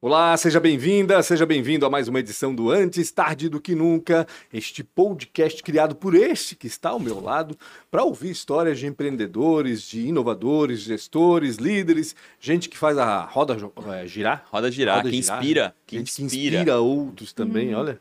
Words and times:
Olá, 0.00 0.36
seja 0.36 0.60
bem-vinda, 0.60 1.20
seja 1.24 1.44
bem-vindo 1.44 1.84
a 1.84 1.90
mais 1.90 2.06
uma 2.06 2.20
edição 2.20 2.54
do 2.54 2.70
Antes 2.70 3.10
Tarde 3.10 3.48
do 3.48 3.60
Que 3.60 3.74
Nunca, 3.74 4.28
este 4.52 4.84
podcast 4.84 5.60
criado 5.60 5.96
por 5.96 6.14
este 6.14 6.54
que 6.54 6.68
está 6.68 6.90
ao 6.90 7.00
meu 7.00 7.20
lado 7.20 7.58
para 7.90 8.04
ouvir 8.04 8.30
histórias 8.30 8.78
de 8.78 8.86
empreendedores, 8.86 9.82
de 9.82 10.06
inovadores, 10.06 10.82
gestores, 10.82 11.56
líderes, 11.56 12.14
gente 12.38 12.68
que 12.68 12.78
faz 12.78 12.96
a 12.96 13.24
roda 13.24 13.56
é, 13.92 14.06
girar. 14.06 14.46
Roda 14.48 14.70
girar, 14.70 14.98
roda 14.98 15.10
que 15.10 15.20
girar, 15.20 15.36
inspira. 15.40 15.74
Que 15.84 15.98
gente 15.98 16.22
inspira. 16.22 16.30
que 16.30 16.46
inspira 16.58 16.78
outros 16.78 17.32
também, 17.32 17.74
hum. 17.74 17.78
olha. 17.80 18.00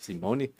Simone. 0.00 0.52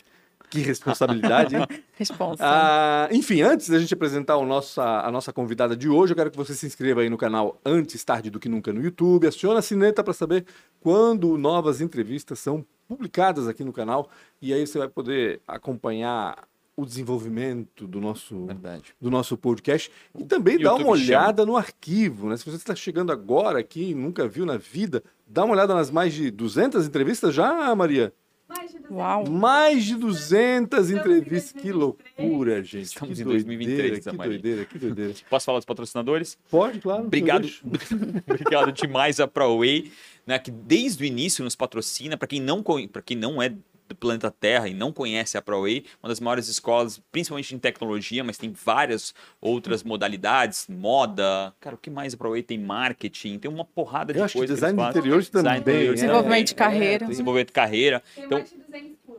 Que 0.53 0.61
responsabilidade, 0.61 1.57
hein? 1.57 1.67
Responsa. 1.97 2.43
Ah, 2.45 3.09
enfim, 3.11 3.41
antes 3.41 3.71
da 3.71 3.79
gente 3.79 3.95
apresentar 3.95 4.37
o 4.37 4.45
nossa, 4.45 4.83
a 5.01 5.11
nossa 5.11 5.33
convidada 5.33 5.75
de 5.75 5.89
hoje, 5.89 6.13
eu 6.13 6.17
quero 6.17 6.31
que 6.31 6.37
você 6.37 6.53
se 6.53 6.67
inscreva 6.67 7.01
aí 7.01 7.09
no 7.09 7.17
canal 7.17 7.59
Antes 7.65 8.05
Tarde 8.05 8.29
do 8.29 8.39
Que 8.39 8.51
Nunca 8.51 8.71
no 8.71 8.83
YouTube, 8.83 9.27
aciona 9.27 9.61
a 9.61 9.63
sineta 9.63 10.05
para 10.05 10.13
saber 10.13 10.45
quando 10.79 11.39
novas 11.39 11.81
entrevistas 11.81 12.39
são 12.39 12.63
publicadas 12.87 13.49
aqui 13.49 13.65
no 13.65 13.73
canal 13.73 14.11
e 14.43 14.53
aí 14.53 14.67
você 14.67 14.79
vai 14.79 14.89
poder 14.89 15.41
acompanhar 15.49 16.37
o 16.77 16.85
desenvolvimento 16.85 17.87
do 17.87 17.99
nosso, 17.99 18.45
Verdade. 18.45 18.95
do 19.01 19.11
nosso 19.11 19.39
podcast 19.39 19.91
e 20.19 20.25
também 20.25 20.59
dar 20.59 20.75
uma 20.75 20.89
olhada 20.89 21.43
chama. 21.43 21.53
no 21.53 21.57
arquivo, 21.57 22.29
né? 22.29 22.37
Se 22.37 22.45
você 22.45 22.57
está 22.57 22.75
chegando 22.75 23.11
agora 23.11 23.59
aqui 23.59 23.91
e 23.91 23.95
nunca 23.95 24.29
viu 24.29 24.45
na 24.45 24.59
vida, 24.59 25.03
dá 25.27 25.45
uma 25.45 25.55
olhada 25.55 25.75
nas 25.75 25.91
mais 25.91 26.13
de 26.13 26.31
200 26.31 26.87
entrevistas 26.87 27.35
já, 27.35 27.75
Maria? 27.75 28.13
Mais 28.53 28.71
de 28.71 28.79
200. 28.79 28.91
Uau. 28.91 29.31
Mais 29.31 29.85
de 29.85 29.95
200 29.97 30.91
entrevistas. 30.91 31.53
Que 31.53 31.73
loucura, 31.73 32.63
gente. 32.63 32.85
Estamos 32.85 33.17
que 33.17 33.23
em 33.23 33.25
2023, 33.25 34.05
Que 34.05 34.17
doideira, 34.17 34.65
que 34.65 34.79
doideira. 34.79 35.15
Posso 35.31 35.47
falar 35.47 35.59
dos 35.59 35.65
patrocinadores? 35.65 36.39
Pode, 36.51 36.81
claro. 36.81 37.05
Obrigado, 37.05 37.49
obrigado 38.29 38.73
demais 38.73 39.19
a 39.21 39.27
ProWay, 39.27 39.91
né, 40.27 40.39
que 40.39 40.51
desde 40.51 41.03
o 41.03 41.07
início 41.07 41.43
nos 41.43 41.57
patrocina. 41.57 42.17
Para 42.17 42.29
quem, 42.29 42.41
não, 42.41 42.63
quem 43.05 43.17
não 43.17 43.43
é 43.43 43.55
do 43.93 43.99
planeta 43.99 44.31
Terra 44.31 44.69
e 44.69 44.75
não 44.75 44.93
conhece 44.93 45.37
a 45.37 45.43
ProWay, 45.43 45.85
uma 46.03 46.09
das 46.09 46.21
maiores 46.21 46.49
escolas, 46.49 47.01
principalmente 47.11 47.55
em 47.55 47.59
tecnologia, 47.59 48.25
mas 48.25 48.39
tem 48.39 48.53
várias 48.53 49.15
outras 49.41 49.83
modalidades, 49.83 50.67
moda. 50.69 51.53
Cara, 51.61 51.77
o 51.77 51.79
que 51.79 51.91
mais 51.91 52.15
a 52.15 52.17
ProWay 52.17 52.43
tem? 52.43 52.59
Marketing, 52.59 53.39
tem 53.39 53.51
uma 53.51 53.65
porrada 53.65 54.13
de 54.13 54.19
Eu 54.19 54.25
acho 54.25 54.39
coisas. 54.39 54.57
design 54.57 54.81
de 54.81 54.89
interiores 54.89 55.29
também. 55.29 55.63
Design 55.63 55.89
é, 55.89 55.93
desenvolvimento 55.95 56.47
de 56.49 56.55
carreira. 56.55 57.05
É, 57.05 57.09
desenvolvimento 57.09 57.47
de 57.49 57.53
carreira. 57.53 58.03
Então, 58.17 58.45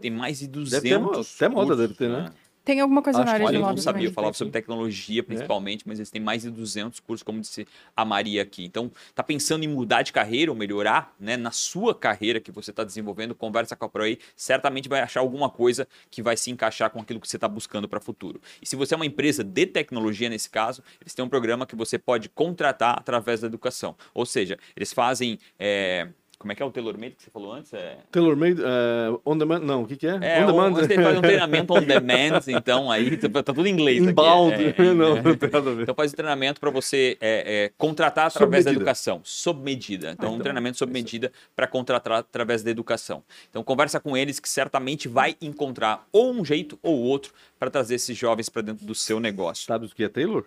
tem 0.02 0.12
mais 0.12 0.40
de 0.40 0.48
200. 0.48 0.82
Deve 0.84 0.90
ter, 0.90 1.20
até 1.36 1.50
moda 1.50 1.76
deve 1.76 1.94
ter, 1.94 2.10
né? 2.10 2.32
Tem 2.64 2.80
alguma 2.80 3.02
coisa 3.02 3.19
Acho 3.19 3.25
na 3.25 3.33
área 3.33 3.47
de 3.47 3.53
moda 3.58 3.72
eu 3.72 3.75
não 3.75 3.81
sabia, 3.81 4.08
eu 4.08 4.14
falava 4.14 4.33
sobre 4.33 4.53
tecnologia 4.53 5.22
principalmente, 5.22 5.81
é. 5.81 5.83
mas 5.86 6.00
eles 6.00 6.09
têm 6.09 6.22
mais 6.22 6.44
de 6.44 6.50
200 6.50 7.00
cursos, 7.02 7.22
como 7.22 7.42
disse 7.42 7.67
a 7.95 8.05
Maria 8.05 8.42
aqui. 8.42 8.64
Então, 8.64 8.89
tá 9.14 9.22
pensando 9.22 9.66
em 9.66 9.67
mudar 9.67 10.02
de 10.02 10.14
carreira 10.14 10.50
ou 10.50 10.58
melhorar, 10.58 11.14
né, 11.20 11.36
na 11.36 11.52
sua 11.52 11.94
carreira 11.94 12.39
que 12.39 12.52
você 12.52 12.72
está 12.72 12.86
desenvolvendo, 12.86 13.36
conversa 13.36 13.75
com 13.75 13.83
a 13.83 13.89
ProAI, 13.89 14.17
certamente 14.36 14.88
vai 14.88 15.02
achar 15.02 15.20
alguma 15.20 15.50
coisa 15.50 15.86
que 16.09 16.22
vai 16.22 16.38
se 16.38 16.52
encaixar 16.52 16.89
com 16.89 17.02
aquilo 17.02 17.20
que 17.20 17.28
você 17.28 17.38
está 17.38 17.50
buscando 17.50 17.88
para 17.88 18.00
o 18.00 18.02
futuro. 18.02 18.39
E 18.61 18.66
se 18.66 18.77
você 18.77 18.94
é 18.94 18.98
uma 18.98 19.05
empresa 19.05 19.44
de 19.44 19.66
tecnologia 19.66 20.30
nesse 20.30 20.50
caso, 20.50 20.81
eles 21.02 21.14
têm 21.14 21.25
um 21.25 21.30
programa 21.30 21.66
que 21.66 21.75
você 21.75 21.98
pode 21.98 22.30
contratar 22.30 22.98
através 22.98 23.42
da 23.42 23.48
educação. 23.48 23.95
Ou 24.14 24.25
seja, 24.25 24.58
eles 24.75 24.94
fazem 24.94 25.38
é, 25.59 26.08
como 26.44 26.52
é 26.52 26.55
que 26.55 26.61
é 26.61 26.66
o 26.66 26.72
tailor-made 26.72 27.16
que 27.16 27.23
você 27.23 27.31
falou 27.31 27.53
antes? 27.53 27.73
É... 27.73 27.99
Tailor-made, 28.11 28.61
uh, 28.61 29.22
on 29.25 29.38
demand, 29.38 29.59
não, 29.59 29.83
o 29.83 29.88
que, 29.88 29.95
que 29.95 30.05
é? 30.05 30.19
é 30.22 30.44
on 30.44 30.47
demand. 30.47 30.73
Você 30.73 30.95
faz 31.02 31.17
um 31.17 31.22
treinamento 31.23 31.73
on 31.73 31.81
demand, 31.81 32.41
então 32.47 32.91
aí 32.91 33.16
tá, 33.16 33.30
tá 33.30 33.53
tudo 33.53 33.66
em 33.66 33.72
inglês. 33.72 34.03
Inbound, 34.03 34.53
é, 34.53 34.75
é, 34.77 34.94
não, 34.94 35.16
não 35.16 35.36
tem 35.38 35.49
nada 35.49 35.71
a 35.71 35.73
ver. 35.73 35.83
Então 35.83 35.95
faz 35.95 36.11
um 36.11 36.16
treinamento 36.16 36.59
para 36.59 36.69
você 36.69 37.17
é, 37.21 37.64
é, 37.64 37.71
contratar 37.77 38.27
através 38.27 38.66
da 38.66 38.71
educação, 38.71 39.21
sob 39.23 39.64
medida. 39.64 40.11
Então, 40.11 40.11
ah, 40.11 40.16
então 40.16 40.33
um 40.36 40.39
treinamento 40.39 40.77
sob 40.77 40.91
medida 40.91 41.31
para 41.55 41.66
contratar 41.66 42.19
através 42.19 42.61
da 42.61 42.69
educação. 42.69 43.23
Então 43.49 43.64
conversa 43.64 44.02
com 44.02 44.17
eles 44.17 44.38
que 44.38 44.49
certamente 44.49 45.08
vai 45.08 45.37
encontrar 45.42 46.05
ou 46.11 46.33
um 46.33 46.43
jeito 46.43 46.77
ou 46.83 46.99
outro 46.99 47.32
para 47.58 47.70
trazer 47.70 47.95
esses 47.95 48.17
jovens 48.17 48.49
para 48.49 48.61
dentro 48.61 48.86
do 48.86 48.93
seu 48.93 49.17
negócio. 49.17 49.65
Sabe 49.65 49.86
o 49.86 49.89
que 49.89 50.03
é 50.03 50.09
Taylor? 50.09 50.43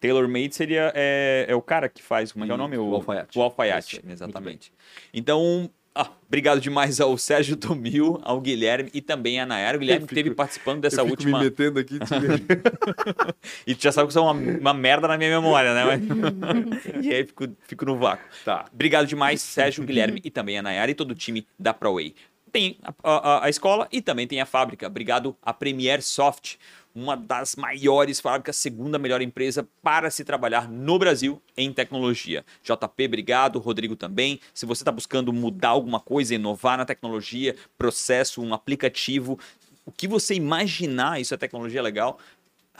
Tailor-made 0.00 0.54
seria 0.54 0.92
é, 0.94 1.46
é, 1.48 1.54
o 1.54 1.60
cara 1.60 1.88
que 1.88 2.02
faz, 2.02 2.32
como 2.32 2.44
é, 2.44 2.46
que 2.46 2.52
é 2.52 2.54
o 2.54 2.58
nome? 2.58 2.78
O, 2.78 2.88
o 2.88 2.94
alfaiate. 2.94 3.38
O 3.38 3.42
alfaiate, 3.42 3.96
Isso, 3.96 4.12
exatamente. 4.12 4.72
Então, 5.12 5.70
ah, 5.94 6.08
obrigado 6.26 6.60
demais 6.60 7.00
ao 7.00 7.18
Sérgio 7.18 7.56
Tomil, 7.56 8.20
ao 8.22 8.40
Guilherme 8.40 8.90
e 8.94 9.02
também 9.02 9.40
à 9.40 9.44
Nayara. 9.44 9.76
O 9.76 9.80
Guilherme 9.80 10.06
esteve 10.06 10.30
participando 10.30 10.80
dessa 10.80 11.00
eu 11.00 11.04
fico 11.04 11.16
última. 11.16 11.38
Me 11.38 11.44
metendo 11.44 11.80
aqui. 11.80 11.98
e 13.66 13.74
tu 13.74 13.82
já 13.82 13.90
sabe 13.90 14.06
que 14.06 14.12
isso 14.12 14.18
é 14.18 14.22
uma, 14.22 14.32
uma 14.32 14.72
merda 14.72 15.08
na 15.08 15.18
minha 15.18 15.30
memória, 15.30 15.74
né? 15.74 15.84
Mas... 15.84 17.04
e 17.04 17.12
aí 17.12 17.26
fico, 17.26 17.48
fico 17.66 17.84
no 17.84 17.96
vácuo. 17.98 18.24
Tá. 18.44 18.66
Obrigado 18.72 19.06
demais, 19.06 19.42
Sérgio, 19.42 19.84
Guilherme 19.84 20.20
e 20.24 20.30
também 20.30 20.58
a 20.58 20.62
Nayara 20.62 20.90
e 20.90 20.94
todo 20.94 21.10
o 21.10 21.14
time 21.14 21.46
da 21.58 21.74
ProWay. 21.74 22.14
Tem 22.52 22.78
a, 22.82 22.92
a, 23.02 23.44
a 23.46 23.50
escola 23.50 23.88
e 23.92 24.00
também 24.00 24.26
tem 24.26 24.40
a 24.40 24.46
fábrica. 24.46 24.86
Obrigado 24.86 25.36
a 25.42 25.52
Premier 25.52 26.02
Soft 26.02 26.56
uma 26.94 27.16
das 27.16 27.56
maiores 27.56 28.20
fábricas, 28.20 28.56
segunda 28.56 28.98
melhor 28.98 29.22
empresa 29.22 29.66
para 29.82 30.10
se 30.10 30.24
trabalhar 30.24 30.68
no 30.68 30.98
Brasil 30.98 31.40
em 31.56 31.72
tecnologia. 31.72 32.44
JP, 32.62 33.06
obrigado, 33.06 33.58
Rodrigo 33.58 33.96
também. 33.96 34.40
Se 34.52 34.66
você 34.66 34.82
está 34.82 34.92
buscando 34.92 35.32
mudar 35.32 35.70
alguma 35.70 36.00
coisa, 36.00 36.34
inovar 36.34 36.78
na 36.78 36.84
tecnologia, 36.84 37.54
processo, 37.78 38.42
um 38.42 38.52
aplicativo, 38.52 39.38
o 39.84 39.92
que 39.92 40.08
você 40.08 40.34
imaginar, 40.34 41.20
isso 41.20 41.34
é 41.34 41.36
tecnologia 41.36 41.82
legal, 41.82 42.18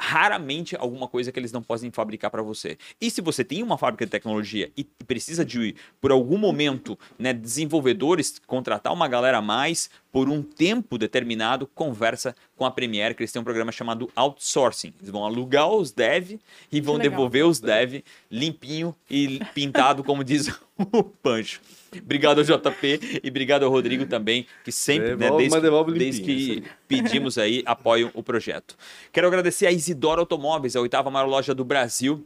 raramente 0.01 0.75
alguma 0.77 1.07
coisa 1.07 1.31
que 1.31 1.39
eles 1.39 1.53
não 1.53 1.63
podem 1.63 1.91
fabricar 1.91 2.31
para 2.31 2.43
você. 2.43 2.79
E 2.99 3.11
se 3.11 3.21
você 3.21 3.45
tem 3.45 3.63
uma 3.63 3.77
fábrica 3.77 4.07
de 4.07 4.11
tecnologia 4.11 4.73
e 4.75 4.83
precisa 4.83 5.45
de, 5.45 5.77
por 6.01 6.11
algum 6.11 6.39
momento, 6.39 6.99
né, 7.19 7.35
desenvolvedores, 7.35 8.41
contratar 8.47 8.95
uma 8.95 9.07
galera 9.07 9.39
a 9.39 9.43
mais 9.43 9.91
por 10.13 10.29
um 10.29 10.43
tempo 10.43 10.99
determinado, 10.99 11.67
conversa 11.67 12.35
com 12.57 12.65
a 12.65 12.71
Premiere, 12.71 13.15
que 13.15 13.23
eles 13.23 13.33
têm 13.33 13.41
um 13.41 13.45
programa 13.45 13.71
chamado 13.71 14.11
outsourcing. 14.15 14.93
Eles 14.99 15.11
vão 15.11 15.25
alugar 15.25 15.71
os 15.71 15.93
dev 15.93 16.41
e 16.71 16.81
vão 16.81 16.99
devolver 16.99 17.47
os 17.47 17.61
dev 17.61 18.03
limpinho 18.31 18.95
e 19.09 19.41
pintado, 19.55 20.03
como 20.03 20.25
diz 20.25 20.49
o 20.77 21.05
Pancho. 21.05 21.61
Obrigado 21.97 22.39
ao 22.39 22.45
JP 22.45 23.21
e 23.23 23.29
obrigado 23.29 23.65
ao 23.65 23.71
Rodrigo 23.71 24.07
também, 24.07 24.47
que 24.65 24.71
sempre, 24.71 25.17
né, 25.17 25.31
devolve, 25.31 25.93
né, 25.93 25.99
desde, 25.99 26.23
desde 26.23 26.61
que 26.61 26.69
pedimos 26.87 27.37
aí, 27.39 27.63
apoiam 27.67 28.11
o 28.15 28.23
projeto. 28.23 28.77
Quero 29.13 29.27
agradecer 29.27 29.67
a 29.67 29.73
Isidoro 29.73 30.21
Automóveis, 30.21 30.77
a 30.77 30.81
oitava 30.81 31.11
maior 31.11 31.27
loja 31.27 31.55
do 31.55 31.65
Brasil, 31.65 32.25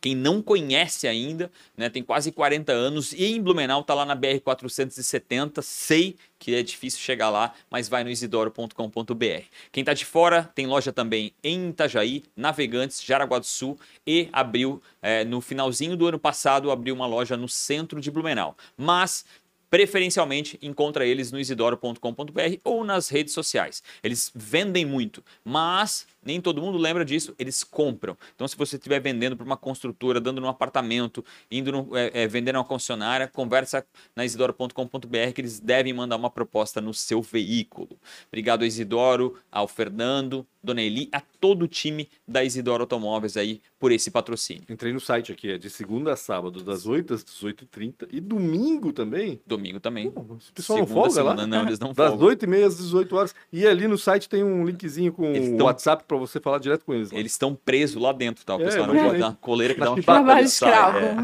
quem 0.00 0.14
não 0.14 0.42
conhece 0.42 1.06
ainda, 1.06 1.50
né, 1.76 1.88
tem 1.88 2.02
quase 2.02 2.32
40 2.32 2.72
anos 2.72 3.12
e 3.12 3.24
em 3.26 3.40
Blumenau 3.40 3.80
está 3.80 3.94
lá 3.94 4.04
na 4.04 4.14
BR 4.14 4.40
470. 4.42 5.62
Sei 5.62 6.16
que 6.38 6.54
é 6.54 6.62
difícil 6.62 6.98
chegar 7.00 7.30
lá, 7.30 7.54
mas 7.70 7.88
vai 7.88 8.02
no 8.02 8.10
isidoro.com.br. 8.10 9.42
Quem 9.70 9.82
está 9.82 9.94
de 9.94 10.04
fora 10.04 10.50
tem 10.54 10.66
loja 10.66 10.92
também 10.92 11.32
em 11.42 11.68
Itajaí, 11.68 12.24
Navegantes, 12.36 13.02
Jaraguá 13.02 13.38
do 13.38 13.46
Sul 13.46 13.78
e 14.04 14.28
abriu 14.32 14.82
é, 15.00 15.24
no 15.24 15.40
finalzinho 15.40 15.96
do 15.96 16.08
ano 16.08 16.18
passado 16.18 16.70
abriu 16.70 16.94
uma 16.94 17.06
loja 17.06 17.36
no 17.36 17.48
centro 17.48 18.00
de 18.00 18.10
Blumenau. 18.10 18.56
Mas 18.76 19.24
preferencialmente 19.72 20.58
encontra 20.60 21.06
eles 21.06 21.32
no 21.32 21.40
isidoro.com.br 21.40 22.58
ou 22.62 22.84
nas 22.84 23.08
redes 23.08 23.32
sociais. 23.32 23.82
Eles 24.02 24.30
vendem 24.34 24.84
muito, 24.84 25.24
mas 25.42 26.06
nem 26.24 26.40
todo 26.40 26.60
mundo 26.60 26.78
lembra 26.78 27.04
disso, 27.04 27.34
eles 27.38 27.64
compram. 27.64 28.16
Então, 28.34 28.46
se 28.46 28.56
você 28.56 28.76
estiver 28.76 29.00
vendendo 29.00 29.36
para 29.36 29.44
uma 29.44 29.56
construtora, 29.56 30.20
dando 30.20 30.40
num 30.40 30.48
apartamento, 30.48 31.24
indo 31.50 31.72
no, 31.72 31.96
é, 31.96 32.10
é, 32.22 32.26
vendendo 32.26 32.56
uma 32.56 32.64
concessionária, 32.64 33.26
conversa 33.26 33.84
na 34.14 34.24
isidoro.com.br 34.24 35.32
que 35.34 35.40
eles 35.40 35.58
devem 35.60 35.92
mandar 35.92 36.16
uma 36.16 36.30
proposta 36.30 36.80
no 36.80 36.94
seu 36.94 37.20
veículo. 37.20 37.98
Obrigado, 38.28 38.64
Isidoro, 38.64 39.36
ao 39.50 39.66
Fernando, 39.66 40.46
Dona 40.62 40.80
Eli, 40.80 41.08
a 41.12 41.20
todo 41.20 41.62
o 41.62 41.68
time 41.68 42.08
da 42.26 42.44
Isidoro 42.44 42.84
Automóveis 42.84 43.36
aí 43.36 43.60
por 43.80 43.90
esse 43.90 44.10
patrocínio. 44.10 44.62
Entrei 44.68 44.92
no 44.92 45.00
site 45.00 45.32
aqui, 45.32 45.50
é 45.50 45.58
de 45.58 45.68
segunda 45.68 46.12
a 46.12 46.16
sábado, 46.16 46.62
das 46.62 46.86
8 46.86 47.14
às 47.14 47.24
18h30 47.24 48.08
e 48.12 48.20
domingo 48.20 48.92
também. 48.92 49.40
Domingo 49.44 49.80
também. 49.80 50.10
Pô, 50.10 50.22
pessoal 50.54 50.78
segunda, 50.78 50.78
não 50.78 50.86
folga 50.86 51.10
segunda, 51.10 51.34
lá? 51.34 51.46
Não, 51.46 51.66
eles 51.66 51.80
não 51.80 51.92
das 51.92 52.10
folgam. 52.10 52.28
Das 52.28 52.36
8h30 52.38 52.66
às 52.66 52.76
18 52.76 53.16
horas. 53.16 53.34
E 53.52 53.66
ali 53.66 53.88
no 53.88 53.98
site 53.98 54.28
tem 54.28 54.44
um 54.44 54.64
linkzinho 54.64 55.12
com 55.12 55.32
o 55.32 55.64
WhatsApp 55.64 56.04
para 56.12 56.26
você 56.26 56.40
falar 56.40 56.58
direto 56.58 56.84
com 56.84 56.94
eles. 56.94 57.10
Lá. 57.10 57.18
Eles 57.18 57.32
estão 57.32 57.54
presos 57.54 58.00
lá 58.00 58.12
dentro, 58.12 58.44
tá? 58.44 58.56
O 58.56 58.60
é, 58.60 58.64
pessoal 58.64 58.86
não 58.86 58.94
pode 58.94 59.18
dar 59.18 59.28
uma 59.28 59.36
coleira 59.36 59.74
que 59.74 59.80
dá 59.80 59.90
um 59.92 60.00
Trabalho 60.00 60.44
escravo. 60.44 60.98
É. 60.98 61.14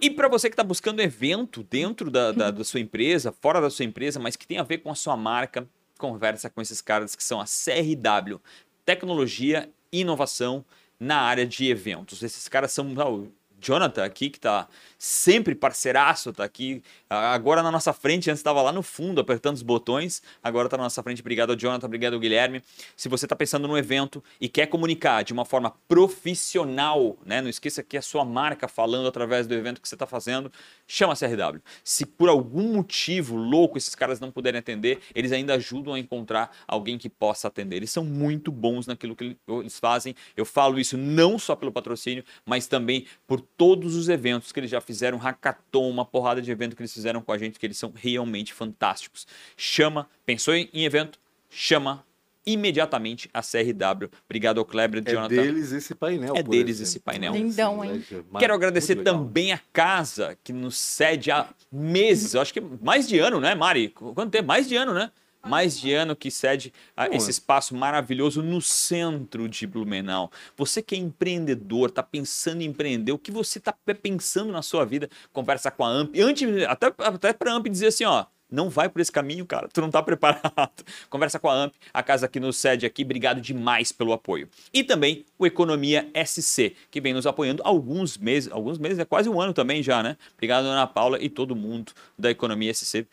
E 0.00 0.10
para 0.10 0.28
você 0.28 0.48
que 0.48 0.54
está 0.54 0.62
buscando 0.64 1.00
evento 1.00 1.62
dentro 1.62 2.10
da, 2.10 2.32
da, 2.32 2.50
da 2.50 2.64
sua 2.64 2.80
empresa, 2.80 3.32
fora 3.32 3.60
da 3.60 3.70
sua 3.70 3.84
empresa, 3.84 4.20
mas 4.20 4.36
que 4.36 4.46
tem 4.46 4.58
a 4.58 4.62
ver 4.62 4.78
com 4.78 4.90
a 4.90 4.94
sua 4.94 5.16
marca, 5.16 5.66
conversa 5.98 6.48
com 6.48 6.60
esses 6.60 6.80
caras 6.80 7.14
que 7.14 7.24
são 7.24 7.40
a 7.40 7.44
CRW, 7.44 8.40
Tecnologia 8.84 9.68
e 9.90 10.00
Inovação 10.00 10.64
na 10.98 11.20
área 11.20 11.46
de 11.46 11.68
eventos. 11.68 12.22
Esses 12.22 12.48
caras 12.48 12.72
são 12.72 12.94
Jonathan 13.62 14.04
aqui, 14.04 14.28
que 14.28 14.40
tá 14.40 14.68
sempre 14.98 15.54
parceiraço, 15.54 16.32
tá 16.32 16.44
aqui 16.44 16.82
agora 17.08 17.62
na 17.62 17.70
nossa 17.70 17.92
frente, 17.92 18.30
antes 18.30 18.40
estava 18.40 18.60
lá 18.62 18.72
no 18.72 18.82
fundo 18.82 19.20
apertando 19.20 19.56
os 19.56 19.62
botões, 19.62 20.22
agora 20.42 20.68
tá 20.68 20.76
na 20.76 20.84
nossa 20.84 21.02
frente. 21.02 21.20
Obrigado 21.20 21.56
Jonathan, 21.56 21.86
obrigado 21.86 22.18
Guilherme. 22.18 22.62
Se 22.96 23.08
você 23.08 23.26
tá 23.26 23.36
pensando 23.36 23.68
num 23.68 23.76
evento 23.76 24.22
e 24.40 24.48
quer 24.48 24.66
comunicar 24.66 25.22
de 25.22 25.32
uma 25.32 25.44
forma 25.44 25.72
profissional, 25.86 27.16
né? 27.24 27.40
Não 27.40 27.48
esqueça 27.48 27.82
que 27.82 27.96
é 27.96 27.98
a 27.98 28.02
sua 28.02 28.24
marca 28.24 28.66
falando 28.66 29.06
através 29.06 29.46
do 29.46 29.54
evento 29.54 29.80
que 29.80 29.88
você 29.88 29.94
está 29.94 30.06
fazendo, 30.06 30.50
chama 30.86 31.12
a 31.12 31.16
CRW. 31.16 31.60
Se 31.84 32.04
por 32.04 32.28
algum 32.28 32.74
motivo 32.74 33.36
louco 33.36 33.78
esses 33.78 33.94
caras 33.94 34.20
não 34.20 34.30
puderem 34.30 34.58
atender, 34.58 35.00
eles 35.14 35.32
ainda 35.32 35.54
ajudam 35.54 35.94
a 35.94 35.98
encontrar 35.98 36.50
alguém 36.66 36.98
que 36.98 37.08
possa 37.08 37.48
atender. 37.48 37.76
Eles 37.76 37.90
são 37.90 38.04
muito 38.04 38.50
bons 38.50 38.86
naquilo 38.86 39.14
que 39.14 39.36
eles 39.48 39.78
fazem. 39.78 40.14
Eu 40.36 40.44
falo 40.44 40.78
isso 40.78 40.96
não 40.96 41.38
só 41.38 41.54
pelo 41.54 41.72
patrocínio, 41.72 42.24
mas 42.44 42.66
também 42.66 43.06
por 43.26 43.40
todos 43.56 43.94
os 43.96 44.08
eventos 44.08 44.52
que 44.52 44.60
eles 44.60 44.70
já 44.70 44.80
fizeram, 44.80 45.18
hackathon, 45.18 45.88
uma 45.88 46.04
porrada 46.04 46.40
de 46.42 46.50
evento 46.50 46.74
que 46.74 46.82
eles 46.82 46.92
fizeram 46.92 47.20
com 47.20 47.32
a 47.32 47.38
gente, 47.38 47.58
que 47.58 47.66
eles 47.66 47.78
são 47.78 47.92
realmente 47.94 48.52
fantásticos. 48.52 49.26
Chama, 49.56 50.08
pensou 50.26 50.54
em 50.54 50.68
evento? 50.74 51.18
Chama 51.50 52.04
imediatamente 52.44 53.30
a 53.32 53.40
CRW. 53.40 54.08
Obrigado 54.24 54.58
ao 54.58 54.64
Kleber, 54.64 55.02
É 55.06 55.10
Jonathan. 55.12 55.28
deles 55.34 55.72
esse 55.72 55.94
painel. 55.94 56.34
É 56.36 56.42
por 56.42 56.50
deles 56.50 56.76
exemplo. 56.76 56.88
esse 56.88 56.98
painel. 57.00 57.32
Lindão, 57.34 57.84
hein? 57.84 58.04
Quero 58.38 58.54
agradecer 58.54 58.96
também 58.96 59.52
a 59.52 59.60
casa 59.72 60.36
que 60.42 60.52
nos 60.52 60.76
cede 60.76 61.30
há 61.30 61.48
meses, 61.70 62.34
acho 62.34 62.52
que 62.52 62.60
mais 62.60 63.06
de 63.08 63.18
ano, 63.18 63.40
né, 63.40 63.54
Mari? 63.54 63.90
Quanto 63.90 64.30
tempo? 64.30 64.48
Mais 64.48 64.68
de 64.68 64.74
ano, 64.76 64.92
né? 64.92 65.10
Mais 65.44 65.78
de 65.78 65.92
ano 65.92 66.14
que 66.14 66.30
cede 66.30 66.72
a 66.96 67.08
esse 67.08 67.30
espaço 67.30 67.74
maravilhoso 67.74 68.42
no 68.42 68.60
centro 68.60 69.48
de 69.48 69.66
Blumenau. 69.66 70.30
Você 70.56 70.82
que 70.82 70.94
é 70.94 70.98
empreendedor, 70.98 71.88
está 71.88 72.02
pensando 72.02 72.62
em 72.62 72.66
empreender, 72.66 73.12
o 73.12 73.18
que 73.18 73.30
você 73.30 73.58
está 73.58 73.72
pensando 73.72 74.52
na 74.52 74.62
sua 74.62 74.84
vida, 74.84 75.08
conversa 75.32 75.70
com 75.70 75.84
a 75.84 75.88
AMP. 75.88 76.20
Antes, 76.20 76.64
até, 76.64 76.92
até 76.98 77.32
para 77.32 77.52
a 77.52 77.56
AMP 77.56 77.68
dizer 77.68 77.88
assim, 77.88 78.04
ó, 78.04 78.26
não 78.52 78.68
vai 78.68 78.88
por 78.88 79.00
esse 79.00 79.10
caminho, 79.10 79.46
cara. 79.46 79.66
Tu 79.72 79.80
não 79.80 79.90
tá 79.90 80.02
preparado. 80.04 80.84
Conversa 81.08 81.38
com 81.38 81.48
a 81.48 81.54
AMP, 81.54 81.74
a 81.92 82.02
casa 82.02 82.28
que 82.28 82.38
nos 82.38 82.58
cede 82.58 82.84
aqui. 82.84 83.02
Obrigado 83.02 83.40
demais 83.40 83.90
pelo 83.90 84.12
apoio. 84.12 84.48
E 84.72 84.84
também 84.84 85.24
o 85.38 85.46
Economia 85.46 86.08
SC, 86.14 86.76
que 86.90 87.00
vem 87.00 87.14
nos 87.14 87.26
apoiando 87.26 87.62
há 87.64 87.68
alguns 87.68 88.18
meses. 88.18 88.52
Alguns 88.52 88.78
meses, 88.78 88.98
é 88.98 89.04
quase 89.06 89.28
um 89.28 89.40
ano 89.40 89.54
também 89.54 89.82
já, 89.82 90.02
né? 90.02 90.18
Obrigado, 90.34 90.66
Ana 90.66 90.86
Paula 90.86 91.18
e 91.20 91.30
todo 91.30 91.56
mundo 91.56 91.92
da 92.18 92.30
Economia 92.30 92.72
SC. 92.74 93.06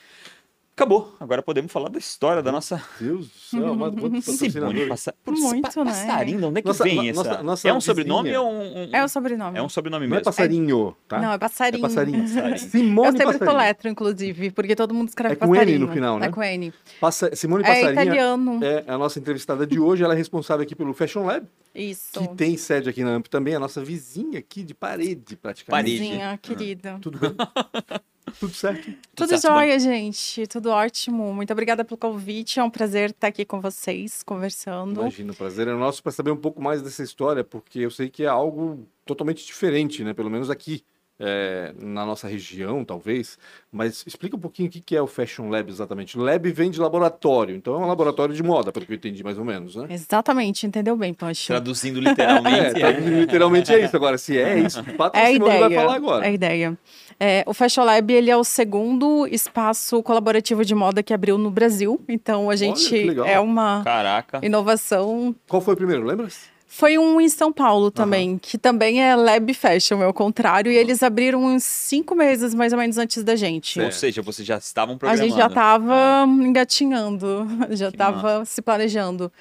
Acabou. 0.79 1.13
Agora 1.19 1.41
podemos 1.43 1.69
falar 1.71 1.89
da 1.89 1.99
história 1.99 2.41
da 2.41 2.53
nossa 2.53 2.81
Deus 3.01 3.27
do 3.27 3.37
céu, 3.37 3.75
mas 3.75 3.93
quantos 3.99 4.23
Simone. 4.49 4.87
Passa... 4.87 5.13
Muito, 5.27 5.73
pa- 5.73 5.83
né? 5.83 5.91
Passarinho, 5.91 6.39
de 6.39 6.45
onde 6.45 6.59
é 6.59 6.61
que 6.61 6.67
Nossa- 6.69 6.83
vem 6.85 7.09
essa? 7.09 7.23
nossa- 7.23 7.43
nossa 7.43 7.67
é 7.69 7.73
um 7.73 7.81
sobrenome 7.81 8.29
vizinha. 8.29 8.41
ou 8.41 8.51
um, 8.53 8.59
um- 8.85 8.89
É 8.95 9.03
o 9.03 9.07
sobrenome. 9.09 9.57
É 9.59 9.61
um 9.61 9.67
sobrenome 9.67 10.07
Não 10.07 10.13
é 10.13 10.17
mesmo. 10.19 10.23
passarinho, 10.25 10.95
tá? 11.05 11.19
Não, 11.19 11.33
é 11.33 11.37
passarinho. 11.37 11.85
É 11.85 11.89
passarinho. 11.89 12.21
Passarinho. 12.21 12.57
Simone 12.59 13.07
Eu 13.07 13.11
sempre 13.11 13.25
Passarinho. 13.25 13.51
soletro, 13.51 13.89
inclusive, 13.89 14.51
porque 14.51 14.73
todo 14.75 14.93
mundo 14.93 15.09
escreve 15.09 15.33
É 15.33 15.35
com 15.35 15.47
N 15.47 15.53
passarinho. 15.55 15.79
no 15.81 15.87
final, 15.91 16.17
né? 16.17 16.27
É 16.27 16.29
com 16.29 16.41
N. 16.41 16.73
Passa- 17.01 17.35
Simone 17.35 17.63
É 17.63 17.67
Passarinho 17.67 17.91
italiano. 17.91 18.59
é 18.63 18.83
a 18.87 18.97
nossa 18.97 19.19
entrevistada 19.19 19.67
de 19.67 19.77
hoje. 19.79 20.01
Ela 20.03 20.13
é 20.13 20.17
responsável 20.17 20.63
aqui 20.63 20.75
pelo 20.75 20.93
Fashion 20.93 21.25
Lab, 21.25 21.45
Isso. 21.75 22.19
que 22.21 22.27
tem 22.35 22.55
sede 22.55 22.89
aqui 22.89 23.03
na 23.03 23.15
AMP 23.15 23.27
também. 23.29 23.53
A 23.53 23.59
nossa 23.59 23.83
vizinha 23.83 24.39
aqui 24.39 24.63
de 24.63 24.73
parede, 24.73 25.35
praticamente. 25.35 25.83
Parede. 25.89 25.99
Vizinha, 26.09 26.39
querida. 26.41 26.97
Tudo 27.01 27.19
bem? 27.19 27.35
Tudo 28.39 28.53
certo? 28.53 28.93
Tudo 29.15 29.29
certo, 29.29 29.43
jóia, 29.43 29.79
gente. 29.79 30.45
Tudo 30.47 30.69
ótimo. 30.69 31.33
Muito 31.33 31.51
obrigada 31.51 31.85
pelo 31.85 31.97
convite. 31.97 32.59
É 32.59 32.63
um 32.63 32.69
prazer 32.69 33.11
estar 33.11 33.27
aqui 33.27 33.45
com 33.45 33.61
vocês, 33.61 34.23
conversando. 34.23 35.01
Imagina, 35.01 35.31
o 35.31 35.35
prazer 35.35 35.67
é 35.67 35.73
nosso 35.73 36.03
para 36.03 36.11
saber 36.11 36.31
um 36.31 36.37
pouco 36.37 36.61
mais 36.61 36.81
dessa 36.81 37.03
história, 37.03 37.43
porque 37.43 37.79
eu 37.79 37.91
sei 37.91 38.09
que 38.09 38.23
é 38.23 38.27
algo 38.27 38.85
totalmente 39.05 39.45
diferente, 39.45 40.03
né? 40.03 40.13
Pelo 40.13 40.29
menos 40.29 40.49
aqui, 40.49 40.83
é, 41.19 41.73
na 41.77 42.05
nossa 42.05 42.27
região, 42.27 42.83
talvez. 42.85 43.37
Mas 43.71 44.03
explica 44.07 44.35
um 44.35 44.39
pouquinho 44.39 44.67
o 44.69 44.71
que 44.71 44.95
é 44.95 45.01
o 45.01 45.07
Fashion 45.07 45.49
Lab 45.49 45.69
exatamente. 45.69 46.17
Lab 46.17 46.51
vem 46.51 46.71
de 46.71 46.79
laboratório, 46.79 47.55
então 47.55 47.75
é 47.75 47.77
um 47.77 47.87
laboratório 47.87 48.33
de 48.33 48.41
moda, 48.41 48.71
pelo 48.71 48.85
que 48.85 48.93
eu 48.93 48.95
entendi 48.97 49.23
mais 49.23 49.37
ou 49.37 49.45
menos, 49.45 49.75
né? 49.75 49.87
Exatamente, 49.89 50.65
entendeu 50.65 50.95
bem, 50.95 51.13
Pancho? 51.13 51.47
Traduzindo 51.47 51.99
É, 52.05 52.09
literalmente. 52.09 52.79
tá, 52.79 52.89
literalmente 52.91 53.73
é 53.73 53.83
isso. 53.85 53.95
Agora, 53.95 54.17
se 54.17 54.37
é 54.37 54.57
isso, 54.65 54.81
de 54.81 54.93
fato, 54.93 55.15
É 55.15 55.25
a 55.25 55.31
ideia. 55.31 55.59
vai 55.59 55.73
falar 55.73 55.95
agora. 55.95 56.25
É 56.25 56.29
a 56.29 56.31
ideia. 56.31 56.77
É, 57.19 57.43
o 57.45 57.53
Fashion 57.53 57.83
Lab 57.83 58.13
ele 58.13 58.31
é 58.31 58.37
o 58.37 58.43
segundo 58.45 59.27
espaço 59.27 60.01
colaborativo 60.01 60.63
de 60.63 60.73
moda 60.73 61.03
que 61.03 61.13
abriu 61.13 61.37
no 61.37 61.51
Brasil. 61.51 61.99
Então 62.07 62.49
a 62.49 62.55
gente 62.55 62.95
legal. 62.95 63.25
é 63.25 63.37
uma 63.39 63.83
Caraca. 63.83 64.39
inovação. 64.41 65.35
Qual 65.47 65.61
foi 65.61 65.73
o 65.73 65.77
primeiro, 65.77 66.05
lembra? 66.05 66.27
Foi 66.71 66.99
um 66.99 67.19
em 67.19 67.27
São 67.27 67.51
Paulo 67.51 67.89
também, 67.89 68.37
que 68.37 68.55
também 68.55 69.01
é 69.03 69.15
Lab 69.15 69.51
Fashion, 69.55 70.03
é 70.03 70.07
o 70.07 70.13
contrário. 70.13 70.71
E 70.71 70.75
eles 70.77 71.01
abriram 71.01 71.43
uns 71.43 71.63
cinco 71.63 72.13
meses 72.15 72.53
mais 72.53 72.71
ou 72.71 72.77
menos 72.77 72.95
antes 72.99 73.23
da 73.23 73.35
gente. 73.35 73.81
Ou 73.81 73.91
seja, 73.91 74.21
vocês 74.21 74.47
já 74.47 74.59
estavam 74.59 74.93
A 74.93 74.97
programando. 74.99 75.27
gente 75.27 75.35
já 75.35 75.47
estava 75.47 76.25
engatinhando, 76.27 77.47
já 77.71 77.89
estava 77.89 78.45
se 78.45 78.61
planejando. 78.61 79.31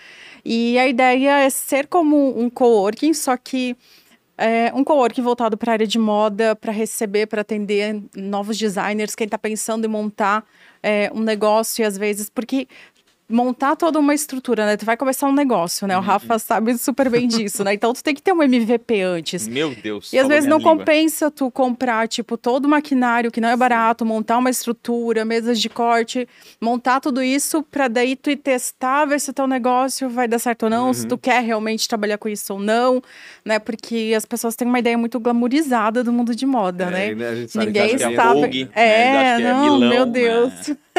E 0.43 0.79
a 0.79 0.89
ideia 0.89 1.41
é 1.41 1.51
ser 1.51 1.87
como 1.87 2.41
um 2.41 2.49
coworking, 2.49 3.13
só 3.13 3.37
que 3.37 3.77
é 4.39 4.73
um 4.75 4.83
coworking 4.83 5.21
voltado 5.21 5.59
para 5.59 5.73
a 5.73 5.75
área 5.75 5.87
de 5.87 5.99
moda, 5.99 6.57
para 6.57 6.73
receber, 6.73 7.27
para 7.27 7.43
atender 7.43 8.01
novos 8.17 8.57
designers, 8.57 9.15
quem 9.15 9.27
está 9.27 9.37
pensando 9.37 9.85
em 9.85 9.89
montar 9.89 10.47
é, 10.83 11.11
um 11.15 11.21
negócio, 11.21 11.83
e 11.83 11.85
às 11.85 11.99
vezes, 11.99 12.31
porque 12.31 12.67
montar 13.29 13.77
toda 13.77 13.99
uma 13.99 14.15
estrutura, 14.15 14.65
né? 14.65 14.77
Tu 14.77 14.87
vai 14.87 14.97
começar 14.97 15.27
um 15.27 15.33
negócio, 15.33 15.87
né? 15.87 15.97
O 15.99 16.01
Rafa 16.01 16.39
sabe 16.39 16.79
super 16.79 17.11
bem 17.11 17.29
disso, 17.29 17.63
né? 17.63 17.75
Então 17.75 17.93
tu 17.93 18.03
tem 18.03 18.15
que 18.15 18.23
ter 18.23 18.33
um 18.33 18.43
MVP 18.43 19.03
antes. 19.03 19.47
Meu 19.47 19.75
Deus. 19.75 20.13
E 20.13 20.19
às 20.19 20.27
vezes 20.27 20.49
não 20.49 20.57
língua. 20.59 20.79
compensa 20.79 21.31
tu 21.31 21.51
comprar, 21.51 22.09
tipo, 22.09 22.39
todo 22.39 22.65
o 22.65 22.69
maquinário 22.69 23.31
que 23.31 23.41
não 23.41 23.49
é 23.51 23.57
barato, 23.57 24.05
montar 24.05 24.39
uma 24.39 24.49
estrutura, 24.49 25.25
mesas 25.25 25.61
de 25.61 25.69
corte, 25.69 26.27
montar 26.61 27.01
tudo 27.01 27.23
isso 27.23 27.63
pra 27.63 27.87
daí 27.87 28.17
tu 28.17 28.31
ir 28.31 28.37
testar, 28.37 29.05
ver 29.05 29.21
se 29.21 29.31
o 29.31 29.35
teu 29.35 29.47
negócio 29.47 30.09
vai 30.09 30.27
dar 30.27 30.39
certo 30.39 30.63
ou 30.65 30.71
não, 30.71 30.95
se 30.95 31.07
tu 31.07 31.19
quer 31.19 31.43
realmente 31.43 31.87
trabalhar 31.87 32.17
com 32.17 32.29
isso 32.29 32.55
ou 32.55 32.61
não, 32.61 33.03
né? 33.45 33.59
Porque 33.59 34.15
as 34.17 34.25
pessoas 34.25 34.57
têm 34.57 34.67
uma 34.67 34.79
ideia 34.79 34.97
muito 34.97 35.21
glamourizada 35.21 36.03
do 36.03 36.13
mundo 36.13 36.35
de 36.35 36.47
moda, 36.47 36.85
É, 36.85 36.91
né? 36.91 37.15
né, 37.15 37.29
a 37.29 37.35
gente 37.35 37.53
sabe 37.53 37.67
Ninguém 37.67 37.97
que 37.97 38.03
é 38.03 38.17
sabe. 38.17 38.41
Vogue, 38.41 38.65
né? 38.65 38.71
É, 38.75 39.13
é 39.13 39.39
não, 39.39 39.63
vilão, 39.65 39.91
meu 39.91 40.07
né? 40.07 40.13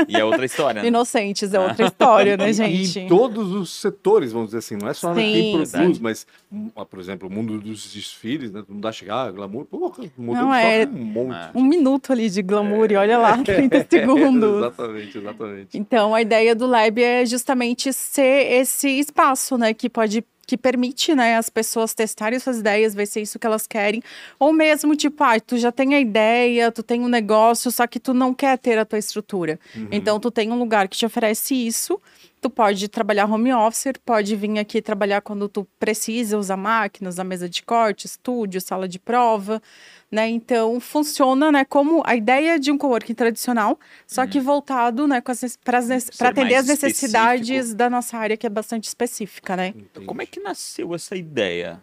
E 0.07 0.15
é 0.17 0.23
outra 0.23 0.45
história, 0.45 0.81
né? 0.81 0.87
Inocentes 0.87 1.53
é 1.53 1.59
outra 1.59 1.85
história, 1.85 2.37
né, 2.37 2.49
E 2.51 2.53
gente? 2.53 2.99
em 3.01 3.07
todos 3.07 3.51
os 3.53 3.69
setores, 3.81 4.31
vamos 4.31 4.47
dizer 4.49 4.59
assim, 4.59 4.77
não 4.81 4.87
é 4.89 4.93
só 4.93 5.13
Sim, 5.13 5.19
quem 5.31 5.51
produz, 5.51 5.71
verdade. 5.71 5.99
mas, 6.01 6.27
hum, 6.51 6.69
por 6.89 6.99
exemplo, 6.99 7.27
o 7.27 7.31
mundo 7.31 7.59
dos 7.59 7.93
desfiles, 7.93 8.51
né? 8.51 8.63
Não 8.67 8.79
dá 8.79 8.91
chegar, 8.91 9.31
glamour, 9.31 9.65
porra, 9.65 10.03
o 10.17 10.21
modelo 10.21 10.47
Não, 10.47 10.53
é- 10.53 10.85
um 10.85 10.91
monte. 11.05 11.35
É. 11.35 11.49
Um 11.55 11.63
minuto 11.63 12.11
ali 12.11 12.29
de 12.29 12.41
glamour 12.41 12.91
e 12.91 12.95
olha 12.95 13.17
lá, 13.17 13.37
30 13.37 13.85
segundos. 13.89 14.57
exatamente, 14.57 15.17
exatamente. 15.17 15.77
Então, 15.77 16.13
a 16.15 16.21
ideia 16.21 16.55
do 16.55 16.65
Lab 16.67 17.01
é 17.01 17.25
justamente 17.25 17.91
ser 17.93 18.51
esse 18.53 18.87
espaço, 18.87 19.57
né, 19.57 19.73
que 19.73 19.89
pode 19.89 20.23
que 20.49 20.57
permite, 20.57 21.13
né, 21.13 21.37
as 21.37 21.47
pessoas 21.47 21.93
testarem 21.93 22.39
suas 22.39 22.57
ideias, 22.57 22.95
ver 22.95 23.05
se 23.05 23.19
é 23.19 23.21
isso 23.21 23.37
que 23.37 23.45
elas 23.45 23.67
querem, 23.67 24.01
ou 24.39 24.51
mesmo 24.51 24.95
tipo, 24.95 25.23
ah, 25.23 25.39
tu 25.39 25.59
já 25.59 25.71
tem 25.71 25.93
a 25.93 25.99
ideia, 25.99 26.71
tu 26.71 26.81
tem 26.81 27.01
um 27.01 27.07
negócio, 27.07 27.69
só 27.69 27.85
que 27.85 27.99
tu 27.99 28.15
não 28.15 28.33
quer 28.33 28.57
ter 28.57 28.75
a 28.79 28.83
tua 28.83 28.97
estrutura. 28.97 29.59
Então, 29.91 30.19
tu 30.19 30.31
tem 30.31 30.51
um 30.51 30.57
lugar 30.57 30.87
que 30.87 30.97
te 30.97 31.05
oferece 31.05 31.53
isso. 31.53 32.01
Tu 32.41 32.49
pode 32.49 32.87
trabalhar 32.87 33.25
home 33.25 33.51
office, 33.51 33.91
pode 34.05 34.35
vir 34.35 34.57
aqui 34.59 34.81
trabalhar 34.81 35.21
quando 35.21 35.49
tu 35.49 35.67
precisa 35.77 36.37
usar 36.37 36.55
máquinas, 36.55 37.19
a 37.19 37.23
mesa 37.23 37.49
de 37.49 37.61
corte, 37.61 38.05
estúdio, 38.05 38.61
sala 38.61 38.87
de 38.87 38.97
prova, 38.97 39.61
né? 40.09 40.27
Então 40.29 40.79
funciona, 40.79 41.51
né, 41.51 41.65
como 41.65 42.01
a 42.05 42.15
ideia 42.15 42.57
de 42.57 42.71
um 42.71 42.77
coworking 42.77 43.13
tradicional, 43.13 43.77
só 44.07 44.25
que 44.25 44.39
voltado, 44.39 45.05
né, 45.07 45.21
para 45.63 46.29
atender 46.29 46.55
as 46.55 46.67
necessidades 46.67 47.49
específico. 47.49 47.77
da 47.77 47.89
nossa 47.89 48.17
área 48.17 48.37
que 48.37 48.47
é 48.47 48.49
bastante 48.49 48.85
específica, 48.85 49.57
né? 49.57 49.73
Como 50.05 50.21
é 50.21 50.25
que 50.25 50.39
nasceu 50.39 50.95
essa 50.95 51.15
ideia? 51.15 51.81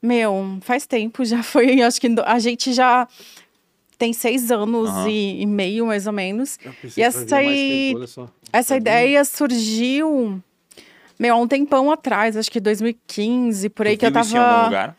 Meu, 0.00 0.58
faz 0.60 0.86
tempo, 0.86 1.24
já 1.24 1.42
foi, 1.42 1.80
acho 1.82 2.00
que 2.00 2.08
a 2.24 2.38
gente 2.38 2.72
já 2.72 3.08
tem 3.98 4.12
seis 4.12 4.50
anos 4.50 4.88
Aham. 4.88 5.08
e, 5.10 5.42
e 5.42 5.46
meio, 5.46 5.86
mais 5.86 6.06
ou 6.06 6.12
menos. 6.12 6.58
E 6.96 7.02
essa 7.02 7.36
aí- 7.36 7.88
tempo, 7.88 7.98
olha 7.98 8.06
só. 8.06 8.28
Essa 8.52 8.76
ideia 8.76 9.24
surgiu, 9.24 10.40
meu, 11.18 11.34
há 11.34 11.38
um 11.38 11.48
tempão 11.48 11.90
atrás, 11.90 12.36
acho 12.36 12.50
que 12.50 12.60
2015, 12.60 13.68
por 13.68 13.86
aí 13.86 13.96
Tu 13.96 14.00
que 14.00 14.06
eu 14.06 14.10
em 14.10 14.16
algum 14.16 14.30
tava. 14.32 14.64
lugar? 14.66 14.96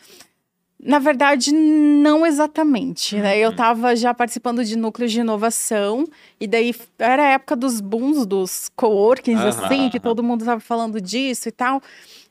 Na 0.81 0.97
verdade, 0.97 1.51
não 1.51 2.25
exatamente, 2.25 3.17
né? 3.17 3.33
Uhum. 3.35 3.39
Eu 3.41 3.49
estava 3.49 3.95
já 3.97 4.13
participando 4.13 4.63
de 4.63 4.77
núcleos 4.77 5.11
de 5.11 5.19
inovação, 5.19 6.05
e 6.39 6.47
daí 6.47 6.73
era 6.97 7.23
a 7.23 7.29
época 7.31 7.55
dos 7.55 7.81
booms 7.81 8.25
dos 8.25 8.69
coworkings, 8.77 9.41
Aham, 9.41 9.65
assim, 9.65 9.89
que 9.89 9.99
todo 9.99 10.23
mundo 10.23 10.41
estava 10.41 10.61
falando 10.61 11.01
disso 11.01 11.49
e 11.49 11.51
tal. 11.51 11.81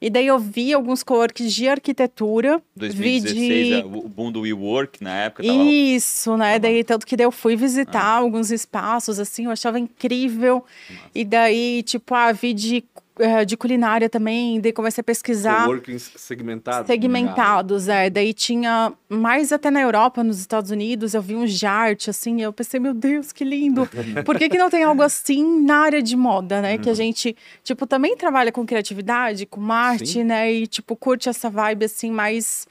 E 0.00 0.08
daí 0.08 0.26
eu 0.28 0.38
vi 0.38 0.72
alguns 0.72 1.02
coworkings 1.02 1.52
de 1.52 1.66
arquitetura, 1.68 2.62
vi 2.76 2.86
2016, 2.86 3.66
de... 3.66 3.72
é, 3.74 3.84
o 3.84 4.08
boom 4.08 4.30
do 4.30 4.42
WeWork, 4.42 5.02
na 5.02 5.12
época, 5.24 5.42
tava... 5.42 5.58
Isso, 5.64 6.36
né? 6.36 6.46
Tava- 6.52 6.58
Daí, 6.60 6.84
tanto 6.84 7.04
que 7.06 7.16
daí 7.16 7.26
eu 7.26 7.32
fui 7.32 7.56
visitar 7.56 8.00
Ah. 8.02 8.16
alguns 8.18 8.50
espaços, 8.52 9.18
assim, 9.18 9.46
eu 9.46 9.50
achava 9.50 9.78
incrível. 9.78 10.64
E 11.14 11.24
daí, 11.24 11.82
tipo, 11.82 12.14
ah, 12.14 12.30
vi 12.32 12.54
de 12.54 12.84
de 13.46 13.56
culinária 13.56 14.08
também, 14.08 14.60
daí 14.60 14.72
comecei 14.72 15.00
a 15.00 15.04
pesquisar 15.04 15.64
Coworkings 15.64 16.12
segmentados. 16.16 16.86
segmentados, 16.86 17.88
é. 17.88 18.08
Daí 18.10 18.32
tinha 18.32 18.92
mais 19.08 19.52
até 19.52 19.70
na 19.70 19.80
Europa, 19.80 20.22
nos 20.22 20.38
Estados 20.38 20.70
Unidos, 20.70 21.14
eu 21.14 21.22
vi 21.22 21.34
uns 21.36 21.52
de 21.52 21.66
arte, 21.66 22.10
assim, 22.10 22.38
e 22.38 22.42
eu 22.42 22.52
pensei, 22.52 22.78
meu 22.78 22.94
Deus, 22.94 23.32
que 23.32 23.44
lindo. 23.44 23.88
Por 24.24 24.38
que, 24.38 24.48
que 24.48 24.58
não 24.58 24.70
tem 24.70 24.82
algo 24.84 25.02
assim 25.02 25.60
na 25.64 25.78
área 25.78 26.02
de 26.02 26.16
moda, 26.16 26.60
né? 26.60 26.78
Que 26.78 26.90
a 26.90 26.94
gente, 26.94 27.36
tipo, 27.64 27.86
também 27.86 28.16
trabalha 28.16 28.52
com 28.52 28.64
criatividade, 28.66 29.46
com 29.46 29.72
arte, 29.72 30.06
Sim. 30.06 30.24
né? 30.24 30.52
E, 30.52 30.66
tipo, 30.66 30.94
curte 30.96 31.28
essa 31.28 31.48
vibe, 31.50 31.84
assim, 31.86 32.10
mais... 32.10 32.66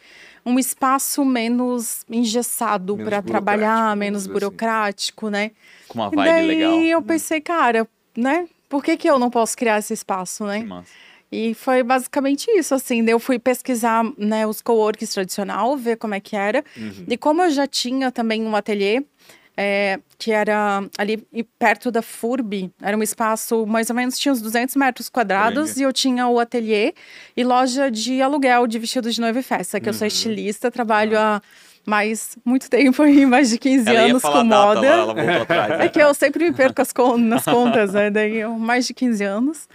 Um 0.46 0.58
espaço 0.58 1.26
menos 1.26 2.06
engessado 2.10 2.96
para 2.96 3.22
trabalhar, 3.22 3.94
menos 3.98 4.22
assim. 4.24 4.32
burocrático, 4.32 5.30
né? 5.30 5.52
Com 5.90 6.00
uma 6.00 6.08
E 6.08 6.16
vibe 6.16 6.26
daí 6.30 6.48
legal. 6.48 6.82
eu 6.84 7.02
pensei, 7.02 7.42
cara, 7.42 7.86
né? 8.16 8.48
Por 8.70 8.84
que, 8.84 8.98
que 8.98 9.10
eu 9.10 9.18
não 9.20 9.30
posso 9.30 9.56
criar 9.58 9.80
esse 9.80 9.94
espaço, 9.94 10.46
né? 10.46 10.60
Que 10.62 10.66
massa. 10.66 10.90
E 11.32 11.54
foi 11.54 11.84
basicamente 11.84 12.50
isso, 12.52 12.74
assim. 12.74 13.04
Eu 13.10 13.20
fui 13.20 13.38
pesquisar 13.38 14.04
né, 14.18 14.48
os 14.48 14.62
coworks 14.62 15.10
tradicional, 15.14 15.76
ver 15.76 15.98
como 15.98 16.14
é 16.16 16.20
que 16.22 16.36
era. 16.36 16.64
Uhum. 16.78 17.06
E 17.08 17.18
como 17.18 17.42
eu 17.44 17.50
já 17.52 17.68
tinha 17.68 18.12
também 18.12 18.42
um 18.44 18.56
ateliê, 18.56 19.04
é, 19.58 20.00
que 20.18 20.32
era 20.32 20.84
ali 20.98 21.18
perto 21.60 21.92
da 21.92 22.02
FURB, 22.02 22.72
era 22.82 22.96
um 22.96 23.04
espaço 23.04 23.66
mais 23.66 23.90
ou 23.90 23.96
menos, 23.96 24.18
tinha 24.18 24.32
uns 24.32 24.42
200 24.42 24.76
metros 24.76 25.10
quadrados, 25.10 25.66
Grande. 25.66 25.80
e 25.82 25.84
eu 25.84 25.92
tinha 25.92 26.28
o 26.28 26.40
ateliê 26.40 26.94
e 27.36 27.44
loja 27.44 27.90
de 27.92 28.22
aluguel 28.22 28.66
de 28.68 28.78
vestidos 28.80 29.16
de 29.16 29.20
noiva 29.20 29.40
e 29.40 29.44
festa, 29.44 29.80
que 29.82 29.90
eu 29.90 29.94
Uhum. 29.94 29.98
sou 30.00 30.08
estilista, 30.08 30.70
trabalho 30.72 31.18
há 31.20 31.42
mais, 31.88 32.38
muito 32.46 32.70
tempo, 32.70 33.02
aí, 33.04 33.26
mais 33.26 33.50
de 33.50 33.58
15 33.58 33.90
Ah. 33.90 33.94
Ela 33.94 34.10
anos 34.10 34.22
com 34.22 34.44
moda. 34.44 34.82
lá, 34.82 34.88
ela 34.88 35.14
voltou 35.14 35.42
atrás. 35.42 35.80
É 35.82 35.88
que 35.90 36.00
eu 36.00 36.14
sempre 36.14 36.44
me 36.46 36.54
perco 36.54 36.82
con- 36.94 37.18
nas 37.18 37.46
contas, 37.46 37.94
né? 37.94 38.10
Daí 38.12 38.38
eu, 38.38 38.52
mais 38.60 38.86
de 38.86 38.94
15 38.94 39.24
anos. 39.24 39.68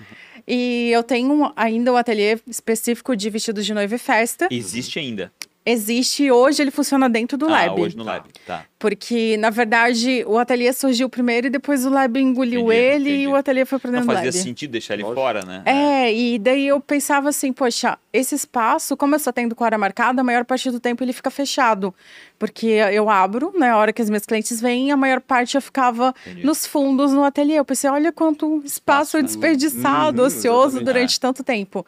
E 0.47 0.91
eu 0.93 1.03
tenho 1.03 1.53
ainda 1.57 1.93
um 1.93 1.97
ateliê 1.97 2.39
específico 2.47 3.17
de 3.17 3.31
vestidos 3.31 3.65
de 3.65 3.73
noiva 3.73 3.95
e 3.95 3.99
festa. 3.99 4.49
Existe 4.51 4.99
ainda. 4.99 5.33
Existe 5.65 6.29
hoje, 6.31 6.61
ele 6.61 6.73
funciona 6.73 7.09
dentro 7.09 7.39
do 7.39 7.47
ah, 7.47 7.51
Lab. 7.67 7.81
hoje 7.81 7.97
no 7.97 8.03
Lab. 8.03 8.25
Tá. 8.45 8.65
Porque, 8.81 9.37
na 9.37 9.49
verdade, 9.49 10.25
o 10.27 10.37
ateliê 10.37 10.73
surgiu 10.73 11.09
primeiro 11.09 11.47
e 11.47 11.51
depois 11.51 11.87
o 11.87 11.91
Lab 11.91 12.19
engoliu 12.21 12.63
Entendi, 12.63 12.75
ele 12.81 13.09
entendi. 13.11 13.23
e 13.23 13.29
o 13.29 13.37
ateliê 13.37 13.65
foi 13.65 13.79
para 13.79 13.93
Não 13.93 14.01
dentro 14.01 14.09
do 14.13 14.15
fazia 14.17 14.31
Lab. 14.33 14.43
sentido 14.43 14.73
deixar 14.73 14.95
ele 14.95 15.05
Lógico. 15.05 15.21
fora, 15.21 15.45
né? 15.45 15.63
É, 15.65 16.13
e 16.13 16.37
daí 16.41 16.67
eu 16.67 16.81
pensava 16.81 17.29
assim, 17.29 17.53
poxa, 17.53 17.97
esse 18.13 18.35
espaço, 18.35 18.97
como 18.97 19.15
eu 19.15 19.21
só 19.21 19.31
tenho 19.31 19.55
com 19.55 19.63
hora 19.63 19.79
marcada, 19.79 20.21
a 20.21 20.25
maior 20.25 20.45
parte 20.45 20.69
do 20.69 20.81
tempo 20.81 21.05
ele 21.05 21.13
fica 21.13 21.31
fechado. 21.31 21.95
Porque 22.41 22.67
eu 22.67 23.09
abro, 23.09 23.53
né, 23.57 23.71
a 23.71 23.77
hora 23.77 23.93
que 23.93 24.03
as 24.03 24.11
minhas 24.11 24.27
clientes 24.27 24.61
vêm, 24.61 24.91
a 24.91 24.97
maior 24.97 25.21
parte 25.21 25.55
eu 25.55 25.63
ficava 25.63 26.13
Entendi. 26.27 26.45
nos 26.45 26.67
fundos 26.67 27.13
no 27.13 27.23
ateliê. 27.23 27.61
Eu 27.61 27.65
pensei, 27.65 27.89
olha 27.89 28.11
quanto 28.11 28.61
espaço 28.65 29.17
Espaço. 29.17 29.23
desperdiçado, 29.23 30.23
Uhum, 30.23 30.27
ocioso 30.27 30.67
exatamente. 30.79 30.85
durante 30.85 31.21
tanto 31.21 31.45
tempo. 31.45 31.87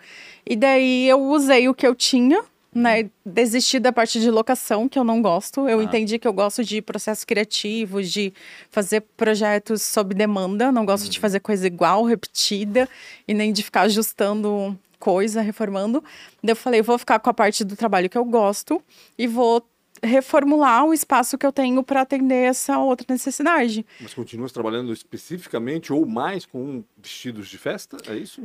E 0.48 0.54
daí 0.54 1.08
eu 1.08 1.20
usei 1.20 1.68
o 1.68 1.74
que 1.74 1.84
eu 1.84 1.94
tinha, 1.94 2.40
né, 2.74 3.08
desisti 3.24 3.78
da 3.78 3.92
parte 3.92 4.18
de 4.20 4.30
locação, 4.30 4.88
que 4.88 4.98
eu 4.98 5.04
não 5.04 5.22
gosto. 5.22 5.68
Eu 5.68 5.78
Ah. 5.78 5.84
entendi 5.84 6.18
que 6.18 6.26
eu 6.26 6.32
gosto 6.32 6.64
de 6.64 6.82
processos 6.82 7.24
criativos, 7.24 8.10
de 8.10 8.32
fazer 8.70 9.02
projetos 9.16 9.82
sob 9.82 10.14
demanda, 10.14 10.72
não 10.72 10.84
gosto 10.84 11.04
Uhum. 11.04 11.10
de 11.10 11.20
fazer 11.20 11.40
coisa 11.40 11.66
igual, 11.66 12.04
repetida, 12.04 12.88
e 13.28 13.32
nem 13.34 13.52
de 13.52 13.62
ficar 13.62 13.82
ajustando 13.82 14.76
coisa, 14.98 15.40
reformando. 15.40 16.02
Daí 16.42 16.52
eu 16.52 16.56
falei, 16.56 16.82
vou 16.82 16.98
ficar 16.98 17.18
com 17.20 17.30
a 17.30 17.34
parte 17.34 17.62
do 17.64 17.76
trabalho 17.76 18.08
que 18.10 18.18
eu 18.18 18.24
gosto 18.24 18.82
e 19.18 19.26
vou 19.26 19.62
reformular 20.02 20.84
o 20.84 20.92
espaço 20.92 21.38
que 21.38 21.46
eu 21.46 21.52
tenho 21.52 21.82
para 21.82 22.02
atender 22.02 22.48
essa 22.50 22.78
outra 22.78 23.06
necessidade. 23.08 23.86
Mas 24.00 24.12
continuas 24.12 24.52
trabalhando 24.52 24.92
especificamente 24.92 25.92
ou 25.92 26.04
mais 26.04 26.44
com 26.44 26.82
vestidos 26.96 27.48
de 27.48 27.56
festa? 27.56 27.96
É 28.06 28.16
isso? 28.16 28.42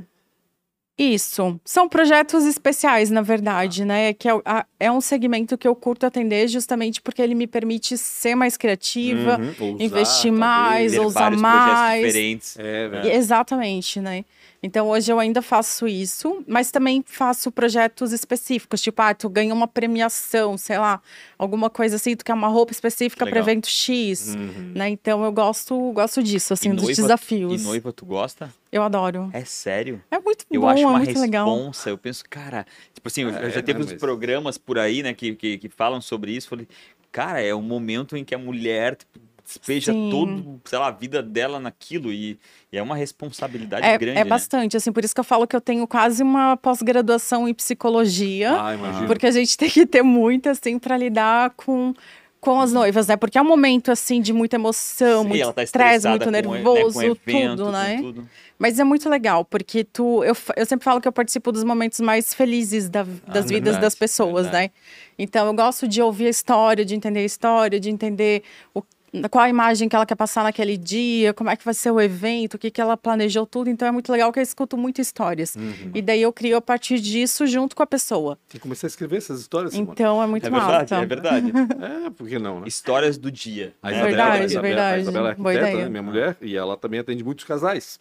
Isso. 1.02 1.58
São 1.64 1.88
projetos 1.88 2.44
especiais, 2.46 3.10
na 3.10 3.22
verdade, 3.22 3.86
né? 3.86 4.12
Que 4.14 4.28
é, 4.28 4.34
a- 4.44 4.66
é 4.78 4.92
um 4.92 5.00
segmento 5.00 5.58
que 5.58 5.66
eu 5.66 5.74
curto 5.74 6.06
atender 6.06 6.48
justamente 6.50 7.02
porque 7.02 7.22
ele 7.22 7.34
me 7.34 7.48
permite 7.48 7.98
ser 7.98 8.36
mais 8.36 8.58
criativa, 8.58 9.40
Uhum. 9.40 9.48
Ousar, 9.72 9.82
investir 9.86 10.32
mais, 10.34 10.98
ousar 10.98 11.22
vários 11.24 11.42
mais. 11.42 11.64
projetos 11.72 12.06
diferentes. 12.14 12.60
É, 12.60 12.88
velho. 12.90 13.06
E- 13.08 13.12
Exatamente, 13.16 14.02
né? 14.02 14.26
Então 14.62 14.90
hoje 14.90 15.10
eu 15.12 15.20
ainda 15.20 15.42
faço 15.42 15.88
isso, 15.88 16.44
mas 16.46 16.70
também 16.70 17.02
faço 17.06 17.50
projetos 17.52 18.12
específicos, 18.12 18.82
tipo, 18.82 19.02
ah, 19.02 19.14
tu 19.14 19.30
ganha 19.30 19.54
uma 19.54 19.68
premiação, 19.68 20.58
sei 20.58 20.78
lá, 20.78 21.02
alguma 21.38 21.70
coisa 21.70 21.96
assim, 21.96 22.14
tu 22.16 22.26
quer 22.26 22.34
uma 22.34 22.50
roupa 22.50 22.74
específica 22.74 23.26
para 23.26 23.36
Legal. 23.36 23.44
evento 23.50 23.68
X, 23.68 24.36
Uhum. 24.36 24.74
né? 24.76 24.90
Então 24.90 25.24
eu 25.24 25.32
gosto, 25.32 25.92
gosto 25.94 26.22
disso, 26.22 26.52
assim, 26.54 26.70
E 26.72 26.74
dos 26.74 26.84
noiva- 26.84 27.02
desafios. 27.02 27.62
E 27.62 27.64
noiva, 27.64 27.94
tu 27.94 28.06
gosta? 28.06 28.54
Eu 28.72 28.84
adoro. 28.84 29.30
É 29.34 29.46
sério? 29.46 30.04
É 30.12 30.20
muito 30.20 30.46
Eu 30.52 30.62
bom, 30.62 30.68
acho 30.70 30.84
é 30.84 30.86
uma 30.88 31.00
muito 31.00 31.20
legal. 31.20 31.48
responsa. 31.48 31.90
Eu 31.90 31.98
penso, 31.98 32.24
cara, 32.30 32.66
tipo 32.94 33.08
assim, 33.08 33.22
eu 33.24 33.30
É, 33.30 33.50
já 33.50 33.62
teve 33.64 33.80
né, 33.80 33.86
uns 33.86 33.92
mas- 33.94 34.00
programas 34.00 34.58
por 34.58 34.78
aí, 34.78 35.02
né, 35.02 35.14
que, 35.14 35.36
que, 35.36 35.58
que 35.58 35.70
falam 35.70 36.02
sobre 36.02 36.34
isso. 36.34 36.50
Falei, 36.50 36.68
cara, 37.12 37.42
é 37.42 37.54
o 37.56 37.62
momento 37.62 38.18
em 38.18 38.26
que 38.26 38.36
a 38.36 38.38
mulher 38.38 38.96
tipo, 38.98 39.20
despeja 39.50 39.92
Sim. 39.94 40.10
todo, 40.12 40.62
sei 40.66 40.78
lá, 40.78 40.88
a 40.88 40.92
vida 40.92 41.24
dela 41.24 41.60
naquilo 41.60 42.14
e, 42.14 42.38
e 42.72 42.78
é 42.78 42.82
uma 42.84 42.96
responsabilidade 42.96 43.86
É, 43.88 43.98
grande, 43.98 44.20
é 44.20 44.24
né? 44.24 44.30
bastante, 44.30 44.78
assim, 44.78 44.92
por 44.92 45.04
isso 45.04 45.14
que 45.16 45.20
eu 45.20 45.24
falo 45.24 45.48
que 45.48 45.56
eu 45.56 45.62
tenho 45.62 45.88
quase 45.88 46.22
uma 46.22 46.56
pós-graduação 46.58 47.48
em 47.48 47.54
psicologia. 47.54 48.52
Ah. 48.56 49.04
Porque 49.08 49.26
a 49.26 49.32
gente 49.32 49.56
tem 49.58 49.70
que 49.70 49.86
ter 49.86 50.04
muito, 50.04 50.50
assim, 50.50 50.78
para 50.78 50.96
lidar 50.98 51.52
com, 51.58 51.94
com 52.40 52.60
as 52.62 52.72
noivas, 52.72 53.08
né? 53.08 53.18
Porque 53.18 53.38
é 53.38 53.42
um 53.42 53.48
momento, 53.48 53.92
assim, 53.92 54.22
de 54.22 54.32
muita 54.32 54.56
emoção, 54.56 55.24
Sim, 55.24 55.30
muito 55.30 55.54
tá 55.54 55.64
estresse, 55.64 56.08
muito 56.08 56.26
com, 56.26 56.32
né, 56.32 56.42
nervoso, 56.42 56.94
com 56.94 57.02
evento, 57.04 57.58
tudo, 57.58 57.72
né? 57.72 57.98
tudo. 58.00 58.30
Mas 58.60 58.78
é 58.78 58.84
muito 58.84 59.10
legal, 59.10 59.46
porque 59.46 59.86
tu, 59.86 60.22
eu, 60.22 60.36
eu 60.58 60.66
sempre 60.66 60.84
falo 60.84 61.00
que 61.00 61.08
eu 61.08 61.14
participo 61.14 61.50
dos 61.50 61.64
momentos 61.64 62.00
mais 62.02 62.34
felizes 62.34 62.90
da- 62.90 63.04
das 63.04 63.46
vidas 63.46 63.76
Ah, 63.76 63.80
verdade, 63.80 63.82
das 63.82 63.96
pessoas, 63.96 64.44
verdade. 64.44 64.66
né? 64.68 64.72
Então 65.18 65.48
eu 65.48 65.54
gosto 65.54 65.88
de 65.88 66.02
ouvir 66.02 66.28
a 66.28 66.30
história, 66.30 66.84
de 66.84 66.94
entender 66.94 67.22
a 67.22 67.24
história, 67.24 67.80
de 67.80 67.90
entender 67.90 68.44
o, 68.76 68.84
qual 69.30 69.44
a 69.46 69.50
imagem 69.50 69.88
que 69.90 69.96
ela 69.96 70.06
quer 70.06 70.16
passar 70.16 70.44
naquele 70.44 70.78
dia, 70.78 71.34
como 71.34 71.50
é 71.50 71.56
que 71.56 71.64
vai 71.66 71.74
ser 71.74 71.92
o 71.92 72.00
evento, 72.00 72.56
o 72.56 72.58
que, 72.58 72.70
que 72.72 72.80
ela 72.82 72.96
planejou, 72.98 73.46
tudo. 73.46 73.70
Então 73.70 73.88
é 73.88 73.92
muito 73.92 74.12
legal 74.12 74.32
que 74.32 74.40
eu 74.40 74.44
escuto 74.44 74.78
muito 74.78 75.02
histórias. 75.02 75.56
Uhum. 75.56 75.92
E 75.94 76.02
daí 76.02 76.22
eu 76.22 76.32
crio 76.34 76.58
a 76.58 76.62
partir 76.62 77.00
disso 77.00 77.46
junto 77.48 77.76
com 77.76 77.84
a 77.84 77.88
pessoa. 77.88 78.36
Tem 78.50 78.60
que 78.60 78.60
começar 78.60 78.88
a 78.88 78.90
escrever 78.90 79.18
essas 79.18 79.40
histórias, 79.42 79.74
Simone. 79.74 79.92
Então 79.94 80.22
é 80.22 80.28
muito 80.28 80.46
É 80.48 80.50
verdade, 80.50 80.94
é 80.94 81.06
verdade. 81.06 81.52
É, 82.08 82.10
por 82.10 82.28
que 82.28 82.38
não, 82.40 82.60
né? 82.62 82.68
Histórias 82.68 83.18
do 83.18 83.32
dia. 83.32 83.74
A? 83.82 83.92
Isabela- 83.92 84.08
Verdade, 84.10 84.42
a 84.42 84.46
Isabela- 84.46 84.62
verdade. 84.68 84.96
A 84.96 85.00
Isabela 85.02 85.32
é 85.32 85.36
Boa 85.36 85.50
arquiteta, 85.50 85.72
ideia. 85.72 85.84
né, 85.86 85.90
minha 85.90 86.04
mulher, 86.04 86.38
e 86.42 86.56
ela 86.56 86.78
também 86.78 87.00
atende 87.00 87.24
muitos 87.24 87.46
casais. 87.46 87.98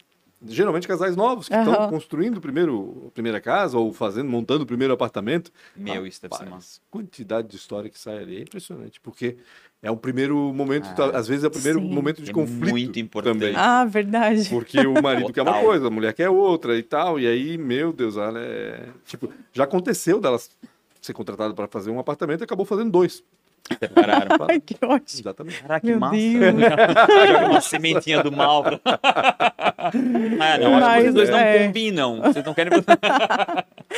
Geralmente 0.47 0.87
casais 0.87 1.15
novos 1.17 1.49
que 1.49 1.53
estão 1.55 1.89
construindo 1.89 2.37
o 2.37 2.41
primeiro, 2.41 3.05
a 3.07 3.11
primeira 3.11 3.41
casa 3.41 3.77
ou 3.77 3.91
fazendo, 3.91 4.29
montando 4.29 4.63
o 4.63 4.65
primeiro 4.65 4.93
apartamento. 4.93 5.51
Meu, 5.75 6.07
isso 6.07 6.21
deve 6.21 6.35
ser 6.37 6.45
massa. 6.49 6.79
quantidade 6.89 7.49
de 7.49 7.57
história 7.57 7.89
que 7.89 7.99
sai 7.99 8.19
ali 8.19 8.37
é 8.37 8.41
impressionante, 8.41 9.01
porque 9.01 9.35
é 9.83 9.91
um 9.91 9.97
primeiro 9.97 10.37
momento, 10.53 10.87
Ah, 10.91 10.93
tá- 10.93 11.17
às 11.17 11.27
vezes 11.27 11.43
é 11.43 11.47
o 11.47 11.51
primeiro 11.51 11.79
sim. 11.81 11.89
momento 11.93 12.21
de 12.21 12.29
É 12.29 12.33
conflito 12.33 12.71
muito 12.71 12.99
importante. 12.99 13.33
também. 13.39 13.53
Ah, 13.57 13.83
verdade. 13.83 14.47
Porque 14.49 14.79
o 14.79 15.01
marido 15.01 15.33
quer 15.33 15.41
uma 15.41 15.51
Total. 15.51 15.65
coisa, 15.65 15.87
a 15.87 15.89
mulher 15.89 16.13
quer 16.13 16.29
outra 16.29 16.77
e 16.77 16.83
tal. 16.83 17.19
E 17.19 17.27
aí, 17.27 17.57
meu 17.57 17.91
Deus, 17.91 18.15
ela 18.15 18.39
é. 18.39 18.87
Tipo, 19.05 19.29
já 19.51 19.65
aconteceu 19.65 20.21
dela 20.21 20.39
ser 21.01 21.13
contratada 21.13 21.53
para 21.53 21.67
fazer 21.67 21.89
um 21.91 21.99
apartamento 21.99 22.41
e 22.41 22.43
acabou 22.45 22.65
fazendo 22.65 22.91
dois. 22.91 23.23
Separaram. 23.77 24.37
Ai, 24.49 24.59
que 24.59 24.75
ótimo. 24.83 25.19
Exatamente. 25.21 25.61
Caraca, 25.61 25.81
que 25.81 25.87
Meu 25.87 25.99
massa. 25.99 26.15
Joga 27.27 27.45
uma 27.49 27.61
sementinha 27.61 28.23
do 28.23 28.31
mal. 28.31 28.63
pra- 28.63 28.79
ah, 29.43 30.57
não, 30.59 30.75
acho 30.75 30.79
que 30.79 30.79
Mas, 30.79 31.01
vocês 31.03 31.13
dois 31.13 31.29
não 31.29 31.37
é. 31.37 31.65
combinam. 31.67 32.21
Vocês 32.21 32.45
não 32.45 32.53
querem. 32.53 32.71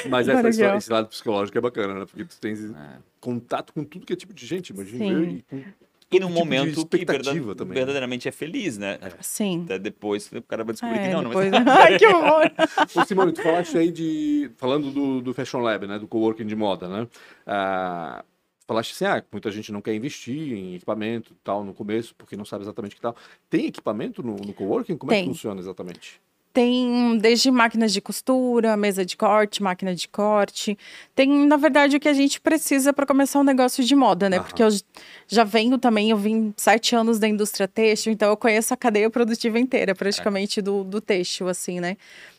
Mas 0.10 0.28
essa, 0.28 0.50
esse, 0.50 0.62
legal. 0.62 0.78
esse 0.78 0.92
lado 0.92 1.08
psicológico 1.08 1.58
é 1.58 1.62
bacana, 1.62 1.94
né? 1.94 2.06
Porque 2.06 2.26
tu 2.26 2.40
tens 2.40 2.64
É. 2.64 2.74
contato 3.20 3.74
com 3.74 3.84
tudo 3.84 4.06
que 4.06 4.14
é 4.14 4.16
tipo 4.16 4.34
de 4.34 4.46
gente, 4.46 4.70
imagina. 4.72 5.06
Sim. 5.06 5.44
eu 5.52 5.58
E, 5.60 6.18
E 6.18 6.20
num 6.20 6.28
tipo 6.28 6.40
momento 6.40 6.74
que 6.74 6.80
expectativa 6.98 7.34
verda- 7.34 7.56
também. 7.56 7.70
né? 7.70 7.76
verdadeiramente 7.76 8.28
é 8.28 8.32
feliz, 8.32 8.78
né? 8.78 8.98
Sim. 9.22 9.64
Até 9.66 9.80
depois 9.80 10.30
o 10.32 10.42
cara 10.42 10.64
vai 10.64 10.74
descobrir 10.74 11.00
É, 11.00 11.08
que 11.08 11.14
não, 11.14 11.22
não. 11.22 11.30
depois... 11.30 11.50
Mas... 11.52 11.68
Ai, 11.68 11.98
que 11.98 12.06
horror. 12.08 12.52
Ô, 12.96 13.06
Simone, 13.06 13.32
tu 13.34 13.42
falaste 13.42 13.78
aí 13.78 13.92
de. 13.92 14.52
Falando 14.58 14.92
do, 14.92 15.22
do 15.22 15.34
Fashion 15.34 15.62
Lab, 15.62 15.88
né? 15.88 15.98
Do 16.00 16.08
coworking 16.08 16.46
de 16.46 16.56
moda, 16.56 16.88
né? 16.90 17.08
Ah, 17.48 18.24
falaste 18.72 18.94
assim, 18.94 19.04
ah, 19.04 19.22
muita 19.30 19.52
gente 19.52 19.70
não 19.70 19.82
quer 19.82 19.94
investir 19.94 20.54
em 20.54 20.76
equipamento 20.76 21.36
tal 21.44 21.62
no 21.62 21.74
começo, 21.74 22.16
porque 22.16 22.38
não 22.38 22.46
sabe 22.46 22.64
exatamente 22.64 22.94
o 22.94 22.96
que 22.96 23.02
tal. 23.02 23.14
Tem 23.50 23.66
equipamento 23.66 24.24
no, 24.24 24.38
no 24.38 24.54
coworking? 24.54 24.96
Como 24.96 25.12
é 25.12 25.16
que 25.16 25.22
Tem. 25.24 25.30
funciona 25.30 25.60
exatamente? 25.60 26.22
Tem 26.54 27.18
desde 27.18 27.52
máquinas 27.52 27.92
de 27.92 28.00
costura, 28.00 28.78
mesa 28.78 29.06
de 29.06 29.18
corte, 29.18 29.62
máquina 29.62 29.94
de 29.94 30.08
corte. 30.08 30.78
Tem, 31.14 31.28
na 31.46 31.58
verdade, 31.58 31.98
o 31.98 32.00
que 32.00 32.08
a 32.08 32.14
gente 32.14 32.40
precisa 32.40 32.94
para 32.94 33.06
começar 33.06 33.40
um 33.40 33.44
negócio 33.44 33.84
de 33.84 33.94
moda, 33.94 34.30
né? 34.30 34.38
Aham. 34.38 34.46
Porque 34.46 34.64
eu 34.64 34.70
já 35.28 35.44
venho 35.44 35.78
também, 35.78 36.10
eu 36.10 36.18
vim 36.18 36.54
sete 36.56 36.96
anos 36.96 37.20
da 37.20 37.28
indústria 37.28 37.68
têxtil, 37.68 38.14
então 38.14 38.30
eu 38.30 38.38
conheço 38.38 38.74
a 38.74 38.78
cadeia 38.78 39.10
produtiva 39.10 39.60
inteira, 39.60 39.94
praticamente, 39.94 40.62
do, 40.62 40.86
do 40.86 41.02
têxtil, 41.02 41.50
assim, 41.50 41.82
né? 41.82 41.98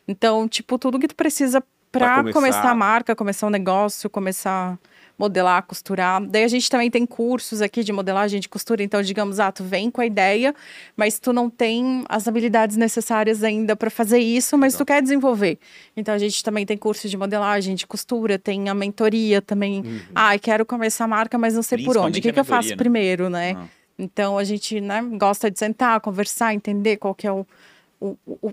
Então, 0.09 0.49
tipo, 0.49 0.79
tudo 0.79 0.99
que 0.99 1.09
tu 1.09 1.15
precisa 1.15 1.62
para 1.91 2.17
começar. 2.17 2.33
começar 2.33 2.71
a 2.71 2.75
marca, 2.75 3.15
começar 3.15 3.47
um 3.47 3.51
negócio, 3.51 4.09
começar 4.09 4.79
modelar, 5.23 5.62
costurar. 5.62 6.21
Daí 6.21 6.43
a 6.43 6.49
gente 6.49 6.69
também 6.69 6.91
tem 6.91 7.07
cursos 7.07 7.62
aqui 7.62 7.85
de 7.85 7.93
modelagem 7.93 8.41
de 8.41 8.49
costura, 8.49 8.83
então 8.83 9.00
digamos, 9.00 9.38
ah, 9.38 9.52
tu 9.52 9.62
vem 9.62 9.88
com 9.88 10.00
a 10.00 10.07
ideia, 10.07 10.52
mas 10.97 11.21
tu 11.21 11.33
não 11.33 11.49
tem 11.49 12.05
as 12.09 12.26
habilidades 12.26 12.76
necessárias 12.76 13.45
ainda 13.45 13.76
para 13.76 13.88
fazer 13.88 14.19
isso, 14.19 14.59
mas 14.59 14.75
tu 14.75 14.85
quer 14.85 15.00
desenvolver. 15.00 15.59
Então 15.97 16.12
a 16.12 16.19
gente 16.19 16.43
também 16.43 16.67
tem 16.67 16.76
curso 16.76 17.09
de 17.09 17.17
modelagem, 17.17 17.76
de 17.76 17.87
costura, 17.87 18.37
tem 18.37 18.69
a 18.69 18.75
mentoria 18.75 19.41
também. 19.41 19.83
Uhum. 19.83 20.00
Ah, 20.12 20.37
quero 20.37 20.67
começar 20.67 21.05
a 21.05 21.09
marca, 21.09 21.38
mas 21.38 21.55
não 21.55 21.62
sei 21.62 21.85
por 21.85 21.97
onde. 21.97 22.19
O 22.19 22.23
que, 22.23 22.33
que 22.33 22.41
eu 22.41 22.45
faço 22.45 22.71
mentoria, 22.71 22.76
né? 22.76 22.83
primeiro, 22.83 23.31
né? 23.31 23.55
Ah. 23.57 23.67
Então 23.97 24.37
a 24.37 24.43
gente 24.43 24.81
né, 24.81 25.00
gosta 25.17 25.49
de 25.49 25.59
sentar, 25.59 26.00
conversar, 26.00 26.52
entender 26.52 26.97
qual 26.97 27.14
que 27.14 27.29
é 27.29 27.33
o, 27.33 27.47
o, 28.00 28.17
o, 28.26 28.52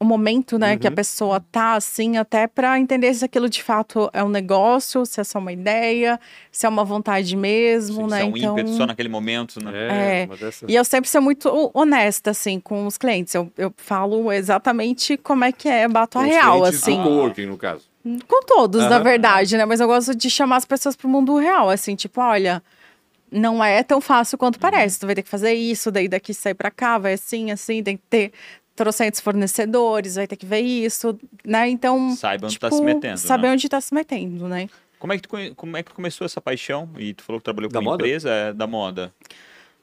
o 0.00 0.04
momento 0.04 0.58
né, 0.58 0.76
que 0.76 0.86
a 0.86 0.92
pessoa 0.92 1.40
tá 1.50 1.74
assim, 1.74 2.16
até 2.16 2.46
para 2.46 2.78
entender 2.78 3.12
se 3.14 3.24
aquilo 3.24 3.48
de 3.48 3.60
fato 3.62 4.08
é 4.12 4.22
um 4.22 4.28
negócio, 4.28 5.04
se 5.04 5.20
é 5.20 5.24
só 5.24 5.40
uma 5.40 5.52
ideia, 5.52 6.20
se 6.52 6.66
é 6.66 6.68
uma 6.68 6.84
vontade 6.84 7.34
mesmo, 7.36 8.02
Isso 8.02 8.10
né? 8.10 8.20
é 8.22 8.24
um 8.24 8.36
então, 8.36 8.52
ímpeto 8.52 8.70
só 8.70 8.86
naquele 8.86 9.08
momento, 9.08 9.62
né? 9.62 9.72
É, 9.74 10.22
É. 10.22 10.36
dessa... 10.36 10.66
e 10.68 10.74
eu 10.76 10.84
sempre 10.84 11.10
sou 11.10 11.20
muito 11.20 11.70
honesta, 11.74 12.30
assim, 12.30 12.60
com 12.60 12.86
os 12.86 12.96
clientes. 12.96 13.34
Eu, 13.34 13.50
eu 13.58 13.74
falo 13.76 14.30
exatamente 14.32 15.16
como 15.16 15.44
é 15.44 15.50
que 15.50 15.68
é, 15.68 15.88
bato 15.88 16.16
a 16.16 16.22
com 16.22 16.28
os 16.28 16.34
real, 16.34 16.58
clientes 16.60 16.78
assim. 16.82 16.96
do 16.96 17.02
coworking, 17.02 17.46
no 17.46 17.56
caso. 17.58 17.84
Com 18.28 18.42
todos, 18.46 18.80
na 18.82 18.96
Aham. 18.96 19.02
verdade, 19.02 19.56
né? 19.56 19.64
Mas 19.64 19.80
eu 19.80 19.88
gosto 19.88 20.14
de 20.14 20.30
chamar 20.30 20.56
as 20.56 20.64
pessoas 20.64 20.94
pro 20.94 21.08
mundo 21.08 21.36
real, 21.36 21.68
assim, 21.68 21.96
tipo, 21.96 22.20
olha, 22.20 22.62
não 23.32 23.62
é 23.62 23.82
tão 23.82 24.00
fácil 24.00 24.38
quanto 24.38 24.60
parece. 24.60 25.00
Tu 25.00 25.06
vai 25.06 25.16
ter 25.16 25.22
que 25.22 25.28
fazer 25.28 25.52
isso, 25.54 25.90
daí 25.90 26.06
daqui 26.08 26.32
sair 26.32 26.54
pra 26.54 26.70
cá, 26.70 26.98
vai 26.98 27.14
assim, 27.14 27.50
assim, 27.50 27.82
tem 27.82 27.96
que 27.96 28.02
ter 28.08 28.32
trocentos 28.78 29.20
fornecedores, 29.20 30.14
vai 30.14 30.26
ter 30.26 30.36
que 30.36 30.46
ver 30.46 30.60
isso, 30.60 31.18
né? 31.44 31.68
Então, 31.68 32.14
Saiba 32.16 32.46
onde 32.46 32.54
tipo, 32.54 32.68
tá 32.70 32.74
se 32.74 32.82
metendo. 32.82 33.18
saber 33.18 33.48
né? 33.48 33.52
onde 33.52 33.68
tá 33.68 33.80
se 33.80 33.92
metendo, 33.92 34.46
né? 34.48 34.68
Como, 34.98 35.12
é 35.12 35.16
que 35.18 35.28
tu, 35.28 35.36
como 35.56 35.76
é 35.76 35.82
que 35.82 35.92
começou 35.92 36.24
essa 36.24 36.40
paixão? 36.40 36.88
E 36.96 37.12
tu 37.12 37.22
falou 37.24 37.40
que 37.40 37.44
trabalhou 37.44 37.68
Da 37.70 37.78
com 37.80 37.84
uma 37.84 37.90
moda? 37.92 38.04
empresa 38.04 38.30
é, 38.30 38.52
da 38.52 38.66
moda. 38.66 39.12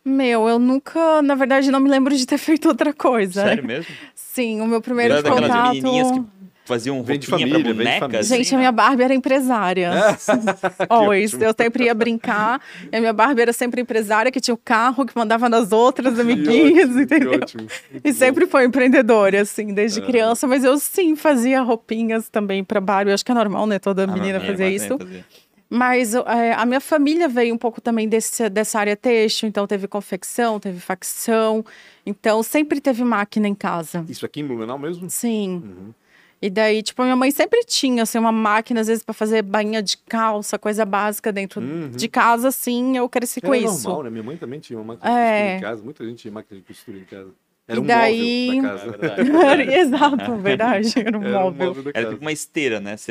Meu, 0.03 0.47
eu 0.47 0.57
nunca, 0.59 1.21
na 1.21 1.35
verdade, 1.35 1.69
não 1.71 1.79
me 1.79 1.89
lembro 1.89 2.15
de 2.15 2.25
ter 2.25 2.37
feito 2.39 2.67
outra 2.69 2.93
coisa. 2.93 3.43
Sério 3.43 3.65
mesmo? 3.65 3.93
Sim, 4.15 4.61
o 4.61 4.65
meu 4.65 4.81
primeiro 4.81 5.13
Era 5.13 5.23
daquelas 5.23 5.49
contato... 5.49 5.73
menininhas 5.73 6.11
que 6.11 6.23
faziam 6.65 7.01
Vem 7.03 7.17
de 7.19 7.29
roupinha 7.29 7.47
família, 7.49 7.63
pra 7.63 7.73
vem 7.73 7.77
de 7.77 7.83
boneca? 7.83 7.99
família. 7.99 8.19
assim, 8.21 8.35
Gente, 8.37 8.49
a 8.49 8.51
né? 8.53 8.57
minha 8.59 8.71
Barbie 8.71 9.03
era 9.03 9.13
empresária. 9.13 9.91
Always. 10.89 11.33
ótimo. 11.33 11.45
Eu 11.49 11.53
sempre 11.57 11.83
ia 11.85 11.93
brincar. 11.93 12.59
E 12.91 12.95
a 12.95 12.99
minha 12.99 13.13
Barbie 13.13 13.41
era 13.41 13.53
sempre 13.53 13.81
empresária, 13.81 14.31
que 14.31 14.39
tinha 14.41 14.53
o 14.53 14.57
carro 14.57 15.05
que 15.05 15.15
mandava 15.15 15.47
nas 15.47 15.71
outras 15.71 16.19
amiguinhas, 16.19 16.89
Que 16.93 17.01
entendeu? 17.01 17.33
ótimo. 17.35 17.67
E 18.03 18.11
sempre 18.13 18.45
foi 18.47 18.65
empreendedora, 18.65 19.41
assim, 19.41 19.73
desde 19.73 19.99
É. 20.01 20.05
criança. 20.05 20.47
Mas 20.47 20.63
eu 20.63 20.77
sim 20.79 21.15
fazia 21.15 21.61
roupinhas 21.61 22.29
também 22.29 22.63
pra 22.63 22.81
Barbie. 22.81 23.11
Eu 23.11 23.15
acho 23.15 23.23
que 23.25 23.31
é 23.31 23.35
normal, 23.35 23.65
né? 23.67 23.79
Toda 23.79 24.05
menina 24.07 24.37
É, 24.37 24.41
fazer 24.41 24.63
mas 24.71 24.81
isso. 24.83 24.93
é, 24.93 24.97
fazer. 24.97 25.25
Mas 25.67 26.13
é, 26.13 26.53
a 26.53 26.63
minha 26.65 26.79
família 26.79 27.27
veio 27.27 27.53
um 27.53 27.57
pouco 27.57 27.81
também 27.81 28.07
desse, 28.07 28.47
dessa 28.49 28.79
área 28.79 28.95
têxtil. 28.95 29.49
Então 29.49 29.65
teve 29.65 29.87
confecção, 29.87 30.59
teve 30.59 30.79
facção. 30.79 31.65
Então 32.05 32.43
sempre 32.43 32.79
teve 32.79 33.03
máquina 33.03 33.47
em 33.47 33.55
casa. 33.55 34.05
Isso 34.07 34.25
aqui 34.25 34.41
em 34.41 34.45
Blumenau 34.47 34.77
mesmo? 34.77 35.09
Sim. 35.09 35.61
Uhum. 35.65 35.93
E 36.41 36.49
daí, 36.49 36.83
tipo, 36.83 37.01
minha 37.01 37.15
mãe 37.15 37.31
sempre 37.31 37.61
tinha, 37.65 38.03
assim, 38.03 38.17
uma 38.19 38.31
máquina, 38.31 38.81
às 38.81 38.87
vezes, 38.87 39.03
pra 39.03 39.13
fazer 39.13 39.41
bainha 39.41 39.81
de 39.81 39.97
calça, 39.97 40.59
coisa 40.59 40.85
básica 40.85 41.31
dentro 41.31 41.61
Uhum. 41.61 41.89
de 41.89 42.07
casa, 42.07 42.49
assim, 42.49 42.97
eu 42.97 43.07
cresci 43.09 43.41
com 43.41 43.53
Era 43.53 43.63
isso. 43.65 43.83
normal, 43.87 44.03
né? 44.03 44.09
Minha 44.11 44.23
mãe 44.23 44.37
também 44.37 44.59
tinha 44.59 44.77
uma 44.77 44.93
máquina 44.93 45.09
É. 45.09 45.15
de 45.15 45.41
costura 45.41 45.57
em 45.57 45.61
casa. 45.61 45.83
Muita 45.83 46.05
gente 46.05 46.17
tinha 46.19 46.31
máquina 46.31 46.59
de 46.59 46.65
costura 46.67 46.97
em 46.97 47.03
casa. 47.05 47.29
Era 47.67 47.79
E 47.79 47.81
um 47.81 47.85
daí- 47.87 48.61
móvel 48.61 48.61
da 48.61 48.67
É 48.67 49.09
casa. 49.09 49.25
verdade. 49.65 49.73
Exato, 49.73 50.35
verdade, 50.37 50.93
era 50.99 51.17
um 51.17 51.23
Era 51.25 51.39
um 51.39 51.41
móvel. 51.43 51.67
móvel 51.67 51.83
da 51.83 51.89
Era 51.89 51.93
casa. 52.01 52.09
tipo 52.11 52.21
uma 52.21 52.31
esteira, 52.31 52.79
né? 52.79 52.93
Às 52.93 53.05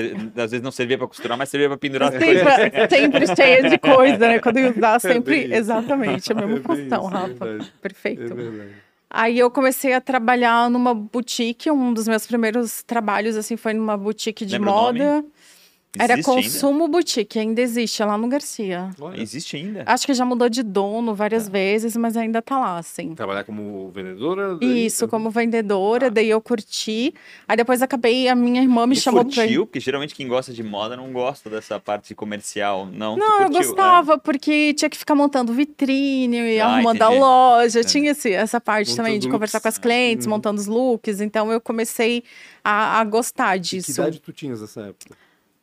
vezes 0.53 0.63
não 0.63 0.71
servia 0.71 0.97
pra 0.97 1.09
costurar, 1.09 1.37
mas 1.37 1.49
servia 1.49 1.69
pra 1.69 1.77
pendurar 1.77 2.11
as 2.11 2.15
Sempre, 2.15 2.41
coisas. 2.45 2.89
sempre 2.91 3.35
cheia 3.35 3.69
de 3.69 3.79
coisa, 3.79 4.19
né? 4.19 4.39
Quando 4.39 4.59
eu 4.59 4.67
ia 4.67 4.71
usar, 4.71 5.01
sempre. 5.01 5.35
bem 5.39 5.45
isso. 5.47 5.55
exatamente, 5.55 6.31
a 6.31 6.35
mesma 6.37 6.59
É 6.59 6.61
função, 6.61 6.85
isso, 6.85 6.95
é 6.95 7.19
Rafa. 7.19 7.45
verdade. 7.47 7.73
É 7.77 7.81
Perfeito. 7.83 8.35
verdade. 8.35 8.71
Aí 9.17 9.39
eu 9.39 9.49
comecei 9.49 9.93
a 9.93 10.01
trabalhar 10.01 10.69
numa 10.69 10.93
boutique, 10.93 11.71
um 11.71 11.95
dos 11.95 12.09
meus 12.09 12.27
primeiros 12.27 12.83
trabalhos, 12.83 13.37
assim, 13.37 13.57
foi 13.57 13.73
numa 13.73 13.97
boutique 13.97 14.45
de 14.45 14.55
Lembra 14.59 14.73
o 14.73 14.75
nome? 14.75 14.99
Era 15.97 16.15
Existe 16.15 16.31
ainda? 16.31 16.43
Consumo 16.43 16.89
Boutique, 16.89 17.39
ainda 17.39 17.61
existe, 17.61 18.03
é 18.03 18.05
lá 18.05 18.19
no 18.19 18.27
Garcia. 18.27 18.91
Olha, 19.01 19.21
Existe 19.23 19.57
ainda. 19.57 19.85
Acho 19.87 20.05
que 20.07 20.13
já 20.13 20.25
mudou 20.25 20.49
de 20.49 20.63
dono 20.65 21.13
É. 21.13 21.15
várias 21.15 21.49
vezes, 21.49 21.97
mas 21.97 22.17
ainda 22.17 22.43
tá 22.43 22.59
lá, 22.59 22.79
assim. 22.79 23.15
trabalhar 23.15 23.45
como 23.45 23.91
vendedora? 23.95 24.57
daí- 24.57 24.87
Isso, 24.87 25.07
como 25.07 25.31
vendedora, 25.31 26.11
daí 26.11 26.29
eu 26.31 26.41
curti. 26.41 27.15
Aí 27.47 27.57
depois 27.57 27.81
acabei, 27.81 28.29
a 28.29 28.35
minha 28.35 28.61
irmã 28.61 28.87
me 28.89 28.97
Tu 28.97 29.03
chamou 29.03 29.25
pra. 29.25 29.35
curtiu? 29.43 29.67
Porque 29.67 29.79
geralmente 29.79 30.15
quem 30.17 30.27
gosta 30.27 30.53
de 30.53 30.63
moda 30.65 30.97
não 30.97 31.13
gosta 31.13 31.49
dessa 31.49 31.79
parte 31.79 32.13
comercial. 32.15 32.87
Não, 32.87 33.17
Não, 33.17 33.43
eu 33.43 33.47
curtiu, 33.47 33.61
né? 33.61 33.67
gostava, 33.67 34.19
porque 34.19 34.75
tinha 34.75 34.91
que 34.91 34.97
ficar 34.99 35.15
montando 35.15 35.53
vitrine, 35.53 36.37
e 36.39 36.61
Ah, 36.61 36.67
arrumando 36.75 36.97
entendi. 36.97 37.15
a 37.17 37.21
loja. 37.21 37.79
Entendi. 37.81 37.93
Tinha 37.93 38.11
esse, 38.11 38.33
essa 38.33 38.61
parte 38.61 38.89
Montando 38.91 39.07
também 39.07 39.19
de 39.21 39.29
conversar 39.29 39.61
com 39.61 39.69
looks. 39.69 39.77
as 39.79 39.83
clientes, 39.83 40.27
Uhum. 40.27 40.33
montando 40.33 40.61
os 40.61 40.67
looks. 40.67 41.21
Então 41.21 41.53
eu 41.53 41.61
comecei 41.61 42.25
a, 42.65 42.99
a 43.01 43.05
gostar 43.05 43.57
E 43.57 43.61
Que 43.61 43.67
disso. 43.77 43.93
idade 43.93 44.21
tu 44.21 44.33
tinhas 44.33 44.61
nessa 44.61 44.81
época? 44.81 45.17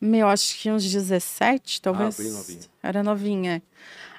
Meu, 0.04 0.26
acho 0.26 0.58
que 0.58 0.68
uns 0.68 0.82
17, 0.82 1.80
talvez. 1.80 2.18
Ah, 2.18 2.22
bem 2.24 2.32
novinha. 2.32 2.60
Era 2.82 3.02
novinha. 3.04 3.62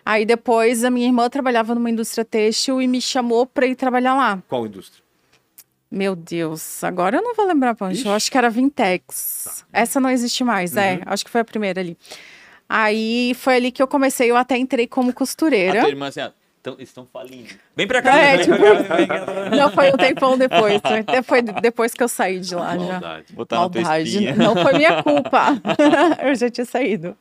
Aí 0.06 0.26
depois 0.26 0.84
a 0.86 0.90
minha 0.90 1.08
irmã 1.08 1.30
trabalhava 1.30 1.76
numa 1.76 1.90
indústria 1.90 2.24
têxtil 2.24 2.82
e 2.82 2.88
me 2.88 3.02
chamou 3.02 3.46
pra 3.46 3.66
ir 3.68 3.76
trabalhar 3.76 4.16
lá. 4.16 4.42
Qual 4.48 4.66
indústria? 4.66 5.04
Meu 5.92 6.16
Deus, 6.16 6.84
agora 6.86 7.18
eu 7.18 7.22
não 7.22 7.36
vou 7.36 7.46
lembrar. 7.46 7.76
Ixi. 7.92 8.08
Eu 8.08 8.14
acho 8.14 8.32
que 8.32 8.38
era 8.38 8.50
Vintex. 8.50 9.66
Essa 9.74 10.00
não 10.00 10.10
existe 10.10 10.42
mais, 10.44 10.76
é. 10.78 11.02
Acho 11.06 11.26
que 11.26 11.30
foi 11.30 11.42
a 11.42 11.46
primeira 11.46 11.82
ali. 11.82 11.98
Aí 12.68 13.34
foi 13.36 13.58
ali 13.58 13.72
que 13.72 13.84
eu 13.84 13.88
comecei, 13.88 14.32
eu 14.32 14.38
até 14.38 14.58
entrei 14.58 14.88
como 14.88 15.10
A 15.10 15.14
costureira. 15.14 15.82
tua 15.82 15.90
irmã 15.90 16.08
assim, 16.08 16.22
ó, 16.22 16.32
tão- 16.64 16.78
estão 16.80 17.06
falindo. 17.12 17.50
Vem 17.76 17.86
pra 17.86 18.02
cá. 18.02 18.18
É, 18.18 18.38
tipo, 18.40 18.56
cá, 18.58 18.96
vem 18.96 19.08
cá. 19.08 19.26
Não 19.56 19.70
foi 19.72 19.90
um 19.90 19.98
tempão 19.98 20.38
depois. 20.38 20.82
Até 20.84 21.22
foi 21.22 21.42
depois 21.42 21.94
que 21.94 22.02
eu 22.02 22.08
saí 22.08 22.40
de 22.40 22.56
lá 22.56 22.78
já. 22.78 22.86
Maldade. 22.86 23.34
Botar 23.34 23.60
na 23.60 23.70
tua 23.70 23.82
Maldade. 23.82 24.10
espinha. 24.10 24.36
Não 24.36 24.56
foi 24.56 24.74
minha 24.74 25.04
culpa. 25.04 25.48
eu 26.24 26.34
já 26.36 26.50
tinha 26.50 26.66
saído. 26.66 27.16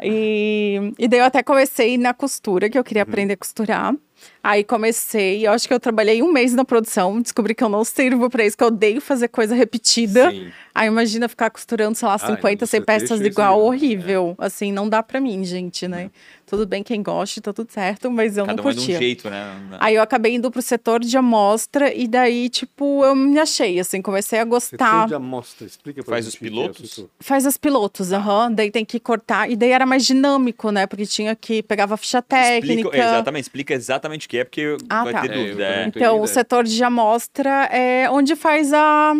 E, 0.00 0.92
e 0.98 1.08
daí 1.08 1.20
eu 1.20 1.24
até 1.24 1.42
comecei 1.42 1.96
na 1.98 2.12
costura, 2.14 2.68
que 2.68 2.76
eu 2.78 2.80
Uhum. 2.80 2.84
queria 2.84 3.02
aprender 3.02 3.32
a 3.34 3.36
costurar. 3.36 3.94
Aí 4.42 4.62
comecei, 4.62 5.44
eu 5.46 5.50
acho 5.50 5.66
que 5.66 5.74
eu 5.74 5.80
trabalhei 5.80 6.22
um 6.22 6.30
mês 6.32 6.54
na 6.54 6.64
produção, 6.64 7.20
descobri 7.20 7.52
que 7.54 7.64
eu 7.64 7.68
não 7.68 7.84
sirvo 7.84 8.30
pra 8.30 8.44
isso, 8.46 8.56
que 8.56 8.62
eu 8.62 8.68
odeio 8.68 9.00
fazer 9.00 9.26
coisa 9.28 9.54
repetida. 9.54 10.30
Sim. 10.30 10.52
Aí 10.72 10.86
imagina 10.86 11.28
ficar 11.28 11.50
costurando, 11.50 11.96
sei 11.96 12.06
lá, 12.06 12.14
Ah, 12.14 12.18
50, 12.18 12.66
100 12.66 12.78
indústria 12.78 12.82
peças 12.82 13.20
é 13.20 13.26
igual, 13.26 13.58
né? 13.58 13.64
horrível. 13.64 14.34
Assim, 14.38 14.70
não 14.70 14.88
dá 14.88 15.02
pra 15.02 15.20
mim, 15.20 15.42
gente, 15.44 15.88
né? 15.88 16.10
Tudo 16.46 16.64
bem 16.64 16.82
quem 16.84 17.02
goste, 17.02 17.40
tá 17.40 17.52
tudo 17.52 17.72
certo, 17.72 18.08
mas 18.08 18.36
eu 18.36 18.46
Cada 18.46 18.62
não 18.62 18.64
um 18.68 18.70
é 18.70 18.72
de 18.72 18.78
um 18.78 18.82
curtia. 18.82 18.98
jeito, 18.98 19.28
né? 19.28 19.56
Aí 19.80 19.96
eu 19.96 20.02
acabei 20.02 20.34
indo 20.34 20.48
pro 20.48 20.62
setor 20.62 21.00
de 21.00 21.16
amostra 21.16 21.92
e 21.92 22.06
daí, 22.06 22.48
tipo, 22.48 23.04
eu 23.04 23.16
me 23.16 23.40
achei, 23.40 23.80
assim, 23.80 24.00
comecei 24.00 24.38
a 24.38 24.44
gostar. 24.44 24.76
Setor 25.02 25.08
de 25.08 25.14
amostra, 25.14 25.66
explica 25.66 26.04
pra 26.04 26.12
Faz 26.14 26.24
gente 26.26 26.34
os 26.34 26.40
é 26.40 26.44
pilotos? 26.48 26.90
setor. 26.90 27.10
Faz 27.18 27.46
as 27.46 27.56
pilotos, 27.56 28.12
aham. 28.12 28.52
Daí 28.52 28.70
tem 28.70 28.84
que 28.84 29.00
cortar. 29.00 29.50
E 29.50 29.56
daí 29.56 29.70
era 29.72 29.84
mais 29.84 30.06
dinâmico, 30.06 30.70
né? 30.70 30.86
Porque 30.86 31.04
tinha 31.04 31.34
que 31.34 31.64
pegava 31.64 31.94
a 31.94 31.96
ficha 31.96 32.22
técnica. 32.22 32.74
Explica, 32.90 32.96
exatamente, 32.96 33.42
explica 33.42 33.74
exatamente 33.74 34.15
o 34.24 34.28
que 34.28 34.38
é, 34.38 34.44
porque 34.44 34.76
Ah, 34.88 35.04
vai 35.04 35.12
tá. 35.12 35.20
ter 35.20 35.30
É, 35.30 35.34
dúvida. 35.34 35.64
é. 35.64 35.84
Então, 35.86 36.22
o 36.22 36.26
setor 36.26 36.64
de 36.64 36.82
amostra 36.82 37.64
é 37.70 38.08
onde 38.10 38.34
faz 38.34 38.72
a, 38.72 39.12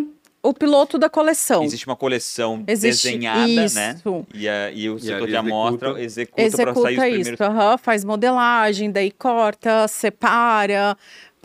o 0.42 0.54
piloto 0.54 0.96
da 0.98 1.10
coleção. 1.10 1.62
Existe 1.62 1.86
uma 1.86 1.96
coleção 1.96 2.64
Existe- 2.66 3.08
desenhada, 3.10 3.46
né? 3.46 3.64
isso. 3.96 4.26
E, 4.32 4.48
a- 4.48 4.70
e 4.70 4.88
o 4.88 4.98
setor 4.98 5.22
ali 5.24 5.30
de 5.32 5.36
amostra 5.36 6.00
executa. 6.00 6.02
executa, 6.02 6.36
para 6.36 6.44
Executa 6.46 6.80
sair 6.82 6.96
os 6.98 7.04
isso, 7.04 7.36
primeiros. 7.36 7.40
aham, 7.42 7.76
faz 7.78 8.04
modelagem, 8.04 8.90
daí 8.90 9.10
corta, 9.10 9.86
separa, 9.88 10.96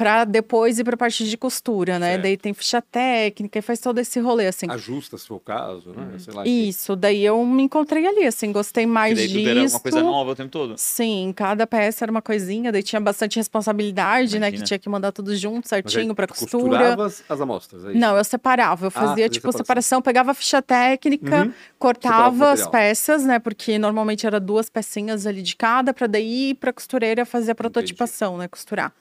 para 0.01 0.25
depois 0.25 0.79
ir 0.79 0.83
para 0.83 0.95
a 0.95 0.97
parte 0.97 1.23
de 1.29 1.37
costura, 1.37 1.99
né? 1.99 2.11
Certo. 2.13 2.21
Daí 2.23 2.37
tem 2.37 2.53
ficha 2.53 2.81
técnica 2.81 3.59
e 3.59 3.61
faz 3.61 3.79
todo 3.79 3.99
esse 3.99 4.19
rolê, 4.19 4.47
assim. 4.47 4.65
Ajusta, 4.69 5.17
se 5.17 5.27
for 5.27 5.35
o 5.35 5.39
caso, 5.39 5.89
Uhum. 5.91 6.05
né? 6.05 6.17
Sei 6.19 6.33
lá. 6.33 6.45
Isso, 6.47 6.95
daí 6.95 7.23
eu 7.23 7.45
me 7.45 7.63
encontrei 7.63 8.07
ali, 8.07 8.25
assim, 8.25 8.51
gostei 8.51 8.83
E 8.83 8.87
mais 8.87 9.15
daí 9.15 9.27
tudo 9.27 9.37
disso. 9.37 9.49
era 9.49 9.67
uma 9.69 9.79
coisa 9.79 10.01
nova 10.03 10.31
o 10.31 10.35
tempo 10.35 10.49
todo. 10.49 10.73
Sim, 10.77 11.31
cada 11.35 11.67
peça 11.67 12.03
era 12.05 12.11
uma 12.11 12.21
coisinha, 12.21 12.71
daí 12.71 12.81
tinha 12.81 12.99
bastante 12.99 13.35
responsabilidade, 13.37 14.39
né? 14.39 14.47
Que 14.47 14.55
Imagina. 14.57 14.65
tinha 14.65 14.79
que 14.79 14.89
mandar 14.89 15.11
tudo 15.11 15.35
junto, 15.35 15.65
aí 15.65 15.83
certinho 15.83 16.15
para 16.15 16.25
tu 16.27 16.33
costura. 16.33 16.61
Costurava 16.61 17.05
as- 17.05 17.23
as 17.29 17.39
amostras, 17.41 17.85
é 17.85 17.89
isso? 17.91 17.99
Não, 17.99 18.17
eu 18.17 18.23
separava. 18.23 18.85
Eu 18.85 18.87
Ah, 18.87 18.91
fazia, 18.91 19.07
fazia 19.09 19.29
tipo, 19.29 19.47
separação. 19.51 19.63
separação, 19.65 20.01
pegava 20.01 20.31
a 20.31 20.33
ficha 20.33 20.61
técnica, 20.61 21.43
Uhum. 21.45 21.53
Cortava 21.77 22.51
as 22.51 22.67
peças, 22.67 23.23
né? 23.23 23.39
Porque 23.39 23.77
normalmente 23.77 24.25
era 24.25 24.39
duas 24.39 24.69
pecinhas 24.69 25.25
ali 25.25 25.41
de 25.41 25.55
cada, 25.55 25.93
para 25.93 26.07
daí 26.07 26.49
ir 26.51 26.55
pra 26.55 26.71
costureira 26.73 27.25
fazer 27.25 27.51
a 27.51 27.55
prototipação, 27.55 28.37
né? 28.37 28.47
Costurar. 28.47 28.91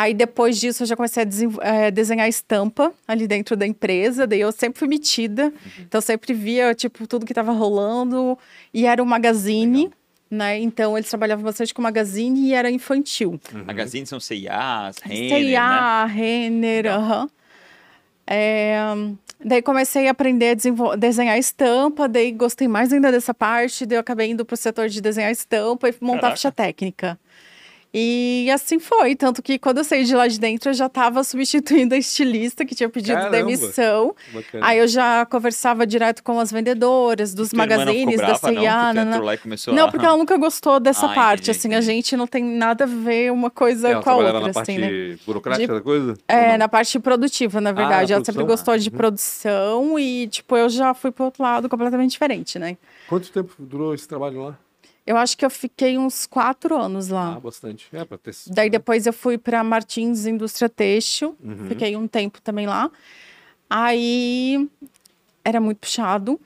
Aí 0.00 0.14
depois 0.14 0.60
disso 0.60 0.84
eu 0.84 0.86
já 0.86 0.94
comecei 0.94 1.24
a 1.24 1.26
eh, 1.86 1.90
desenhar 1.90 2.28
estampa 2.28 2.92
ali 3.06 3.26
dentro 3.26 3.56
da 3.56 3.66
empresa, 3.66 4.28
daí 4.28 4.40
eu 4.40 4.52
sempre 4.52 4.78
fui 4.78 4.86
metida, 4.86 5.46
Uhum. 5.46 5.52
então 5.88 6.00
sempre 6.00 6.32
via, 6.32 6.72
tipo, 6.72 7.04
tudo 7.04 7.26
que 7.26 7.34
tava 7.34 7.50
rolando, 7.50 8.38
e 8.72 8.86
era 8.86 9.02
um 9.02 9.06
magazine, 9.06 9.90
né? 10.30 10.56
Então 10.60 10.96
eles 10.96 11.08
trabalhavam 11.10 11.44
bastante 11.44 11.74
com 11.74 11.82
magazine 11.82 12.48
e 12.48 12.54
era 12.54 12.70
infantil. 12.70 13.40
Uhum. 13.52 13.64
Magazines 13.64 14.08
são 14.08 14.20
C&As, 14.20 14.98
Renner, 14.98 15.28
né? 15.42 15.48
C&A, 15.56 16.04
Renner, 16.04 16.84
Legal. 16.84 17.00
aham. 17.00 17.30
É, 18.24 18.76
daí 19.44 19.62
comecei 19.62 20.06
a 20.06 20.10
aprender 20.12 20.50
a 20.50 20.54
desenvol- 20.54 20.96
desenhar 20.96 21.36
estampa, 21.38 22.06
daí 22.08 22.30
gostei 22.30 22.68
mais 22.68 22.92
ainda 22.92 23.10
dessa 23.10 23.34
parte, 23.34 23.84
daí 23.84 23.96
eu 23.96 24.00
acabei 24.00 24.30
indo 24.30 24.44
pro 24.44 24.56
setor 24.56 24.88
de 24.88 25.00
desenhar 25.00 25.32
estampa 25.32 25.88
e 25.88 25.94
montar 26.00 26.20
Caraca. 26.20 26.36
ficha 26.36 26.52
técnica. 26.52 27.18
E 27.92 28.50
assim 28.52 28.78
foi, 28.78 29.16
tanto 29.16 29.42
que 29.42 29.58
quando 29.58 29.78
eu 29.78 29.84
saí 29.84 30.04
de 30.04 30.14
lá 30.14 30.28
de 30.28 30.38
dentro 30.38 30.68
eu 30.68 30.74
já 30.74 30.86
estava 30.86 31.24
substituindo 31.24 31.94
a 31.94 31.98
estilista 31.98 32.64
que 32.64 32.74
tinha 32.74 32.88
pedido 32.88 33.14
Caramba. 33.14 33.36
demissão. 33.36 34.14
Bacana. 34.32 34.66
Aí 34.66 34.78
eu 34.78 34.86
já 34.86 35.24
conversava 35.24 35.86
direto 35.86 36.22
com 36.22 36.38
as 36.38 36.52
vendedoras 36.52 37.32
dos 37.32 37.48
Tua 37.48 37.66
não 37.66 37.76
magazines, 37.76 38.16
da 38.18 38.26
brava, 38.26 38.52
não, 38.52 39.32
e 39.32 39.38
começou 39.38 39.72
Não, 39.74 39.86
a... 39.86 39.90
porque 39.90 40.04
ela 40.04 40.16
nunca 40.18 40.36
gostou 40.36 40.78
dessa 40.78 41.06
Ah, 41.06 41.14
parte, 41.14 41.50
entendi, 41.50 41.58
assim, 41.58 41.74
a 41.74 41.80
gente 41.80 42.14
não 42.14 42.26
tem 42.26 42.44
nada 42.44 42.84
a 42.84 42.86
ver 42.86 43.32
uma 43.32 43.50
coisa 43.50 43.88
Ela 43.88 44.02
com 44.02 44.10
a 44.10 44.16
outra, 44.16 44.32
na 44.34 44.52
parte 44.52 44.60
assim, 44.60 44.78
né? 44.78 45.18
burocrática 45.26 45.72
da 45.74 45.80
coisa? 45.80 46.14
É, 46.28 46.50
não? 46.50 46.58
na 46.58 46.68
parte 46.68 46.98
produtiva, 46.98 47.58
na 47.60 47.72
verdade. 47.72 48.10
na 48.12 48.16
ela 48.16 48.24
sempre 48.24 48.44
gostou 48.44 48.76
de 48.76 48.90
Uhum. 48.90 48.96
produção 48.96 49.98
e, 49.98 50.28
tipo, 50.28 50.56
eu 50.56 50.68
já 50.68 50.92
fui 50.92 51.10
pro 51.10 51.24
outro 51.24 51.42
lado 51.42 51.68
completamente 51.68 52.10
diferente, 52.12 52.58
né? 52.58 52.76
Quanto 53.08 53.30
tempo 53.32 53.54
durou 53.58 53.94
esse 53.94 54.06
trabalho 54.06 54.42
lá? 54.44 54.58
Eu 55.08 55.16
acho 55.16 55.38
que 55.38 55.44
eu 55.46 55.48
fiquei 55.48 55.96
uns 55.96 56.26
quatro 56.26 56.76
anos 56.76 57.08
lá. 57.08 57.36
Ah, 57.36 57.40
bastante. 57.40 57.88
É, 57.94 58.04
pra 58.04 58.18
ter... 58.18 58.34
Daí 58.48 58.68
depois 58.68 59.06
eu 59.06 59.12
fui 59.14 59.38
para 59.38 59.64
Martins 59.64 60.26
Indústria 60.26 60.68
Têxtil, 60.68 61.34
Uhum. 61.42 61.66
fiquei 61.66 61.96
um 61.96 62.06
tempo 62.06 62.42
também 62.42 62.66
lá. 62.66 62.90
Aí 63.70 64.68
era 65.42 65.62
muito 65.62 65.78
puxado. 65.78 66.38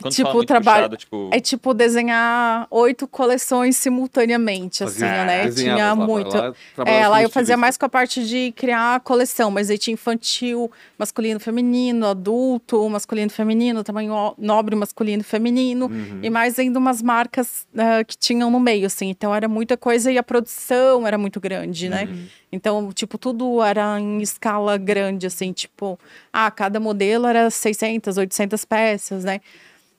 Quando 0.00 0.12
tipo, 0.14 0.44
trabalho- 0.44 0.84
puxado, 0.84 0.96
tipo... 0.96 1.30
É 1.32 1.40
tipo 1.40 1.74
desenhar 1.74 2.66
oito 2.70 3.06
coleções 3.06 3.76
simultaneamente, 3.76 4.84
Fazia- 4.84 5.06
assim, 5.06 5.26
né? 5.26 5.44
desenhava 5.44 5.78
Tinha 5.78 5.86
lá, 5.94 5.94
muito. 6.06 6.36
lá 6.36 6.52
É, 6.86 7.08
lá 7.08 7.22
eu 7.22 7.30
fazia 7.30 7.56
mais 7.56 7.76
com 7.76 7.86
a 7.86 7.88
parte 7.88 8.26
de 8.26 8.52
criar 8.52 8.96
a 8.96 9.00
coleção, 9.00 9.50
mas 9.50 9.70
aí 9.70 9.78
tinha 9.78 9.94
infantil, 9.94 10.70
masculino, 10.98 11.40
feminino, 11.40 12.06
adulto, 12.06 12.88
masculino, 12.88 13.30
feminino, 13.30 13.82
tamanho 13.84 14.34
nobre, 14.38 14.74
masculino, 14.76 15.22
feminino, 15.24 15.86
Uhum. 15.86 16.20
e 16.22 16.30
mais 16.30 16.58
ainda 16.58 16.78
umas 16.78 17.02
marcas 17.02 17.66
ah, 17.76 18.04
que 18.04 18.16
tinham 18.16 18.50
no 18.50 18.60
meio, 18.60 18.86
assim. 18.86 19.08
Então 19.08 19.34
era 19.34 19.48
muita 19.48 19.76
coisa 19.76 20.10
e 20.12 20.18
a 20.18 20.22
produção 20.22 21.06
era 21.06 21.18
muito 21.18 21.40
grande, 21.40 21.88
né? 21.88 22.04
Uhum. 22.10 22.26
Então, 22.50 22.90
tipo, 22.94 23.18
tudo 23.18 23.62
era 23.62 24.00
em 24.00 24.22
escala 24.22 24.78
grande, 24.78 25.26
assim, 25.26 25.52
tipo, 25.52 25.98
ah, 26.32 26.50
cada 26.50 26.80
modelo 26.80 27.26
era 27.26 27.50
600, 27.50 28.16
800 28.16 28.64
peças, 28.64 28.87
né? 29.24 29.40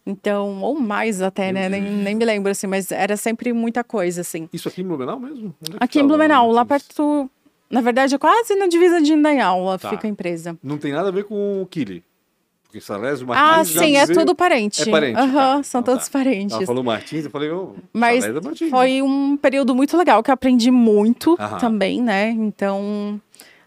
Então, 0.06 0.62
ou 0.64 0.80
mais 0.80 1.22
até, 1.22 1.52
né? 1.52 1.70
Nem, 1.70 1.82
nem 1.82 2.16
me 2.16 2.26
lembro, 2.26 2.52
assim, 2.52 2.66
mas 2.66 2.92
era 2.92 3.16
sempre 3.16 3.54
muita 3.54 3.84
coisa, 3.84 4.22
assim. 4.22 4.50
Isso 4.52 4.68
aqui 4.68 4.82
em 4.82 4.86
Blumenau 4.86 5.20
mesmo? 5.20 5.54
É 5.62 5.76
Aqui 5.80 6.00
em 6.00 6.08
Blumenau, 6.08 6.50
lá 6.52 6.66
perto. 6.66 7.30
Na 7.70 7.82
verdade, 7.82 8.16
é 8.16 8.18
quase 8.18 8.56
na 8.56 8.66
divisa 8.66 9.00
de 9.02 9.14
Indaial, 9.14 9.78
Tá. 9.78 9.90
fica 9.92 10.08
a 10.08 10.10
empresa. 10.10 10.58
Não 10.64 10.78
tem 10.80 10.92
nada 10.94 11.10
a 11.10 11.12
ver 11.12 11.26
com 11.26 11.62
o 11.62 11.66
Kili. 11.68 12.04
Porque 12.64 12.82
Salésio 12.82 13.28
Ah, 13.32 13.58
Martins 13.58 13.74
já 13.74 13.82
sim, 13.82 13.96
é 13.98 14.08
tudo 14.08 14.34
parente. 14.36 14.82
É 14.82 14.92
parente, 14.92 15.16
tá. 15.16 15.24
Aham, 15.24 15.64
são 15.64 15.82
Então 15.82 15.94
todos 15.94 16.08
tá. 16.08 16.14
parentes. 16.20 16.56
Ela 16.56 16.66
falou 16.66 16.84
Martins, 16.84 17.26
eu 17.26 17.32
falei, 17.32 17.52
ô, 17.52 17.76
Mas 17.94 18.24
Salésio 18.24 18.38
é 18.40 18.44
Martins. 18.46 18.70
Foi 18.70 19.02
um 19.02 19.38
período 19.38 19.76
muito 19.76 19.96
legal, 19.98 20.22
que 20.24 20.30
eu 20.32 20.34
aprendi 20.34 20.70
muito 20.72 21.36
Aham. 21.40 21.58
também, 21.58 22.02
né? 22.02 22.30
Então, 22.30 23.20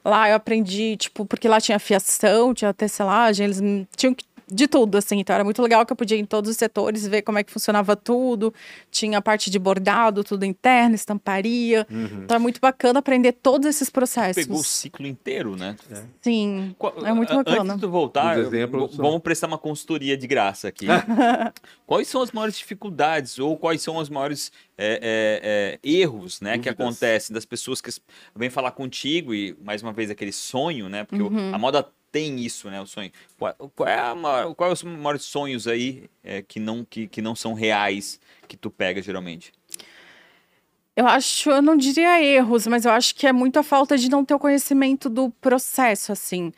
lá 0.05 0.29
eu 0.29 0.37
aprendi, 0.37 0.97
tipo, 0.97 1.25
porque 1.27 1.47
lá 1.49 1.61
tinha 1.61 1.79
fiação, 1.81 2.55
tinha 2.55 2.73
tecelagem, 2.73 3.45
eles 3.45 3.61
tinham 3.97 4.15
que- 4.15 4.25
de 4.53 4.67
tudo, 4.69 4.97
assim. 4.99 5.19
Então, 5.21 5.35
era 5.35 5.43
muito 5.45 5.61
legal 5.63 5.85
que 5.87 5.93
eu 5.93 5.97
podia 5.97 6.17
ir 6.17 6.21
em 6.21 6.25
todos 6.25 6.51
os 6.51 6.57
setores, 6.57 7.07
ver 7.07 7.23
como 7.23 7.39
é 7.39 7.43
que 7.43 7.51
funcionava 7.53 7.97
tudo. 7.97 8.53
Tinha 8.91 9.19
a 9.19 9.23
parte 9.23 9.51
de 9.51 9.59
bordado, 9.59 10.23
tudo 10.23 10.45
interno, 10.45 10.95
estamparia. 10.95 11.87
Uhum. 11.91 12.25
Então, 12.25 12.37
é 12.37 12.39
muito 12.39 12.61
bacana 12.61 12.99
aprender 12.99 13.33
todos 13.33 13.67
esses 13.69 13.89
processos. 13.91 14.43
Pegou 14.45 14.61
o 14.61 14.65
ciclo 14.65 15.07
inteiro, 15.07 15.57
né? 15.57 15.77
Sim, 16.21 16.75
Qual- 16.79 17.05
é 17.07 17.13
muito 17.13 17.35
bacana. 17.35 17.73
Antes 17.75 17.81
de 17.81 17.87
voltar, 17.87 18.37
vamos 18.93 19.21
prestar 19.23 19.47
uma 19.47 19.59
consultoria 19.59 20.17
de 20.17 20.27
graça 20.27 20.69
aqui. 20.69 20.87
quais 21.87 22.09
são 22.09 22.23
as 22.23 22.31
maiores 22.33 22.57
dificuldades 22.59 23.39
ou 23.39 23.57
quais 23.57 23.83
são 23.83 23.97
os 23.97 24.09
maiores 24.09 24.53
é, 24.79 24.99
é, 25.03 25.81
é, 25.85 25.89
erros 25.89 26.41
né, 26.41 26.59
que 26.59 26.69
acontecem 26.69 27.33
das 27.33 27.45
pessoas 27.45 27.81
que 27.81 27.91
vêm 28.35 28.51
falar 28.51 28.73
contigo 28.73 29.35
e, 29.35 29.57
mais 29.65 29.83
uma 29.83 29.93
vez, 29.93 30.11
aquele 30.11 30.33
sonho, 30.33 30.89
né? 30.89 31.05
Porque 31.05 31.23
Uhum. 31.23 31.55
a 31.55 31.59
moda 31.59 31.87
tem 32.13 32.39
isso, 32.39 32.71
né? 32.71 32.81
O 32.81 32.87
sonho. 32.87 33.11
Qual, 33.39 33.55
qual 33.75 33.89
é 33.89 34.15
maior, 34.15 34.55
quais 34.55 34.75
os 34.75 34.83
maiores 34.85 35.23
sonhos 35.23 35.67
aí 35.67 36.05
é, 36.23 36.43
que, 36.43 36.61
não, 36.61 36.85
que, 36.89 37.09
que 37.09 37.23
não 37.23 37.35
são 37.35 37.55
reais 37.55 38.21
que 38.47 38.57
tu 38.57 38.71
pega 38.71 39.01
geralmente? 39.03 39.51
Eu 40.95 41.07
acho, 41.07 41.51
eu 41.51 41.63
não 41.63 41.75
diria 41.75 42.23
erros, 42.23 42.67
mas 42.67 42.85
eu 42.85 42.93
acho 42.93 43.15
que 43.15 43.27
é 43.27 43.33
muito 43.33 43.59
a 43.59 43.63
falta 43.63 43.97
de 43.97 44.11
não 44.11 44.23
ter 44.25 44.35
o 44.35 44.39
conhecimento 44.39 45.09
do 45.09 45.31
processo, 45.41 46.13
assim. 46.13 46.53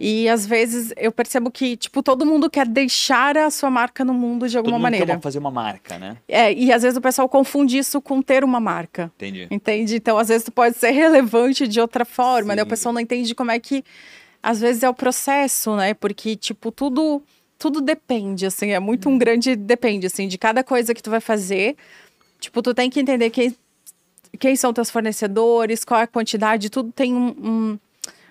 E 0.00 0.28
às 0.28 0.44
vezes 0.44 0.92
eu 0.96 1.12
percebo 1.12 1.50
que, 1.50 1.76
tipo, 1.76 2.02
todo 2.02 2.26
mundo 2.26 2.50
quer 2.50 2.66
deixar 2.66 3.36
a 3.38 3.50
sua 3.50 3.70
marca 3.70 4.04
no 4.04 4.12
mundo 4.12 4.48
de 4.48 4.54
Todo 4.54 4.58
alguma 4.60 4.78
mundo 4.78 4.82
maneira. 4.82 5.06
quer 5.06 5.20
fazer 5.20 5.38
uma 5.38 5.50
marca, 5.50 5.98
né? 5.98 6.16
É, 6.26 6.52
e 6.52 6.72
às 6.72 6.82
vezes 6.82 6.96
o 6.96 7.00
pessoal 7.00 7.28
confunde 7.28 7.78
isso 7.78 8.00
com 8.00 8.20
ter 8.20 8.42
uma 8.42 8.58
marca. 8.58 9.12
Entendi. 9.14 9.46
Entende? 9.50 9.94
Então, 9.96 10.18
às 10.18 10.28
vezes, 10.28 10.44
tu 10.44 10.50
pode 10.50 10.76
ser 10.76 10.90
relevante 10.92 11.68
de 11.68 11.80
outra 11.80 12.04
forma, 12.04 12.56
né? 12.56 12.62
O 12.62 12.64
Sim. 12.64 12.70
pessoal 12.70 12.92
não 12.92 13.00
entende 13.00 13.34
como 13.34 13.52
é 13.52 13.60
que, 13.60 13.84
às 14.44 14.60
vezes, 14.60 14.82
é 14.82 14.88
o 14.88 14.94
processo, 14.94 15.74
né? 15.76 15.94
Porque, 15.94 16.36
tipo, 16.36 16.70
tudo, 16.70 17.22
tudo 17.58 17.80
depende, 17.80 18.46
assim, 18.46 18.70
é 18.72 18.78
muito 18.78 19.08
um 19.08 19.16
grande 19.18 19.56
depende, 19.56 20.06
assim, 20.06 20.28
de 20.28 20.36
cada 20.38 20.62
coisa 20.62 20.94
que 20.94 21.02
tu 21.02 21.10
vai 21.10 21.20
fazer. 21.20 21.76
Tipo, 22.40 22.60
tu 22.62 22.74
tem 22.74 22.90
que 22.90 23.00
entender 23.00 23.30
quem, 23.30 23.56
quem 24.38 24.56
são 24.56 24.72
teus 24.72 24.90
fornecedores, 24.90 25.84
qual 25.84 26.00
é 26.00 26.04
a 26.04 26.06
quantidade, 26.06 26.68
tudo 26.70 26.92
tem 26.92 27.14
um, 27.14 27.28
um, 27.28 27.78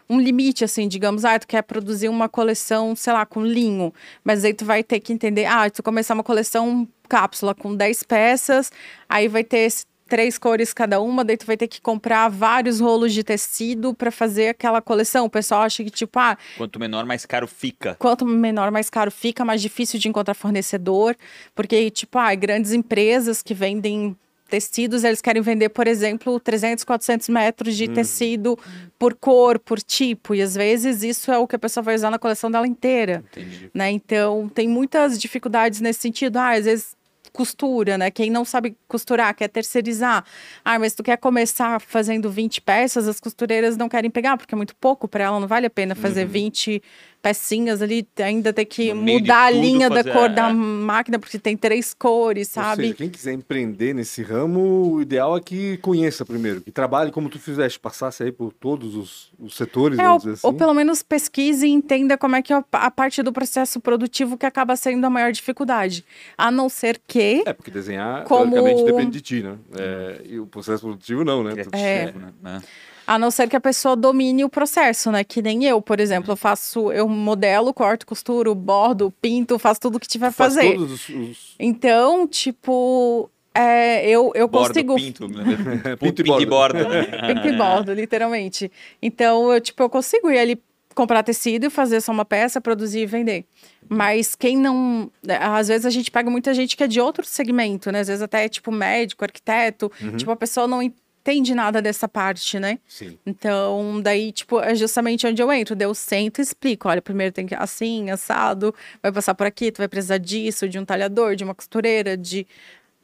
um 0.10 0.20
limite, 0.22 0.64
assim, 0.64 0.88
digamos, 0.88 1.26
ah, 1.26 1.40
tu 1.40 1.48
quer 1.48 1.64
produzir 1.64 2.10
uma 2.10 2.30
coleção, 2.30 2.96
sei 2.96 3.14
lá, 3.14 3.26
com 3.26 3.44
linho, 3.44 3.94
mas 4.24 4.46
aí 4.46 4.54
tu 4.54 4.66
vai 4.66 4.84
ter 4.84 5.00
que 5.00 5.14
entender, 5.14 5.46
ah, 5.46 5.70
tu 5.70 5.82
começar 5.82 6.14
uma 6.14 6.24
coleção 6.24 6.88
cápsula 7.10 7.56
com 7.56 7.76
10 7.76 8.04
peças, 8.04 8.72
aí 9.10 9.28
vai 9.28 9.44
ter 9.44 9.60
esse- 9.60 9.86
três 10.08 10.38
cores 10.38 10.74
cada 10.74 11.00
uma, 11.02 11.24
daí 11.24 11.38
tu 11.38 11.46
vai 11.46 11.58
ter 11.58 11.68
que 11.68 11.82
comprar 11.82 12.30
vários 12.30 12.80
rolos 12.80 13.14
de 13.14 13.24
tecido 13.24 13.94
para 13.94 14.12
fazer 14.12 14.50
aquela 14.50 14.82
coleção. 14.82 15.26
O 15.26 15.30
pessoal 15.30 15.62
acha 15.64 15.84
que, 15.84 15.90
tipo, 15.90 16.20
ah, 16.20 16.38
Quanto 16.58 16.80
menor, 16.80 17.06
mais 17.06 17.26
caro 17.26 17.48
fica. 17.48 17.96
quanto 18.00 18.26
menor, 18.26 18.72
mais 18.72 18.90
caro 18.90 19.10
fica, 19.12 19.44
mais 19.44 19.62
difícil 19.62 20.00
de 20.00 20.08
encontrar 20.08 20.34
fornecedor, 20.34 21.16
porque, 21.56 21.90
tipo, 21.90 22.18
ah, 22.18 22.34
grandes 22.36 22.72
empresas 22.74 23.42
que 23.42 23.54
vendem 23.54 24.16
tecidos, 24.50 25.04
eles 25.04 25.20
querem 25.20 25.42
vender, 25.42 25.70
por 25.70 25.88
exemplo, 25.88 26.40
300, 26.40 26.84
400 26.84 27.28
metros 27.30 27.76
de 27.76 27.88
tecido 27.88 28.60
por 29.00 29.16
cor, 29.16 29.58
por 29.58 29.82
tipo, 29.82 30.36
e 30.36 30.44
às 30.44 30.54
vezes 30.54 31.02
isso 31.02 31.32
é 31.32 31.40
o 31.40 31.48
que 31.48 31.56
a 31.56 31.60
pessoa 31.60 31.84
vai 31.84 31.96
usar 31.96 32.12
na 32.12 32.20
coleção 32.20 32.52
dela 32.52 32.68
inteira, 32.68 33.24
Entendi. 33.32 33.72
né? 33.74 33.90
Então, 33.90 34.48
tem 34.54 34.68
muitas 34.68 35.18
dificuldades 35.20 35.82
nesse 35.82 36.02
sentido. 36.02 36.38
Ah, 36.38 36.52
às 36.52 36.66
vezes 36.66 36.96
costura, 37.34 37.98
né? 37.98 38.12
Quem 38.12 38.30
não 38.30 38.46
sabe 38.46 38.78
costurar, 38.88 39.36
quer 39.36 39.48
terceirizar. 39.48 40.24
Ah, 40.64 40.78
mas 40.78 40.94
tu 40.94 41.02
quer 41.02 41.18
começar 41.18 41.82
fazendo 41.82 42.30
20 42.30 42.62
peças, 42.62 43.08
as 43.08 43.20
costureiras 43.20 43.76
não 43.76 43.90
querem 43.90 44.10
pegar, 44.10 44.38
porque 44.38 44.54
é 44.54 44.58
muito 44.58 44.76
pouco 44.76 45.08
para 45.08 45.24
ela, 45.24 45.40
não 45.40 45.48
vale 45.48 45.66
a 45.66 45.70
pena 45.70 45.96
fazer 45.96 46.26
20 46.26 46.82
pecinhas 47.24 47.82
ali, 47.82 48.06
ainda 48.20 48.52
ter 48.52 48.66
que 48.66 48.94
mudar 48.94 49.46
a 49.46 49.50
linha 49.50 49.90
da 49.90 49.96
fazer- 50.04 50.12
cor 50.12 50.26
é. 50.30 50.34
da 50.34 50.54
máquina, 50.54 51.18
porque 51.18 51.40
tem 51.40 51.56
três 51.56 51.94
cores, 51.94 52.50
Ou 52.50 52.62
sabe? 52.64 52.84
seja, 52.84 52.94
quem 52.96 53.10
quiser 53.10 53.32
empreender 53.32 53.94
nesse 53.94 54.22
ramo, 54.22 54.92
o 54.92 55.02
ideal 55.02 55.38
é 55.38 55.40
que 55.40 55.78
conheça 55.78 56.26
primeiro, 56.26 56.60
que 56.60 56.70
trabalhe 56.70 57.12
como 57.14 57.30
tu 57.30 57.40
fizeste, 57.40 57.80
passasse 57.80 58.24
aí 58.24 58.32
por 58.32 58.52
todos 58.52 58.94
os, 58.96 59.32
os 59.40 59.56
setores, 59.56 59.98
É, 59.98 60.02
ou, 60.04 60.08
vamos 60.10 60.24
dizer 60.24 60.34
assim. 60.34 60.48
ou 60.48 60.54
pelo 60.54 60.74
menos 60.74 61.02
pesquise 61.02 61.66
e 61.66 61.70
entenda 61.72 62.18
como 62.18 62.36
é 62.36 62.42
que 62.42 62.52
é 62.52 62.62
a, 62.74 62.92
parte 62.92 63.24
do 63.24 63.32
processo 63.32 63.80
produtivo 63.80 64.38
que 64.38 64.46
acaba 64.46 64.76
sendo 64.76 65.06
a 65.06 65.10
maior 65.10 65.32
dificuldade. 65.32 66.04
A 66.38 66.52
não 66.52 66.68
ser 66.68 67.00
que. 67.08 67.42
É, 67.46 67.54
porque 67.54 67.72
desenhar, 67.72 68.26
Como- 68.26 68.52
teoricamente, 68.52 68.84
depende 68.84 69.12
de 69.12 69.22
ti, 69.22 69.42
né? 69.42 69.56
É, 69.80 70.22
e 70.26 70.40
o 70.42 70.46
processo 70.46 70.82
produtivo 70.84 71.24
não, 71.24 71.42
né? 71.42 71.54
Criativo, 71.54 72.20
né? 72.42 72.62
A 73.06 73.20
não 73.20 73.30
ser 73.30 73.48
que 73.50 73.56
a 73.56 73.60
pessoa 73.62 73.96
domine 73.96 74.44
o 74.46 74.50
processo, 74.50 75.12
né? 75.12 75.24
Que 75.24 75.42
nem 75.42 75.66
eu, 75.66 75.82
por 75.82 76.00
exemplo, 76.00 76.32
eu 76.32 76.38
faço, 76.38 76.92
eu 76.92 77.08
modelo, 77.08 77.74
corto, 77.74 78.06
costuro, 78.06 78.56
bordo, 78.56 79.14
pinto, 79.22 79.60
faço 79.60 79.82
tudo 79.82 80.00
que 80.00 80.08
tiver 80.08 80.28
a 80.28 80.32
Faz 80.32 80.56
fazer. 80.56 80.76
todos 80.76 81.10
os... 81.10 81.56
Então, 81.60 82.28
tipo, 82.28 83.30
é, 83.54 84.08
eu, 84.10 84.32
eu 84.34 84.48
Bordo, 84.48 84.70
consigo. 84.70 84.96
pinto, 84.96 85.28
né? 85.28 85.44
Pinto 86.00 86.22
e 86.22 86.24
pinto 86.24 86.42
e 86.42 86.46
borda. 86.46 86.86
Pinto 87.28 87.48
e 87.48 87.58
bordo, 87.58 87.94
literalmente. 87.94 88.72
Então, 89.02 89.52
eu, 89.54 89.62
tipo, 89.62 89.84
eu 89.84 89.90
consigo 89.90 90.32
ir 90.32 90.40
ali 90.40 90.62
comprar 90.96 91.24
tecido 91.24 91.66
e 91.66 91.70
fazer 91.70 92.02
só 92.02 92.12
uma 92.12 92.24
peça, 92.26 92.62
produzir 92.62 93.00
e 93.02 93.06
vender. 93.06 93.46
Mas 93.90 94.36
quem 94.36 94.56
não. 94.58 95.12
né, 95.24 95.38
Às 95.42 95.68
vezes 95.68 95.86
a 95.86 95.90
gente 95.90 96.10
pega 96.10 96.30
muita 96.30 96.54
gente 96.54 96.78
que 96.78 96.84
é 96.84 96.88
de 96.88 97.02
outro 97.02 97.26
segmento, 97.26 97.92
né? 97.92 98.00
Às 98.00 98.08
vezes 98.08 98.22
até 98.22 98.48
tipo 98.48 98.72
médico, 98.72 99.24
arquiteto. 99.24 99.92
Tipo, 100.18 100.32
a 100.32 100.36
pessoa 100.36 100.68
não 100.68 100.82
entende 101.24 101.56
nada 101.56 101.82
dessa 101.82 102.08
parte, 102.08 102.60
né? 102.60 102.78
Sim. 102.88 103.18
Então, 103.26 104.02
daí, 104.02 104.32
tipo, 104.32 104.60
é 104.60 104.76
justamente 104.76 105.26
onde 105.26 105.42
eu 105.42 105.52
entro. 105.52 105.76
Daí 105.76 105.88
eu 105.88 105.96
sento 105.96 106.40
e 106.40 106.42
explico. 106.42 106.90
Olha, 106.90 107.02
primeiro 107.02 107.34
tem 107.34 107.46
que 107.46 107.56
assim, 107.56 108.10
assado, 108.12 108.76
vai 109.02 109.12
passar 109.12 109.34
por 109.34 109.48
aqui, 109.48 109.72
tu 109.72 109.78
vai 109.78 109.88
precisar 109.88 110.18
disso, 110.18 110.68
de 110.68 110.78
um 110.78 110.86
talhador, 110.86 111.36
de 111.36 111.44
uma 111.44 111.56
costureira, 111.56 112.18
de 112.18 112.46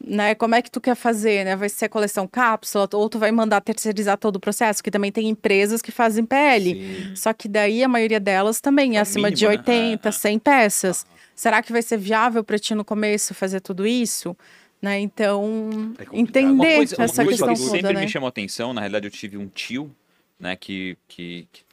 né? 0.05 0.33
Como 0.33 0.55
é 0.55 0.61
que 0.61 0.71
tu 0.71 0.79
quer 0.79 0.95
fazer, 0.95 1.43
né? 1.43 1.55
Vai 1.55 1.67
ser 1.67 1.89
coleção 1.89 2.25
cápsula 2.25 2.87
ou 2.93 3.09
tu 3.09 3.19
vai 3.19 3.31
mandar 3.31 3.59
terceirizar 3.61 4.17
todo 4.17 4.37
o 4.37 4.39
processo? 4.39 4.81
Que 4.81 4.89
também 4.89 5.11
tem 5.11 5.27
empresas 5.27 5.81
que 5.81 5.91
fazem 5.91 6.25
PL. 6.25 6.73
Sim. 6.73 7.15
Só 7.15 7.33
que 7.33 7.47
daí 7.49 7.83
a 7.83 7.87
maioria 7.87 8.19
delas 8.19 8.61
também 8.61 8.95
é 8.95 8.99
É 8.99 9.01
acima 9.01 9.29
de 9.29 9.45
mínimo, 9.45 9.61
né? 9.67 9.71
80, 9.71 10.07
É, 10.07 10.09
é. 10.09 10.11
100 10.11 10.39
peças. 10.39 11.05
Será 11.35 11.61
que 11.61 11.71
vai 11.71 11.81
ser 11.81 11.97
viável 11.97 12.43
para 12.43 12.57
ti 12.57 12.73
no 12.75 12.85
começo 12.85 13.33
fazer 13.33 13.59
tudo 13.59 13.85
isso? 13.85 14.35
Né? 14.81 14.99
Então, 14.99 15.93
É 15.97 16.05
entender 16.13 16.75
coisa, 16.75 16.95
uma 16.97 17.03
essa 17.05 17.23
coisa 17.23 17.29
questão 17.47 17.53
que 17.53 17.59
toda, 17.61 17.71
sempre 17.71 17.93
né? 17.93 18.01
me 18.01 18.07
chamou 18.07 18.27
atenção, 18.29 18.73
na 18.73 18.81
realidade 18.81 19.07
eu 19.07 19.11
tive 19.11 19.37
um 19.37 19.47
tio, 19.47 19.93
né, 20.39 20.55
que, 20.55 20.97
que, 21.07 21.47
que 21.51 21.65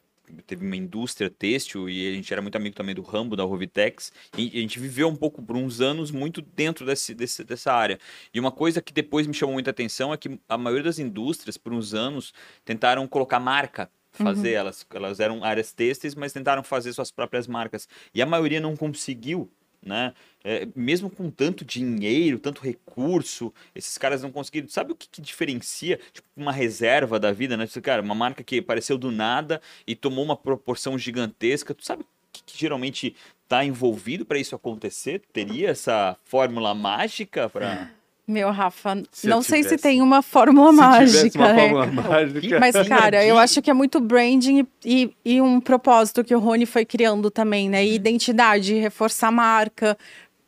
teve 0.44 0.66
uma 0.66 0.74
indústria 0.74 1.30
têxtil 1.30 1.88
e 1.88 2.08
a 2.08 2.12
gente 2.14 2.32
era 2.32 2.42
muito 2.42 2.56
amigo 2.56 2.74
também 2.74 2.96
do 2.96 3.02
Rambo, 3.02 3.36
da 3.36 3.44
Rovitex, 3.44 4.12
e 4.36 4.48
a 4.58 4.60
gente 4.60 4.80
viveu 4.80 5.08
um 5.08 5.14
pouco 5.14 5.40
por 5.40 5.56
uns 5.56 5.80
anos 5.80 6.10
muito 6.10 6.42
dentro 6.42 6.84
desse, 6.84 7.14
desse- 7.14 7.44
dessa 7.44 7.72
área. 7.72 7.96
E 8.34 8.40
uma 8.40 8.50
coisa 8.50 8.82
que 8.82 8.92
depois 8.92 9.24
me 9.28 9.34
chamou 9.34 9.52
muita 9.54 9.70
atenção 9.70 10.12
é 10.12 10.16
que 10.16 10.36
a 10.48 10.58
maioria 10.58 10.82
das 10.84 10.98
indústrias, 10.98 11.56
por 11.56 11.72
uns 11.72 11.94
anos, 11.94 12.34
tentaram 12.64 13.06
colocar 13.06 13.38
marca, 13.38 13.88
fazer, 14.10 14.54
Uhum. 14.54 14.60
elas, 14.60 14.86
elas 14.92 15.20
eram 15.20 15.44
áreas 15.44 15.72
têxteis, 15.72 16.14
mas 16.16 16.32
tentaram 16.32 16.64
fazer 16.64 16.92
suas 16.92 17.12
próprias 17.12 17.46
marcas. 17.46 17.86
E 18.12 18.20
a 18.20 18.26
maioria 18.26 18.58
não 18.60 18.74
conseguiu, 18.76 19.48
né? 19.87 20.12
É, 20.44 20.68
mesmo 20.75 21.09
com 21.09 21.31
tanto 21.31 21.64
dinheiro, 21.64 22.38
tanto 22.38 22.61
recurso, 22.61 23.53
esses 23.75 23.96
caras 23.96 24.22
não 24.22 24.31
conseguiram. 24.31 24.68
Sabe 24.68 24.92
o 24.92 24.94
que, 24.96 25.09
que 25.09 25.22
diferencia 25.22 25.99
tipo, 26.12 26.29
uma 26.37 26.53
reserva 26.53 27.18
da 27.18 27.33
vida, 27.33 27.57
né? 27.57 27.66
Tipo, 27.66 27.81
Cara, 27.81 28.03
uma 28.03 28.14
marca 28.14 28.42
que 28.42 28.59
apareceu 28.59 28.99
do 28.99 29.11
nada 29.11 29.61
e 29.87 29.94
tomou 29.94 30.25
uma 30.25 30.37
proporção 30.37 30.99
gigantesca. 30.99 31.72
Tu 31.72 31.85
sabe 31.85 32.03
o 32.03 32.07
que, 32.33 32.42
que 32.44 32.59
geralmente 32.59 33.14
está 33.44 33.64
envolvido 33.64 34.27
para 34.27 34.38
isso 34.38 34.55
acontecer? 34.55 35.22
Teria 35.33 35.70
essa 35.70 36.16
fórmula 36.25 36.75
mágica 36.75 37.49
para. 37.49 37.90
Meu, 38.28 38.50
Rafa, 38.50 39.04
Se 39.12 39.28
não 39.28 39.40
sei 39.40 39.62
se 39.62 39.76
tem 39.76 40.02
uma 40.02 40.20
fórmula 40.20 40.72
Se 40.72 40.76
mágica, 40.76 41.38
uma 41.38 41.52
né? 41.52 41.70
fórmula 41.70 42.02
mágica. 42.02 42.58
Mas, 42.58 42.88
cara, 42.88 43.24
eu 43.24 43.38
acho 43.38 43.62
que 43.62 43.70
é 43.70 43.74
muito 43.74 44.00
branding 44.00 44.66
e, 44.84 45.12
e 45.24 45.40
um 45.40 45.60
propósito 45.60 46.24
que 46.24 46.34
o 46.34 46.40
Rony 46.40 46.66
foi 46.66 46.84
criando 46.84 47.30
também, 47.30 47.70
né? 47.70 47.84
E 47.86 47.94
identidade, 47.94 48.74
reforçar 48.74 49.28
a 49.28 49.30
marca, 49.30 49.96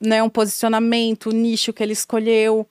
né? 0.00 0.20
Um 0.20 0.28
posicionamento, 0.28 1.26
o 1.26 1.32
nicho 1.32 1.72
que 1.72 1.80
ele 1.80 1.92
escolheu. 1.92 2.66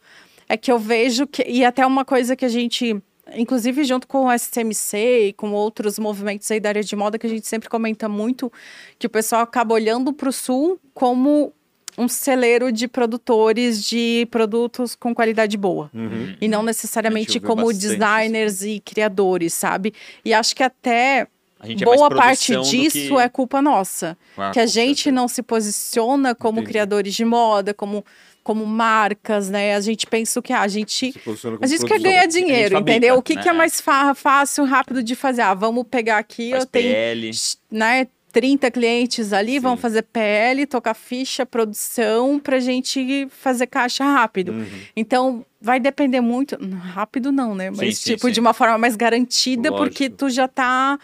É 0.50 0.58
que 0.58 0.70
eu 0.70 0.78
vejo 0.78 1.26
que. 1.26 1.41
E 1.43 1.63
até 1.63 1.86
uma 1.86 2.04
coisa 2.04 2.36
que 2.36 2.43
a 2.43 2.50
gente. 2.50 3.02
Inclusive, 3.34 3.84
junto 3.86 4.08
com 4.08 4.26
o 4.26 4.32
SMC 4.32 5.28
e 5.28 5.34
com 5.34 5.52
outros 5.52 6.00
movimentos 6.00 6.50
aí 6.52 6.60
da 6.60 6.70
área 6.70 6.84
de 6.84 6.96
moda, 6.96 7.17
que 7.17 7.28
a 7.28 7.30
gente 7.30 7.46
sempre 7.48 7.67
comenta 7.70 8.08
muito, 8.08 8.52
que 8.98 9.08
o 9.08 9.10
pessoal 9.10 9.41
acaba 9.41 9.74
olhando 9.74 10.13
para 10.13 10.30
o 10.30 10.34
sul 10.34 10.80
como 10.93 11.54
um 11.98 12.08
celeiro 12.08 12.72
de 12.72 12.88
produtores 12.88 13.84
de 13.84 14.28
produtos 14.30 14.96
com 14.96 15.16
qualidade 15.16 15.58
boa 15.58 15.90
Uhum. 15.94 16.36
e 16.40 16.48
não 16.48 16.62
necessariamente 16.62 17.40
como 17.40 17.74
designers 17.74 18.62
e 18.62 18.80
criadores, 18.80 19.54
sabe? 19.54 19.94
E 20.24 20.34
acho 20.34 20.56
que 20.56 20.62
até 20.64 21.28
é 21.60 21.76
boa 21.84 22.10
parte 22.10 22.54
produção 22.54 22.62
do 22.62 22.70
disso 22.84 23.16
que- 23.16 23.22
é 23.22 23.28
culpa 23.28 23.62
nossa, 23.64 24.16
Ah, 24.38 24.52
que 24.52 24.60
a 24.60 24.66
gente 24.68 24.98
certeza. 25.06 25.16
não 25.16 25.28
se 25.28 25.42
posiciona 25.42 26.36
como 26.36 26.60
Entendi. 26.60 26.72
criadores 26.72 27.14
de 27.16 27.26
moda, 27.26 27.74
como 27.74 28.06
como 28.44 28.66
marcas, 28.66 29.50
né? 29.50 29.76
A 29.76 29.82
gente 29.82 30.08
pensa 30.08 30.40
o 30.40 30.42
que 30.42 30.54
ah, 30.54 30.62
a 30.62 30.70
gente 30.70 31.14
a 31.62 31.68
gente 31.68 31.86
quer 31.86 32.00
ganhar 32.00 32.26
dinheiro, 32.28 32.76
fabrica, 32.76 32.92
entendeu? 32.98 33.16
O 33.18 33.22
que, 33.22 33.36
que 33.36 33.50
é 33.50 33.52
né? 33.52 33.58
mais 33.58 33.82
fácil, 33.82 34.64
rápido 34.64 35.04
de 35.04 35.16
fazer? 35.16 35.42
Ah, 35.42 35.54
vamos 35.54 35.84
pegar 35.92 36.18
aqui, 36.18 36.52
Faz 36.52 36.64
eu 36.64 36.70
tenho 36.70 36.94
PL. 36.94 37.32
né, 37.70 38.08
30 38.39 38.69
clientes 38.69 39.34
ali, 39.34 39.54
Sim. 39.54 39.60
vão 39.60 39.76
fazer 39.76 40.04
PL, 40.04 40.65
tocar 40.67 40.93
ficha, 40.93 41.43
produção, 41.43 42.39
pra 42.39 42.60
gente 42.60 43.28
fazer 43.32 43.65
caixa 43.65 44.04
rápido. 44.04 44.52
Uhum. 44.52 44.65
Então, 44.95 45.45
vai 45.60 45.80
depender 45.80 46.21
muito. 46.21 46.56
Rápido 46.93 47.32
não, 47.32 47.56
né? 47.56 47.71
Mas, 47.71 47.97
Sim, 47.97 48.12
tipo, 48.13 48.28
sim. 48.28 48.32
de 48.34 48.39
uma 48.39 48.54
forma 48.54 48.78
mais 48.78 48.95
garantida, 48.95 49.71
porque 49.71 50.04
Lógico. 50.04 50.17
tu 50.17 50.30
já 50.30 50.47
tá. 50.47 51.00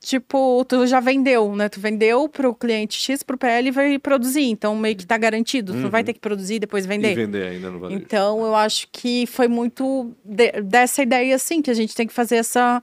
Tipo, 0.00 0.64
tu 0.64 0.84
já 0.86 0.98
vendeu, 0.98 1.54
né? 1.54 1.68
Tu 1.68 1.78
vendeu 1.78 2.28
pro 2.28 2.52
cliente 2.54 2.98
X, 3.00 3.22
pro 3.22 3.36
PL 3.38 3.68
e 3.68 3.70
vai 3.70 3.98
produzir. 3.98 4.44
Então, 4.46 4.74
meio 4.74 4.96
que 4.96 5.06
tá 5.06 5.16
garantido. 5.18 5.72
Tu 5.74 5.78
não 5.78 5.90
vai 5.90 6.00
Uhum. 6.00 6.06
ter 6.06 6.12
que 6.14 6.20
produzir 6.20 6.54
e 6.54 6.58
depois 6.58 6.84
E 6.86 6.88
vender. 6.88 7.14
vender 7.14 7.46
ainda 7.48 7.70
no 7.70 7.78
varejo. 7.78 8.00
Então, 8.02 8.40
eu 8.44 8.54
acho 8.56 8.88
que 8.90 9.26
foi 9.26 9.46
muito 9.46 10.10
de- 10.24 10.60
dessa 10.62 11.02
ideia, 11.02 11.36
assim, 11.36 11.60
que 11.62 11.70
a 11.70 11.74
gente 11.74 11.94
tem 11.94 12.06
que 12.06 12.12
fazer 12.14 12.36
essa. 12.36 12.82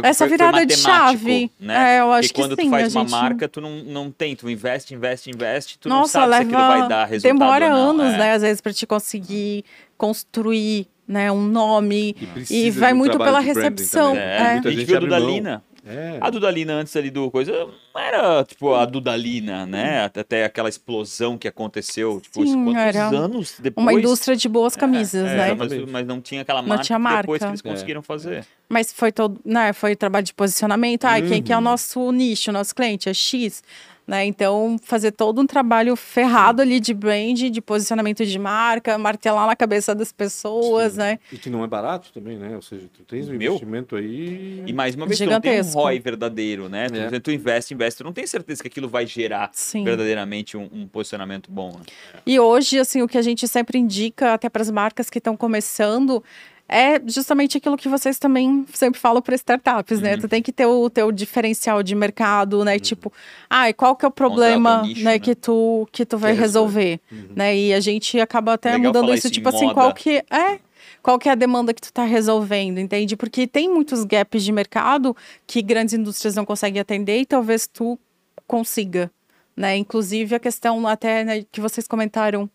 Foi, 0.00 0.10
Essa 0.10 0.18
foi- 0.26 0.28
foi 0.28 0.36
virada 0.38 0.66
de 0.66 0.76
matemático, 0.76 1.18
chave. 1.18 1.50
Né? 1.58 1.96
É, 1.96 2.00
eu 2.00 2.12
acho 2.12 2.28
Porque 2.28 2.42
quando 2.42 2.56
que 2.56 2.62
sim. 2.62 2.68
tu 2.68 2.70
faz 2.70 2.94
uma 2.94 3.02
gente... 3.02 3.10
marca, 3.10 3.48
tu 3.48 3.60
não, 3.60 3.70
não 3.84 4.10
tem, 4.10 4.34
tu 4.36 4.48
investe, 4.50 4.94
investe, 4.94 5.30
investe, 5.30 5.78
tu 5.78 5.88
não 5.88 6.00
Nossa, 6.00 6.12
sabe 6.12 6.24
se 6.24 6.30
leva. 6.30 6.42
aquilo 6.42 6.80
vai 6.80 6.88
dar 6.88 7.04
resultado 7.06 7.38
demora 7.38 7.66
ou 7.66 7.70
não. 7.72 7.90
anos, 7.90 8.14
é. 8.14 8.18
né? 8.18 8.32
Às 8.32 8.42
vezes, 8.42 8.60
pra 8.60 8.72
te 8.72 8.86
conseguir 8.86 9.64
construir 9.96 10.86
né, 11.06 11.30
um 11.30 11.42
nome. 11.46 12.16
E 12.50 12.64
de 12.64 12.70
vai 12.72 12.92
muito 12.92 13.18
pela 13.18 13.40
de 13.40 13.46
recepção. 13.46 14.10
também. 14.12 14.22
É, 14.22 14.36
É. 14.36 14.52
Muita 14.54 14.68
a 14.68 14.72
gente 14.72 14.80
gente 14.80 14.86
viu 14.86 14.96
a 14.96 14.98
abre 14.98 15.10
mão. 15.10 15.18
Dudalina. 15.20 15.62
É. 15.86 16.18
A 16.20 16.28
Dudalina 16.30 16.72
antes 16.74 16.96
ali 16.96 17.10
do 17.10 17.30
coisa 17.30 17.52
não 17.94 18.00
era 18.00 18.44
tipo 18.44 18.74
a 18.74 18.84
Dudalina, 18.84 19.64
né? 19.64 20.04
Até, 20.04 20.20
até 20.20 20.44
aquela 20.44 20.68
explosão 20.68 21.38
que 21.38 21.46
aconteceu, 21.46 22.20
tipo, 22.20 22.44
Sim, 22.44 22.64
quantos 22.64 22.82
era 22.82 23.06
anos 23.06 23.54
depois. 23.60 23.84
Uma 23.86 23.92
indústria 23.92 24.34
de 24.36 24.48
boas 24.48 24.74
camisas, 24.74 25.28
É, 25.30 25.36
né? 25.36 25.54
mas, 25.54 25.72
mas 25.90 26.06
não 26.06 26.20
tinha 26.20 26.42
aquela 26.42 26.60
Não 26.60 26.68
marca 26.68 26.84
tinha 26.84 26.98
que 26.98 27.04
depois 27.04 27.40
marca. 27.40 27.46
que 27.46 27.50
eles 27.50 27.60
É. 27.64 27.68
conseguiram 27.68 28.02
fazer. 28.02 28.44
Mas 28.68 28.92
foi 28.92 29.12
todo, 29.12 29.40
né? 29.44 29.72
Foi 29.72 29.94
trabalho 29.94 30.26
de 30.26 30.34
posicionamento. 30.34 31.04
Ai, 31.04 31.22
quem 31.22 31.42
que 31.42 31.52
é 31.52 31.56
o 31.56 31.58
Uhum. 31.58 31.64
nosso 31.64 32.10
nicho, 32.12 32.50
nosso 32.50 32.74
cliente? 32.74 33.08
É 33.08 33.14
X. 33.14 33.62
Né? 34.06 34.24
Então, 34.24 34.76
fazer 34.84 35.10
todo 35.10 35.40
um 35.40 35.46
trabalho 35.46 35.96
ferrado 35.96 36.62
ali 36.62 36.78
de 36.78 36.94
brand, 36.94 37.36
de 37.50 37.60
posicionamento 37.60 38.24
de 38.24 38.38
marca, 38.38 38.96
martelar 38.96 39.48
na 39.48 39.56
cabeça 39.56 39.96
das 39.96 40.12
pessoas, 40.12 40.92
Sim. 40.92 40.98
né? 40.98 41.18
E 41.32 41.36
que 41.36 41.50
não 41.50 41.64
é 41.64 41.66
barato 41.66 42.12
também, 42.12 42.38
né? 42.38 42.54
Ou 42.54 42.62
seja, 42.62 42.86
tu 42.92 43.02
tens 43.02 43.28
um 43.28 43.32
Meu. 43.32 43.54
investimento 43.54 43.96
aí. 43.96 44.62
E 44.64 44.72
mais 44.72 44.94
uma 44.94 45.06
vez, 45.06 45.18
tu 45.18 45.26
não 45.26 45.40
tem 45.40 45.60
um. 45.60 45.64
ROI 45.64 45.98
verdadeiro, 45.98 46.68
né? 46.68 46.88
Tu, 46.88 47.14
É. 47.16 47.18
tu 47.20 47.32
investe, 47.32 47.74
investe, 47.74 47.98
tu 47.98 48.04
não 48.04 48.12
tem 48.12 48.26
certeza 48.28 48.62
que 48.62 48.68
aquilo 48.68 48.88
vai 48.88 49.06
gerar 49.06 49.50
Sim. 49.52 49.82
verdadeiramente 49.82 50.56
um, 50.56 50.68
um 50.72 50.86
posicionamento 50.86 51.50
bom. 51.50 51.72
Né? 51.72 51.84
E 52.24 52.38
hoje, 52.38 52.78
assim, 52.78 53.02
o 53.02 53.08
que 53.08 53.18
a 53.18 53.22
gente 53.22 53.48
sempre 53.48 53.76
indica, 53.76 54.34
até 54.34 54.48
para 54.48 54.62
as 54.62 54.70
marcas 54.70 55.10
que 55.10 55.18
estão 55.18 55.36
começando, 55.36 56.22
é 56.68 57.00
justamente 57.06 57.56
aquilo 57.56 57.76
que 57.76 57.88
vocês 57.88 58.18
também 58.18 58.66
sempre 58.72 59.00
falam 59.00 59.22
para 59.22 59.34
startups, 59.36 60.00
né? 60.00 60.16
Tu 60.16 60.28
tem 60.28 60.42
que 60.42 60.52
ter 60.52 60.66
o 60.66 60.90
teu 60.90 61.12
diferencial 61.12 61.82
de 61.82 61.94
mercado, 61.94 62.64
né? 62.64 62.78
Tipo, 62.78 63.12
ah, 63.48 63.68
e 63.68 63.72
qual 63.72 63.94
que 63.94 64.04
é 64.04 64.08
o 64.08 64.10
problema, 64.10 64.80
teu 64.80 64.88
nicho, 64.88 65.04
né, 65.04 65.12
né? 65.12 65.18
que 65.18 65.34
tu 65.34 65.88
que 65.92 66.04
tu 66.04 66.18
vai 66.18 66.34
Quer 66.34 66.40
resolver, 66.40 67.00
né? 67.34 67.56
E 67.56 67.72
a 67.72 67.80
gente 67.80 68.18
acaba 68.20 68.54
até 68.54 68.72
Legal 68.72 68.86
mudando 68.86 69.14
isso, 69.14 69.30
tipo 69.30 69.48
assim, 69.48 69.66
moda. 69.66 69.74
qual 69.74 69.94
que 69.94 70.24
é 70.30 70.58
qual 71.02 71.20
que 71.20 71.28
é 71.28 71.32
a 71.32 71.36
demanda 71.36 71.72
que 71.72 71.80
tu 71.80 71.92
tá 71.92 72.02
resolvendo, 72.02 72.78
entende? 72.78 73.16
Porque 73.16 73.46
tem 73.46 73.72
muitos 73.72 74.02
gaps 74.02 74.42
de 74.42 74.50
mercado 74.50 75.16
que 75.46 75.62
grandes 75.62 75.94
indústrias 75.94 76.34
não 76.34 76.44
conseguem 76.44 76.80
atender 76.80 77.20
e 77.20 77.26
talvez 77.26 77.68
tu 77.68 77.96
consiga, 78.44 79.08
né? 79.56 79.76
Inclusive 79.76 80.34
a 80.34 80.40
questão 80.40 80.84
até 80.86 81.22
né, 81.22 81.44
que 81.52 81.60
vocês 81.60 81.86
comentaram 81.86 82.50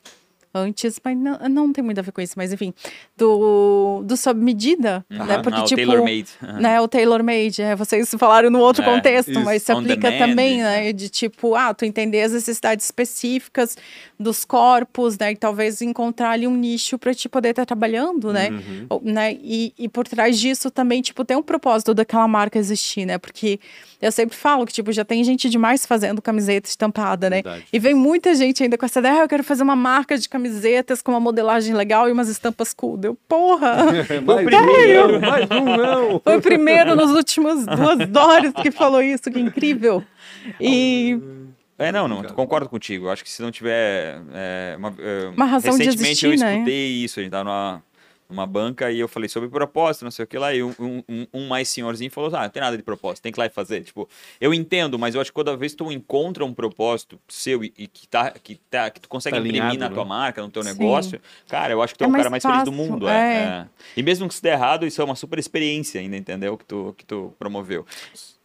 antes, 0.54 1.00
mas 1.04 1.18
não, 1.18 1.38
não 1.50 1.74
tem 1.74 1.84
muito 1.84 2.00
a 2.00 2.02
ver 2.02 2.12
com 2.12 2.22
isso, 2.22 2.34
mas 2.38 2.52
enfim, 2.54 2.74
do, 3.18 4.02
do 4.06 4.18
sob 4.18 4.40
medida, 4.42 5.06
né? 5.10 5.20
Aham. 5.36 5.42
Porque 5.42 5.60
Ah, 5.60 5.64
o 5.64 5.66
tipo, 5.66 5.76
tailor-made. 5.82 6.30
Aham. 6.44 6.60
né, 6.60 6.82
o 6.82 6.88
tailor-made, 6.88 7.62
é, 7.62 7.76
vocês 7.76 8.10
falaram 8.18 8.50
no 8.50 8.60
outro 8.60 8.84
É, 8.84 8.86
contexto, 8.86 9.40
mas 9.42 9.64
se 9.64 9.72
aplica 9.72 10.10
demand, 10.12 10.18
também, 10.28 10.58
né? 10.58 10.82
né, 10.86 10.94
de 10.94 11.10
tipo, 11.10 11.56
ah, 11.56 11.74
tu 11.74 11.86
entender 11.86 12.22
as 12.22 12.32
necessidades 12.34 12.86
específicas 12.86 13.78
dos 14.20 14.44
corpos, 14.46 15.18
né, 15.18 15.32
e 15.32 15.36
talvez 15.36 15.82
encontrar 15.82 16.32
ali 16.32 16.48
um 16.48 16.56
nicho 16.56 16.98
para 16.98 17.14
te 17.14 17.28
poder 17.30 17.50
estar 17.50 17.66
trabalhando, 17.66 18.32
né, 18.34 18.50
Uhum. 18.52 18.86
ou, 18.90 19.02
né, 19.04 19.34
e, 19.42 19.74
e 19.78 19.88
por 19.90 20.08
trás 20.08 20.40
disso 20.40 20.70
também, 20.70 21.02
tipo, 21.02 21.24
tem 21.26 21.36
um 21.38 21.42
propósito 21.44 21.94
daquela 21.94 22.28
marca 22.28 22.58
existir, 22.60 23.06
né, 23.06 23.18
porque 23.18 23.60
eu 24.02 24.12
sempre 24.12 24.36
falo 24.36 24.66
que, 24.66 24.74
tipo, 24.74 24.92
já 24.92 25.06
tem 25.06 25.24
gente 25.24 25.50
demais 25.50 25.86
fazendo 25.86 26.22
camiseta 26.22 26.68
estampada, 26.70 27.30
né, 27.30 27.42
Verdade. 27.42 27.66
e 27.72 27.80
vem 27.80 27.94
muita 27.94 28.34
gente 28.36 28.64
ainda 28.64 28.78
com 28.78 28.86
essa 28.86 29.00
ideia, 29.00 29.22
ah, 29.22 29.24
eu 29.24 29.28
quero 29.28 29.44
fazer 29.44 29.64
uma 29.64 29.76
marca 29.76 30.18
de 30.18 30.28
camisetas 30.41 31.01
com 31.01 31.12
uma 31.12 31.19
modelagem 31.19 31.75
legal 31.75 32.10
e 32.10 32.12
umas 32.12 32.27
estampas 32.27 32.73
cool. 32.73 32.97
Deu, 32.97 33.15
porra! 33.27 33.75
mais 34.25 34.45
primeiro. 34.45 35.17
um, 35.17 35.19
mais 35.19 35.51
um 35.51 35.65
não. 35.65 36.19
Foi 36.19 36.38
o 36.38 36.41
primeiro 36.41 36.95
nos 36.95 37.12
últimos 37.12 37.65
duas 37.65 38.15
horas 38.15 38.54
que 38.54 38.71
falou 38.71 39.01
isso, 39.01 39.30
que 39.30 39.39
incrível. 39.39 40.04
E 40.60 41.19
É, 41.77 41.91
não, 41.91 42.08
não, 42.08 42.17
Obrigado. 42.17 42.36
concordo 42.36 42.69
contigo. 42.69 43.10
Acho 43.10 43.23
que 43.23 43.30
se 43.30 43.41
não 43.41 43.51
tiver 43.51 44.19
é, 44.34 44.75
uma, 44.77 44.93
é, 44.99 45.27
Uma 45.36 45.45
razão 45.45 45.77
de 45.77 45.86
recentemente 45.86 46.25
eu 46.25 46.38
né? 46.38 46.54
escutei 46.56 46.88
isso, 47.04 47.19
a 47.19 47.23
gente 47.23 47.32
tava 47.32 47.43
numa, 47.43 47.84
numa 48.32 48.48
banca 48.48 48.91
e 48.91 49.00
eu 49.00 49.08
falei 49.08 49.28
sobre 49.30 49.50
propósito, 49.50 50.04
não 50.04 50.12
sei 50.12 50.24
o 50.26 50.28
que 50.28 50.38
lá, 50.38 50.54
e 50.54 50.63
um, 50.63 50.74
um, 50.80 51.28
um- 51.34 51.48
mais 51.48 51.67
senhorzinho 51.70 52.10
falou, 52.10 52.34
ah, 52.36 52.44
não 52.44 52.50
tem 52.50 52.62
nada 52.62 52.76
de 52.78 52.84
propósito, 52.84 53.22
tem 53.24 53.32
que 53.32 53.38
ir 53.38 53.41
lá 53.41 53.46
e 53.46 53.50
fazer. 53.50 53.84
Tipo, 53.84 54.08
eu 54.39 54.54
entendo, 54.54 54.98
mas 54.98 55.13
eu 55.15 55.22
acho 55.22 55.30
que 55.32 55.36
toda 55.36 55.56
vez 55.58 55.74
que 55.74 55.78
tu 55.80 55.91
encontra 55.91 56.44
um 56.46 56.54
propósito 56.54 57.20
seu 57.28 57.63
e, 57.63 57.74
e 57.78 57.88
que, 57.88 58.08
tá, 58.08 58.32
que, 58.32 58.56
tá, 58.70 58.89
que 58.89 59.00
tu 59.02 59.10
consegue 59.10 59.36
Tá 59.36 59.39
imprimir 59.39 59.62
alinhado, 59.62 59.80
na 59.80 59.89
né? 59.89 59.96
tua 59.96 60.06
marca, 60.06 60.41
no 60.41 60.50
teu 60.50 60.63
Sim. 60.63 60.70
negócio, 60.70 61.22
cara, 61.48 61.74
eu 61.74 61.82
acho 61.82 61.94
que 61.94 62.00
tu 62.00 62.04
é, 62.04 62.08
É 62.08 62.10
o 62.10 62.13
cara 62.13 62.30
mais 62.30 62.44
mais 62.44 62.44
feliz 62.44 62.63
do 62.63 62.72
fácil, 62.72 62.91
mundo. 62.91 63.08
é. 63.08 63.12
É, 63.12 63.44
é. 63.44 63.67
E 63.96 64.02
mesmo 64.04 64.28
que 64.28 64.34
se 64.34 64.41
der 64.41 64.54
errado, 64.54 64.86
isso 64.86 65.02
é 65.02 65.06
uma 65.06 65.15
super 65.15 65.38
experiência 65.38 66.00
ainda, 66.00 66.15
entendeu? 66.17 66.58
Que 66.58 66.65
tu, 66.65 66.96
que 66.98 67.06
tu 67.06 67.34
promoveu. 67.38 67.86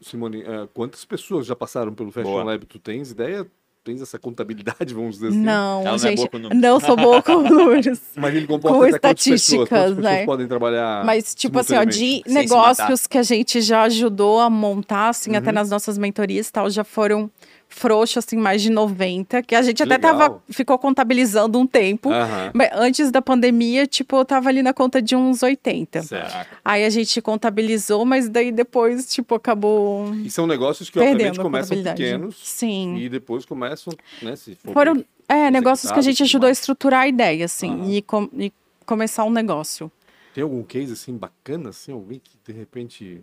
Simone, 0.00 0.42
eh, 0.42 0.68
quantas 0.74 1.04
pessoas 1.04 1.46
já 1.46 1.56
passaram 1.56 1.94
pelo 1.94 2.10
Fashion 2.10 2.30
Boa. 2.32 2.44
Lab? 2.44 2.64
Tu 2.66 2.78
tens 2.78 3.10
ideia? 3.12 3.46
Tens 3.86 4.02
essa 4.02 4.18
contabilidade, 4.18 4.92
vamos 4.92 5.14
dizer 5.14 5.28
assim. 5.28 5.38
Não, 5.38 5.80
Ela 5.82 5.84
não 5.90 5.94
é 5.94 5.98
gente, 5.98 6.16
boa 6.16 6.28
com 6.28 6.38
números. 6.38 6.60
não 6.60 6.80
sou 6.80 6.96
boa 6.96 7.22
com 7.22 7.40
números. 7.48 8.00
Mas 8.16 8.34
ele 8.34 8.46
comporta 8.46 8.76
Com 8.76 8.82
até 8.84 8.90
pessoas, 9.14 9.40
estatísticas, 9.40 9.68
quantas 9.68 9.94
pessoas 9.96 10.04
né? 10.18 10.24
podem 10.26 10.46
trabalhar 10.48 11.04
Mas, 11.04 11.34
tipo 11.34 11.58
assim, 11.60 11.76
ó, 11.76 11.84
de? 11.84 11.96
Sem 11.96 12.22
se 12.26 12.28
negócios 12.34 13.06
que 13.06 13.16
a 13.16 13.22
gente 13.22 13.60
já 13.60 13.82
ajudou 13.84 14.40
a 14.40 14.50
montar, 14.50 15.10
assim, 15.10 15.30
Uhum. 15.30 15.36
até 15.38 15.52
nas 15.52 15.70
nossas 15.70 15.96
mentorias 15.96 16.48
e 16.48 16.52
tal, 16.52 16.68
já 16.68 16.82
foram 16.82 17.30
frouxos, 17.68 18.18
assim, 18.24 18.36
mais 18.36 18.62
de 18.62 18.70
90, 18.70 19.42
que 19.42 19.54
a 19.54 19.60
gente 19.60 19.82
até 19.82 19.96
Legal. 19.96 20.16
tava, 20.18 20.42
ficou 20.50 20.78
contabilizando 20.78 21.58
um 21.58 21.66
tempo. 21.66 22.10
Aham. 22.10 22.50
Mas 22.54 22.70
antes 22.72 23.10
da 23.10 23.20
pandemia, 23.20 23.86
tipo, 23.86 24.16
eu 24.16 24.24
tava 24.24 24.48
ali 24.48 24.62
na 24.62 24.72
conta 24.72 25.02
de 25.02 25.14
uns 25.14 25.42
80. 25.42 26.02
Certo. 26.02 26.56
Aí 26.64 26.84
a 26.84 26.90
gente 26.90 27.20
contabilizou, 27.20 28.04
mas 28.06 28.28
daí 28.28 28.50
depois, 28.50 29.12
tipo, 29.12 29.34
acabou 29.34 30.14
E 30.14 30.30
são 30.30 30.46
negócios 30.46 30.88
que, 30.88 30.98
obviamente, 30.98 31.38
a 31.38 31.42
começam 31.42 31.82
pequenos 31.82 32.36
Sim. 32.42 32.96
e 32.96 33.08
depois 33.08 33.44
começam, 33.44 33.92
né, 34.22 34.36
se 34.36 34.54
for 34.54 34.72
Foram, 34.72 34.94
bem 34.94 35.04
é, 35.28 35.50
negócios 35.50 35.92
que 35.92 35.98
a 35.98 36.02
gente 36.02 36.22
ajudou 36.22 36.46
a 36.46 36.48
mais. 36.48 36.58
estruturar 36.58 37.00
a 37.02 37.08
ideia, 37.08 37.44
assim, 37.44 37.72
Aham. 37.72 37.90
e, 37.90 38.00
com- 38.02 38.28
e 38.38 38.52
começar 38.86 39.24
um 39.24 39.30
negócio. 39.30 39.90
Tem 40.32 40.42
algum 40.42 40.62
case, 40.62 40.92
assim, 40.92 41.14
bacana, 41.16 41.70
assim, 41.70 41.92
alguém 41.92 42.20
que, 42.22 42.38
de 42.46 42.52
repente, 42.58 43.20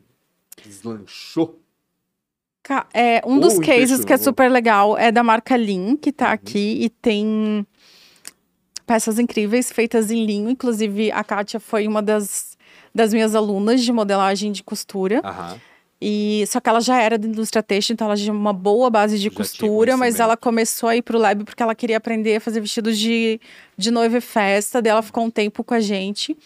deslanchou? 0.63 1.59
É, 2.93 3.21
um 3.25 3.39
dos 3.39 3.59
cases 3.59 4.05
que 4.05 4.13
é 4.13 4.17
super 4.17 4.49
legal 4.49 4.97
é 4.97 5.11
da 5.11 5.23
marca 5.23 5.55
Lean, 5.55 5.97
que 5.97 6.09
Uhum. 6.09 6.13
tá 6.15 6.31
aqui 6.31 6.77
e 6.81 6.89
tem 6.89 7.65
peças 8.85 9.19
incríveis 9.19 9.71
feitas 9.71 10.11
em 10.11 10.25
linho. 10.25 10.49
Inclusive, 10.49 11.11
a 11.11 11.23
Kátia 11.23 11.59
foi 11.59 11.87
uma 11.87 12.01
das, 12.01 12.57
das 12.93 13.13
minhas 13.13 13.35
alunas 13.35 13.81
de 13.81 13.91
modelagem 13.91 14.51
de 14.51 14.63
costura. 14.63 15.21
Aham. 15.23 15.59
E 16.05 16.43
só 16.47 16.59
que 16.59 16.67
ela 16.67 16.81
já 16.81 17.01
era 17.01 17.17
da 17.17 17.25
indústria 17.25 17.63
têxtil, 17.63 17.93
então 17.93 18.07
ela 18.07 18.17
tinha 18.17 18.33
uma 18.33 18.51
boa 18.51 18.89
base 18.89 19.17
de 19.17 19.29
Já 19.29 19.31
costura, 19.31 19.95
mas 19.95 20.19
ela 20.19 20.35
começou 20.35 20.89
a 20.89 20.97
ir 20.97 21.01
pro 21.01 21.17
lab 21.17 21.45
porque 21.45 21.63
ela 21.63 21.73
queria 21.73 21.95
aprender 21.95 22.35
a 22.35 22.39
fazer 22.41 22.59
vestidos 22.59 22.99
de, 22.99 23.39
de 23.77 23.89
noiva 23.89 24.17
e 24.17 24.21
festa. 24.21 24.81
Daí 24.81 24.91
ela 24.91 25.01
ficou 25.01 25.23
um 25.23 25.29
tempo 25.29 25.63
com 25.63 25.73
a 25.73 25.79
gente. 25.79 26.37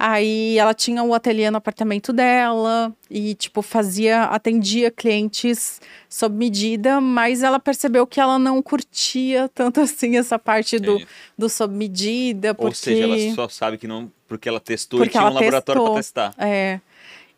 Aí 0.00 0.56
ela 0.56 0.72
tinha 0.74 1.02
o 1.02 1.12
ateliê 1.12 1.50
no 1.50 1.56
apartamento 1.56 2.12
dela 2.12 2.94
e, 3.10 3.34
tipo, 3.34 3.62
fazia, 3.62 4.24
atendia 4.24 4.92
clientes 4.92 5.80
sob 6.08 6.36
medida, 6.36 7.00
mas 7.00 7.42
ela 7.42 7.58
percebeu 7.58 8.06
que 8.06 8.20
ela 8.20 8.38
não 8.38 8.62
curtia 8.62 9.50
tanto 9.52 9.80
assim 9.82 10.16
essa 10.16 10.38
parte 10.38 10.78
do, 10.78 11.04
do 11.36 11.48
sob 11.48 11.74
medida, 11.74 12.54
porque... 12.54 12.68
Ou 12.68 12.74
seja, 12.74 13.04
ela 13.04 13.34
só 13.34 13.48
sabe 13.48 13.76
que 13.76 13.88
não. 13.88 14.08
Porque 14.28 14.48
ela 14.48 14.60
testou 14.60 15.00
Porque 15.00 15.10
e 15.16 15.18
tinha 15.18 15.24
um 15.28 15.34
laboratório 15.34 15.80
testou. 15.82 15.86
pra 15.86 15.94
testar. 15.96 16.34
É. 16.38 16.80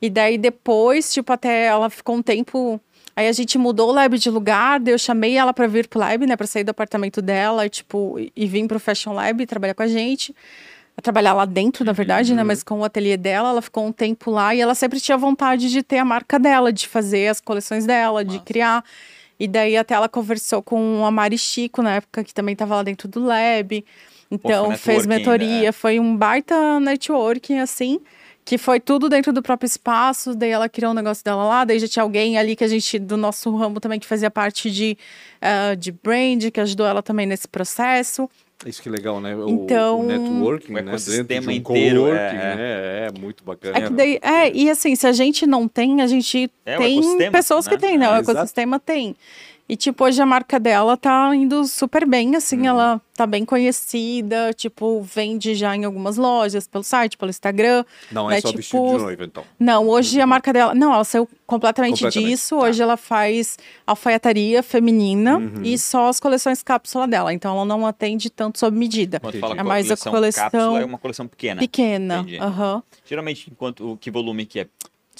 E 0.02 0.10
daí 0.10 0.36
depois, 0.36 1.10
tipo, 1.12 1.32
até 1.32 1.66
ela 1.66 1.88
ficou 1.88 2.16
um 2.16 2.22
tempo. 2.22 2.78
Aí 3.16 3.26
a 3.28 3.32
gente 3.32 3.56
mudou 3.56 3.88
o 3.88 3.92
lab 3.92 4.18
de 4.18 4.28
lugar, 4.30 4.80
daí 4.80 4.92
eu 4.92 4.98
chamei 4.98 5.36
ela 5.36 5.52
pra 5.54 5.66
vir 5.66 5.86
pro 5.88 5.98
lab, 6.00 6.26
né, 6.26 6.36
Pra 6.36 6.46
sair 6.46 6.64
do 6.64 6.70
apartamento 6.70 7.22
dela 7.22 7.64
e 7.64 7.70
tipo 7.70 8.18
e- 8.18 8.32
e 8.36 8.46
vir 8.46 8.66
pro 8.66 8.80
Fashion 8.80 9.12
Lab 9.12 9.44
trabalhar 9.46 9.74
com 9.74 9.82
a 9.82 9.86
gente. 9.86 10.34
Trabalhar 11.02 11.32
lá 11.32 11.46
dentro, 11.46 11.84
na 11.84 11.92
verdade, 11.92 12.30
Uhum. 12.32 12.36
né? 12.36 12.44
Mas 12.44 12.62
com 12.62 12.80
o 12.80 12.84
ateliê 12.84 13.16
dela, 13.16 13.48
ela 13.50 13.62
ficou 13.62 13.86
um 13.86 13.92
tempo 13.92 14.30
lá 14.30 14.54
e 14.54 14.60
ela 14.60 14.74
sempre 14.74 15.00
tinha 15.00 15.16
vontade 15.16 15.70
de 15.70 15.82
ter 15.82 15.98
a 15.98 16.04
marca 16.04 16.38
dela, 16.38 16.70
de 16.72 16.86
fazer 16.86 17.28
as 17.28 17.40
coleções 17.40 17.86
dela, 17.86 18.22
de 18.24 18.34
Massa. 18.34 18.44
criar. 18.44 18.84
E 19.38 19.48
daí 19.48 19.76
até 19.78 19.94
ela 19.94 20.08
conversou 20.10 20.62
com 20.62 21.04
a 21.06 21.10
Mari 21.10 21.38
Chico, 21.38 21.80
na 21.80 21.94
época, 21.94 22.22
que 22.22 22.34
também 22.34 22.52
estava 22.52 22.76
lá 22.76 22.82
dentro 22.82 23.08
do 23.08 23.24
lab. 23.24 23.82
Então, 24.30 24.76
fez 24.76 25.06
mentoria, 25.06 25.62
né? 25.62 25.72
foi 25.72 25.98
um 25.98 26.14
baita 26.14 26.78
networking, 26.78 27.58
assim, 27.58 27.98
que 28.44 28.58
foi 28.58 28.78
tudo 28.78 29.08
dentro 29.08 29.32
do 29.32 29.42
próprio 29.42 29.66
espaço. 29.66 30.34
Daí 30.34 30.50
ela 30.50 30.68
criou 30.68 30.92
um 30.92 30.94
negócio 30.94 31.24
dela 31.24 31.44
lá, 31.44 31.64
daí 31.64 31.78
já 31.78 31.88
tinha 31.88 32.02
alguém 32.02 32.36
ali 32.36 32.54
que 32.54 32.62
a 32.62 32.68
gente, 32.68 32.98
do 32.98 33.16
nosso 33.16 33.54
ramo 33.56 33.80
também, 33.80 33.98
que 33.98 34.06
fazia 34.06 34.30
parte 34.30 34.70
de, 34.70 34.96
ah, 35.40 35.74
de 35.74 35.90
brand, 35.90 36.50
que 36.52 36.60
ajudou 36.60 36.86
ela 36.86 37.02
também 37.02 37.24
nesse 37.26 37.48
processo. 37.48 38.28
Isso 38.66 38.82
que 38.82 38.88
é 38.88 38.92
legal, 38.92 39.20
né? 39.20 39.34
O, 39.34 39.48
Então- 39.48 40.00
o 40.00 40.02
networking, 40.04 40.72
O 40.72 40.74
né? 40.76 40.82
Dentro 40.82 40.98
de 41.04 41.12
ecossistema 41.12 41.50
um 41.50 41.54
inteiro, 41.54 42.00
coworking, 42.02 42.36
é, 42.36 42.56
né? 42.56 43.06
É 43.06 43.18
muito 43.18 43.42
bacana. 43.42 43.78
É 43.78 43.80
que 43.82 43.90
daí, 43.94 44.18
é, 44.22 44.52
e 44.54 44.68
assim, 44.68 44.94
se 44.94 45.06
a 45.06 45.12
gente 45.12 45.46
não 45.46 45.66
tem, 45.66 46.02
a 46.02 46.06
gente 46.06 46.50
É, 46.66 46.76
tem 46.76 46.98
ecossistema, 46.98 47.32
pessoas 47.32 47.66
que 47.66 47.74
né? 47.74 47.80
tem, 47.80 47.96
né? 47.98 48.04
É, 48.04 48.08
o 48.10 48.12
exato. 48.16 48.30
ecossistema 48.32 48.78
tem. 48.78 49.16
E, 49.70 49.76
tipo, 49.76 50.02
hoje 50.04 50.20
a 50.20 50.26
marca 50.26 50.58
dela 50.58 50.96
tá 50.96 51.30
indo 51.32 51.64
super 51.64 52.04
bem, 52.04 52.34
assim, 52.34 52.58
Uhum. 52.58 52.66
ela 52.66 53.00
tá 53.14 53.24
bem 53.24 53.44
conhecida, 53.44 54.52
tipo, 54.52 55.00
vende 55.02 55.54
já 55.54 55.76
em 55.76 55.84
algumas 55.84 56.16
lojas, 56.16 56.66
pelo 56.66 56.82
site, 56.82 57.16
pelo 57.16 57.30
Instagram. 57.30 57.84
Não 58.10 58.28
é 58.28 58.34
né, 58.34 58.40
só 58.40 58.48
tipo, 58.48 58.56
vestido 58.58 58.84
de 58.96 58.98
noiva, 58.98 59.24
então. 59.24 59.44
Não, 59.60 59.86
hoje 59.88 60.20
a 60.20 60.26
marca 60.26 60.52
dela. 60.52 60.74
Não, 60.74 60.92
ela 60.92 61.04
saiu 61.04 61.28
completamente, 61.46 62.00
Completamente, 62.02 62.30
disso. 62.30 62.56
tá. 62.58 62.62
Hoje 62.64 62.82
ela 62.82 62.96
faz 62.96 63.58
alfaiataria 63.86 64.62
feminina 64.62 65.36
Uhum. 65.38 65.62
e 65.62 65.78
só 65.78 66.08
as 66.08 66.18
coleções 66.18 66.62
cápsula 66.62 67.06
dela. 67.06 67.32
Então 67.32 67.54
ela 67.54 67.64
não 67.64 67.86
atende 67.86 68.28
tanto 68.30 68.58
sob 68.58 68.76
medida. 68.76 69.20
Quando 69.20 69.38
fala 69.38 69.54
É 69.56 69.62
mais 69.62 69.90
a 69.90 69.96
coleção, 69.96 70.44
cápsula, 70.50 70.80
é 70.80 70.84
uma 70.84 70.98
coleção 70.98 71.26
pequena. 71.28 71.60
Pequena. 71.60 72.26
Aham. 72.40 72.82
Geralmente, 73.04 73.48
enquanto 73.50 73.96
que 74.00 74.10
volume 74.10 74.46
que 74.46 74.60
é? 74.60 74.66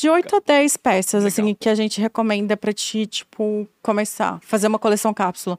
De 0.01 0.09
8 0.09 0.37
a 0.37 0.41
10 0.41 0.77
peças, 0.79 1.25
Legal. 1.25 1.27
assim, 1.29 1.55
que 1.55 1.69
a 1.69 1.75
gente 1.75 2.01
recomenda 2.01 2.57
pra 2.57 2.73
ti, 2.73 3.07
tipo, 3.07 3.69
começar. 3.83 4.39
Fazer 4.43 4.67
uma 4.67 4.79
coleção 4.79 5.13
cápsula. 5.13 5.59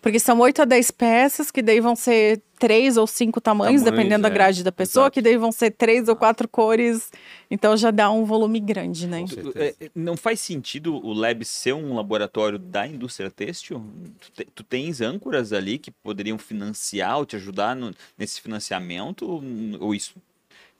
Porque 0.00 0.18
são 0.18 0.38
8 0.40 0.62
a 0.62 0.64
10 0.64 0.90
peças, 0.92 1.50
que 1.50 1.60
daí 1.62 1.78
vão 1.78 1.94
ser 1.94 2.40
três 2.58 2.96
ou 2.96 3.06
cinco 3.06 3.40
tamanhos, 3.40 3.82
Tamanhos, 3.82 3.96
dependendo 3.98 4.22
da 4.22 4.28
é. 4.28 4.32
grade 4.32 4.64
da 4.64 4.72
pessoa, 4.72 5.04
Exato. 5.04 5.14
que 5.14 5.22
daí 5.22 5.36
vão 5.36 5.52
ser 5.52 5.72
três 5.72 6.08
ou 6.08 6.16
quatro 6.16 6.48
cores. 6.48 7.10
Então 7.50 7.76
já 7.76 7.90
dá 7.90 8.10
um 8.10 8.24
volume 8.24 8.58
grande, 8.60 9.06
né? 9.06 9.24
É, 9.54 9.74
é, 9.78 9.90
Não 9.94 10.16
faz 10.16 10.40
sentido 10.40 10.94
o 10.96 11.12
Lab 11.12 11.44
ser 11.44 11.74
um 11.74 11.94
laboratório 11.94 12.58
da 12.58 12.86
indústria 12.86 13.30
têxtil? 13.30 13.84
Tu, 14.20 14.30
te- 14.32 14.48
tu 14.54 14.64
tens 14.64 15.00
âncoras 15.00 15.52
ali 15.52 15.78
que 15.78 15.90
poderiam 15.90 16.38
financiar 16.38 17.18
ou 17.18 17.26
te 17.26 17.36
ajudar 17.36 17.76
no- 17.76 17.92
nesse 18.16 18.40
financiamento? 18.40 19.28
Ou 19.80 19.94
isso 19.94 20.14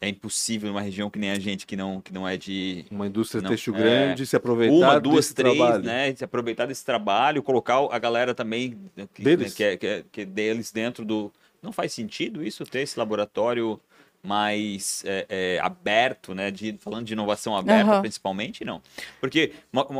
é 0.02 0.08
impossível 0.08 0.68
numa 0.68 0.80
região 0.80 1.08
que 1.08 1.16
nem 1.16 1.30
a 1.30 1.38
gente, 1.38 1.64
que 1.64 1.76
não, 1.76 2.00
que 2.00 2.12
não 2.12 2.26
é 2.26 2.36
de 2.36 2.84
Uma 2.90 3.06
indústria 3.06 3.40
Não, 3.40 3.48
têxtil 3.48 3.72
é, 3.76 3.78
grande, 3.78 4.26
se 4.26 4.34
aproveitar 4.34 4.74
uma, 4.74 5.00
duas, 5.00 5.26
desse 5.26 5.34
três, 5.34 5.56
trabalho. 5.56 5.84
né? 5.84 6.12
Se 6.12 6.24
aproveitar 6.24 6.66
desse 6.66 6.84
trabalho, 6.84 7.40
colocar 7.40 7.78
a 7.88 7.98
galera 8.00 8.34
também 8.34 8.76
né, 8.96 9.08
que, 9.14 9.22
Deles. 9.22 9.52
né, 9.52 9.56
que, 9.56 9.64
é, 9.64 9.76
que, 9.76 9.86
é, 9.86 10.04
que 10.10 10.20
é 10.22 10.24
deles 10.24 10.72
dentro 10.72 11.04
do. 11.04 11.32
Não 11.62 11.70
faz 11.70 11.92
sentido 11.92 12.44
isso 12.44 12.64
ter 12.64 12.80
esse 12.80 12.98
laboratório 12.98 13.80
mais 14.20 15.04
é, 15.06 15.26
é, 15.28 15.60
aberto, 15.60 16.34
né? 16.34 16.50
De, 16.50 16.76
falando 16.80 17.06
de 17.06 17.12
inovação 17.12 17.56
aberta, 17.56 17.92
Aham. 17.92 18.00
principalmente, 18.00 18.64
não. 18.64 18.82
Porque 19.20 19.52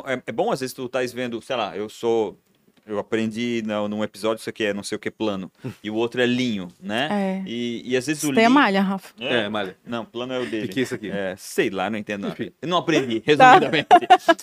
é, 0.04 0.22
é 0.26 0.32
bom, 0.32 0.50
às 0.50 0.58
vezes, 0.58 0.74
tu 0.74 0.86
estás 0.86 1.12
vendo, 1.12 1.40
sei 1.40 1.54
lá, 1.54 1.76
eu 1.76 1.88
sou. 1.88 2.36
Eu 2.86 2.98
aprendi 2.98 3.62
no, 3.64 3.86
num 3.88 4.02
episódio 4.02 4.40
isso 4.40 4.50
aqui 4.50 4.64
é 4.64 4.74
não 4.74 4.82
sei 4.82 4.96
o 4.96 4.98
que 4.98 5.10
plano. 5.10 5.50
E 5.84 5.90
o 5.90 5.94
outro 5.94 6.20
é 6.20 6.26
linho, 6.26 6.68
né? 6.80 7.08
É. 7.10 7.42
E, 7.48 7.82
e 7.84 7.96
às 7.96 8.06
vezes 8.06 8.24
o 8.24 8.28
Você 8.28 8.40
a 8.40 8.42
linho. 8.42 8.50
malha, 8.50 8.82
Rafa. 8.82 9.14
É, 9.20 9.48
Malha. 9.48 9.76
Não, 9.86 10.04
plano 10.04 10.32
é 10.32 10.40
o 10.40 10.46
dele. 10.46 10.66
O 10.66 10.68
que 10.68 10.80
é 10.80 10.82
isso 10.82 10.94
aqui? 10.94 11.08
É, 11.10 11.34
sei 11.38 11.70
lá, 11.70 11.88
não 11.88 11.96
entendo 11.98 12.22
nada. 12.22 12.36
Eu 12.60 12.68
não 12.68 12.78
aprendi, 12.78 13.20
Tá. 13.36 13.52
resumidamente. 13.52 13.86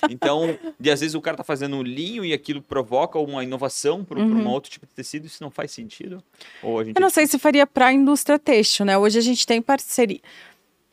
Então, 0.10 0.58
de 0.80 0.89
às 0.89 0.99
vezes 1.02 1.15
o 1.15 1.21
cara 1.21 1.36
tá 1.38 1.43
fazendo 1.43 1.75
um 1.75 1.84
linho 1.84 2.23
e 2.23 2.32
aquilo 2.34 2.62
provoca 2.62 3.19
uma 3.19 3.43
inovação 3.43 4.04
para 4.04 4.19
um 4.19 4.47
outro 4.47 4.71
tipo 4.71 4.86
de 4.86 4.93
tecido, 4.93 5.25
isso 5.25 5.43
não 5.43 5.52
faz 5.52 5.71
sentido? 5.71 6.23
Ou 6.63 6.80
a 6.80 6.84
gente 6.84 6.89
Uhum. 6.95 6.99
Eu 6.99 7.02
não 7.02 7.10
sei 7.10 7.28
se 7.28 7.38
faria 7.38 7.67
para 7.67 7.88
a 7.88 7.93
indústria 7.93 8.39
têxtil, 8.39 8.86
né? 8.86 8.97
Hoje 8.97 9.17
a 9.17 9.21
gente 9.21 9.45
tem 9.45 9.62
parceria. 9.62 10.19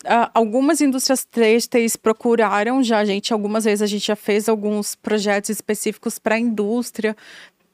Ah, 0.04 0.30
algumas 0.34 0.80
indústrias 0.80 1.24
têxteis 1.24 1.96
procuraram 1.96 2.82
já 2.82 2.98
a 2.98 3.04
gente, 3.04 3.32
algumas 3.32 3.64
vezes 3.64 3.82
a 3.82 3.86
gente 3.86 4.06
já 4.06 4.14
fez 4.16 4.48
alguns 4.48 4.94
projetos 4.94 5.50
específicos 5.50 6.18
para 6.18 6.34
a 6.34 6.38
indústria, 6.38 7.16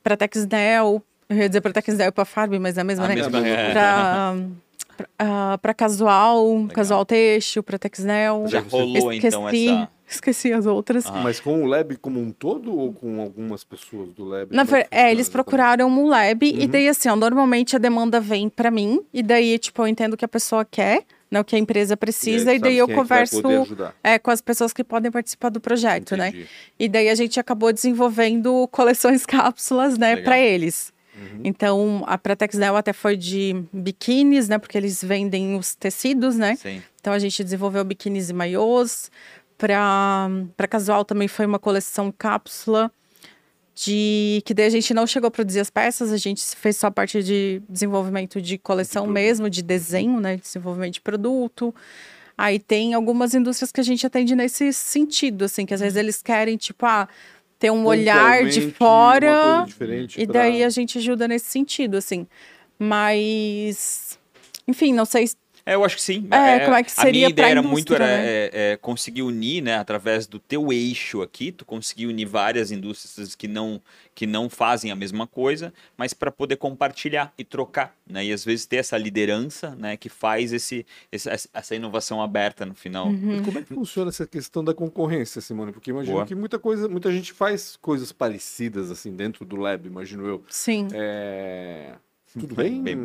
para 0.02 0.16
Texnel, 0.16 1.02
eu 1.28 1.36
ia 1.36 1.48
dizer 1.48 1.60
para 1.60 1.72
Texnel 1.72 2.08
e 2.08 2.12
para 2.12 2.24
Farb, 2.24 2.58
mas 2.58 2.78
é 2.78 2.80
a 2.80 2.84
mesma, 2.84 3.04
A 3.04 3.08
né? 3.08 3.14
mesma, 3.16 3.38
é. 3.46 3.72
Para 5.60 5.74
casual, 5.74 6.66
casual 6.72 7.04
têxtil, 7.04 7.62
para 7.62 7.78
Texnel. 7.78 8.44
Já 8.48 8.60
rolou 8.60 9.12
então 9.12 9.48
essa. 9.48 9.88
Esqueci 10.06 10.52
as 10.52 10.66
outras. 10.66 11.06
Ah. 11.06 11.22
Mas 11.22 11.40
com 11.40 11.62
o 11.62 11.66
Lab 11.66 11.96
como 11.96 12.20
um 12.20 12.30
todo 12.30 12.76
ou 12.76 12.92
com 12.92 13.20
algumas 13.20 13.64
pessoas 13.64 14.12
do 14.12 14.24
Lab? 14.24 14.54
Na 14.54 14.62
é 14.62 14.86
é, 14.90 15.10
eles 15.10 15.28
procuraram 15.30 15.88
um 15.88 16.06
lab 16.06 16.44
e 16.46 16.60
Uhum. 16.64 16.66
daí 16.66 16.86
assim, 16.86 17.08
ó, 17.08 17.16
normalmente 17.16 17.74
a 17.74 17.78
demanda 17.78 18.20
vem 18.20 18.50
pra 18.50 18.70
mim 18.70 19.00
e 19.12 19.22
daí 19.22 19.58
tipo 19.58 19.80
eu 19.80 19.86
entendo 19.86 20.12
o 20.12 20.16
que 20.16 20.24
a 20.24 20.28
pessoa 20.28 20.66
quer, 20.66 21.04
né, 21.32 21.40
o 21.40 21.44
que 21.44 21.56
a 21.56 21.58
empresa 21.58 21.96
precisa 21.96 22.50
aí 22.50 22.58
e, 22.58 22.60
daí 22.60 22.76
eu 22.76 22.86
é 22.86 22.94
converso 22.94 23.40
é, 24.04 24.18
com 24.18 24.30
as 24.30 24.42
pessoas 24.42 24.70
que 24.70 24.84
podem 24.84 25.10
participar 25.10 25.48
do 25.48 25.58
projeto, 25.58 26.14
né? 26.14 26.28
Entendi. 26.28 26.46
E 26.78 26.88
daí 26.90 27.08
a 27.08 27.14
gente 27.14 27.40
acabou 27.40 27.72
desenvolvendo 27.72 28.68
coleções 28.70 29.24
cápsulas, 29.26 29.96
né, 29.96 30.16
para 30.16 30.38
eles. 30.38 30.92
Uhum. 31.16 31.40
Então, 31.42 32.04
a 32.06 32.18
Pretexnel 32.18 32.76
até 32.76 32.92
foi 32.92 33.16
de 33.16 33.64
biquínis, 33.72 34.48
né? 34.48 34.58
Porque 34.58 34.76
eles 34.76 35.02
vendem 35.02 35.56
os 35.56 35.74
tecidos, 35.74 36.36
né? 36.36 36.56
Sim. 36.56 36.82
Então 37.00 37.12
a 37.12 37.18
gente 37.18 37.42
desenvolveu 37.42 37.82
biquínis 37.84 38.28
e 38.28 38.34
maiôs. 38.34 39.10
Para 39.56 40.68
casual 40.68 41.04
também 41.04 41.28
foi 41.28 41.46
uma 41.46 41.58
coleção 41.58 42.12
cápsula 42.16 42.90
de 43.74 44.42
que 44.44 44.52
daí 44.52 44.66
a 44.66 44.70
gente 44.70 44.92
não 44.92 45.06
chegou 45.06 45.28
a 45.28 45.30
produzir 45.30 45.60
as 45.60 45.70
peças, 45.70 46.12
a 46.12 46.16
gente 46.16 46.44
fez 46.56 46.76
só 46.76 46.88
a 46.88 46.90
parte 46.90 47.22
de 47.22 47.62
desenvolvimento 47.68 48.40
de 48.40 48.58
coleção 48.58 49.04
produto. 49.04 49.14
mesmo, 49.14 49.50
de 49.50 49.62
desenho, 49.62 50.20
né, 50.20 50.36
desenvolvimento 50.36 50.94
de 50.94 51.00
produto. 51.00 51.74
Aí 52.36 52.58
tem 52.58 52.92
algumas 52.94 53.34
indústrias 53.34 53.70
que 53.72 53.80
a 53.80 53.84
gente 53.84 54.06
atende 54.06 54.34
nesse 54.34 54.72
sentido, 54.72 55.44
assim, 55.44 55.64
que 55.64 55.72
às 55.74 55.80
vezes 55.80 55.96
eles 55.96 56.22
querem 56.22 56.56
tipo, 56.56 56.84
ah, 56.84 57.08
ter 57.58 57.70
um 57.70 57.84
olhar 57.86 58.44
de 58.46 58.60
fora. 58.72 59.64
E 60.20 60.26
pra- 60.26 60.32
daí 60.42 60.64
a 60.64 60.70
gente 60.70 60.98
ajuda 60.98 61.28
nesse 61.28 61.46
sentido, 61.46 61.96
assim. 61.96 62.26
Mas. 62.78 64.18
Enfim, 64.66 64.92
não 64.92 65.04
sei. 65.04 65.28
É, 65.64 65.74
eu 65.74 65.84
acho 65.84 65.96
que 65.96 66.02
sim. 66.02 66.26
É, 66.30 66.60
como 66.64 66.76
é 66.76 66.82
que 66.82 66.90
A 66.96 67.02
minha 67.02 67.06
seria 67.06 67.26
pra 67.26 67.30
ideia 67.30 67.50
era 67.52 67.62
muito 67.62 67.94
era, 67.94 68.06
né? 68.06 68.26
é, 68.26 68.50
é, 68.72 68.76
conseguir 68.76 69.22
unir, 69.22 69.62
né, 69.62 69.76
através 69.76 70.26
do 70.26 70.38
teu 70.38 70.72
eixo 70.72 71.22
aqui, 71.22 71.52
tu 71.52 71.64
conseguir 71.64 72.06
unir 72.06 72.26
várias 72.26 72.70
indústrias 72.72 73.34
que 73.34 73.46
não 73.46 73.80
que 74.14 74.26
não 74.26 74.50
fazem 74.50 74.90
a 74.90 74.94
mesma 74.96 75.26
coisa, 75.26 75.72
mas 75.96 76.12
para 76.12 76.30
poder 76.30 76.56
compartilhar 76.56 77.32
e 77.38 77.44
trocar, 77.44 77.96
né, 78.06 78.22
e 78.26 78.30
às 78.32 78.44
vezes 78.44 78.66
ter 78.66 78.76
essa 78.76 78.98
liderança, 78.98 79.74
né, 79.74 79.96
que 79.96 80.10
faz 80.10 80.52
esse, 80.52 80.84
esse- 81.10 81.30
essa 81.54 81.74
inovação 81.74 82.20
aberta 82.20 82.66
no 82.66 82.74
final. 82.74 83.06
Uhum. 83.06 83.36
Mas 83.36 83.40
como 83.40 83.58
é 83.58 83.62
que 83.62 83.72
funciona 83.74 84.10
essa 84.10 84.26
questão 84.26 84.62
da 84.62 84.74
concorrência, 84.74 85.40
Simone? 85.40 85.72
Porque 85.72 85.90
imagino 85.90 86.16
Boa. 86.16 86.26
que 86.26 86.34
muita 86.34 86.58
coisa, 86.58 86.88
muita 86.90 87.10
gente 87.10 87.32
faz 87.32 87.76
coisas 87.80 88.12
parecidas 88.12 88.90
assim 88.90 89.16
dentro 89.16 89.46
do 89.46 89.56
lab, 89.56 89.86
imagino 89.86 90.26
eu. 90.26 90.44
Sim. 90.50 90.88
É... 90.92 91.92
Tudo 92.38 92.54
bem? 92.54 92.82
Bem 92.82 92.96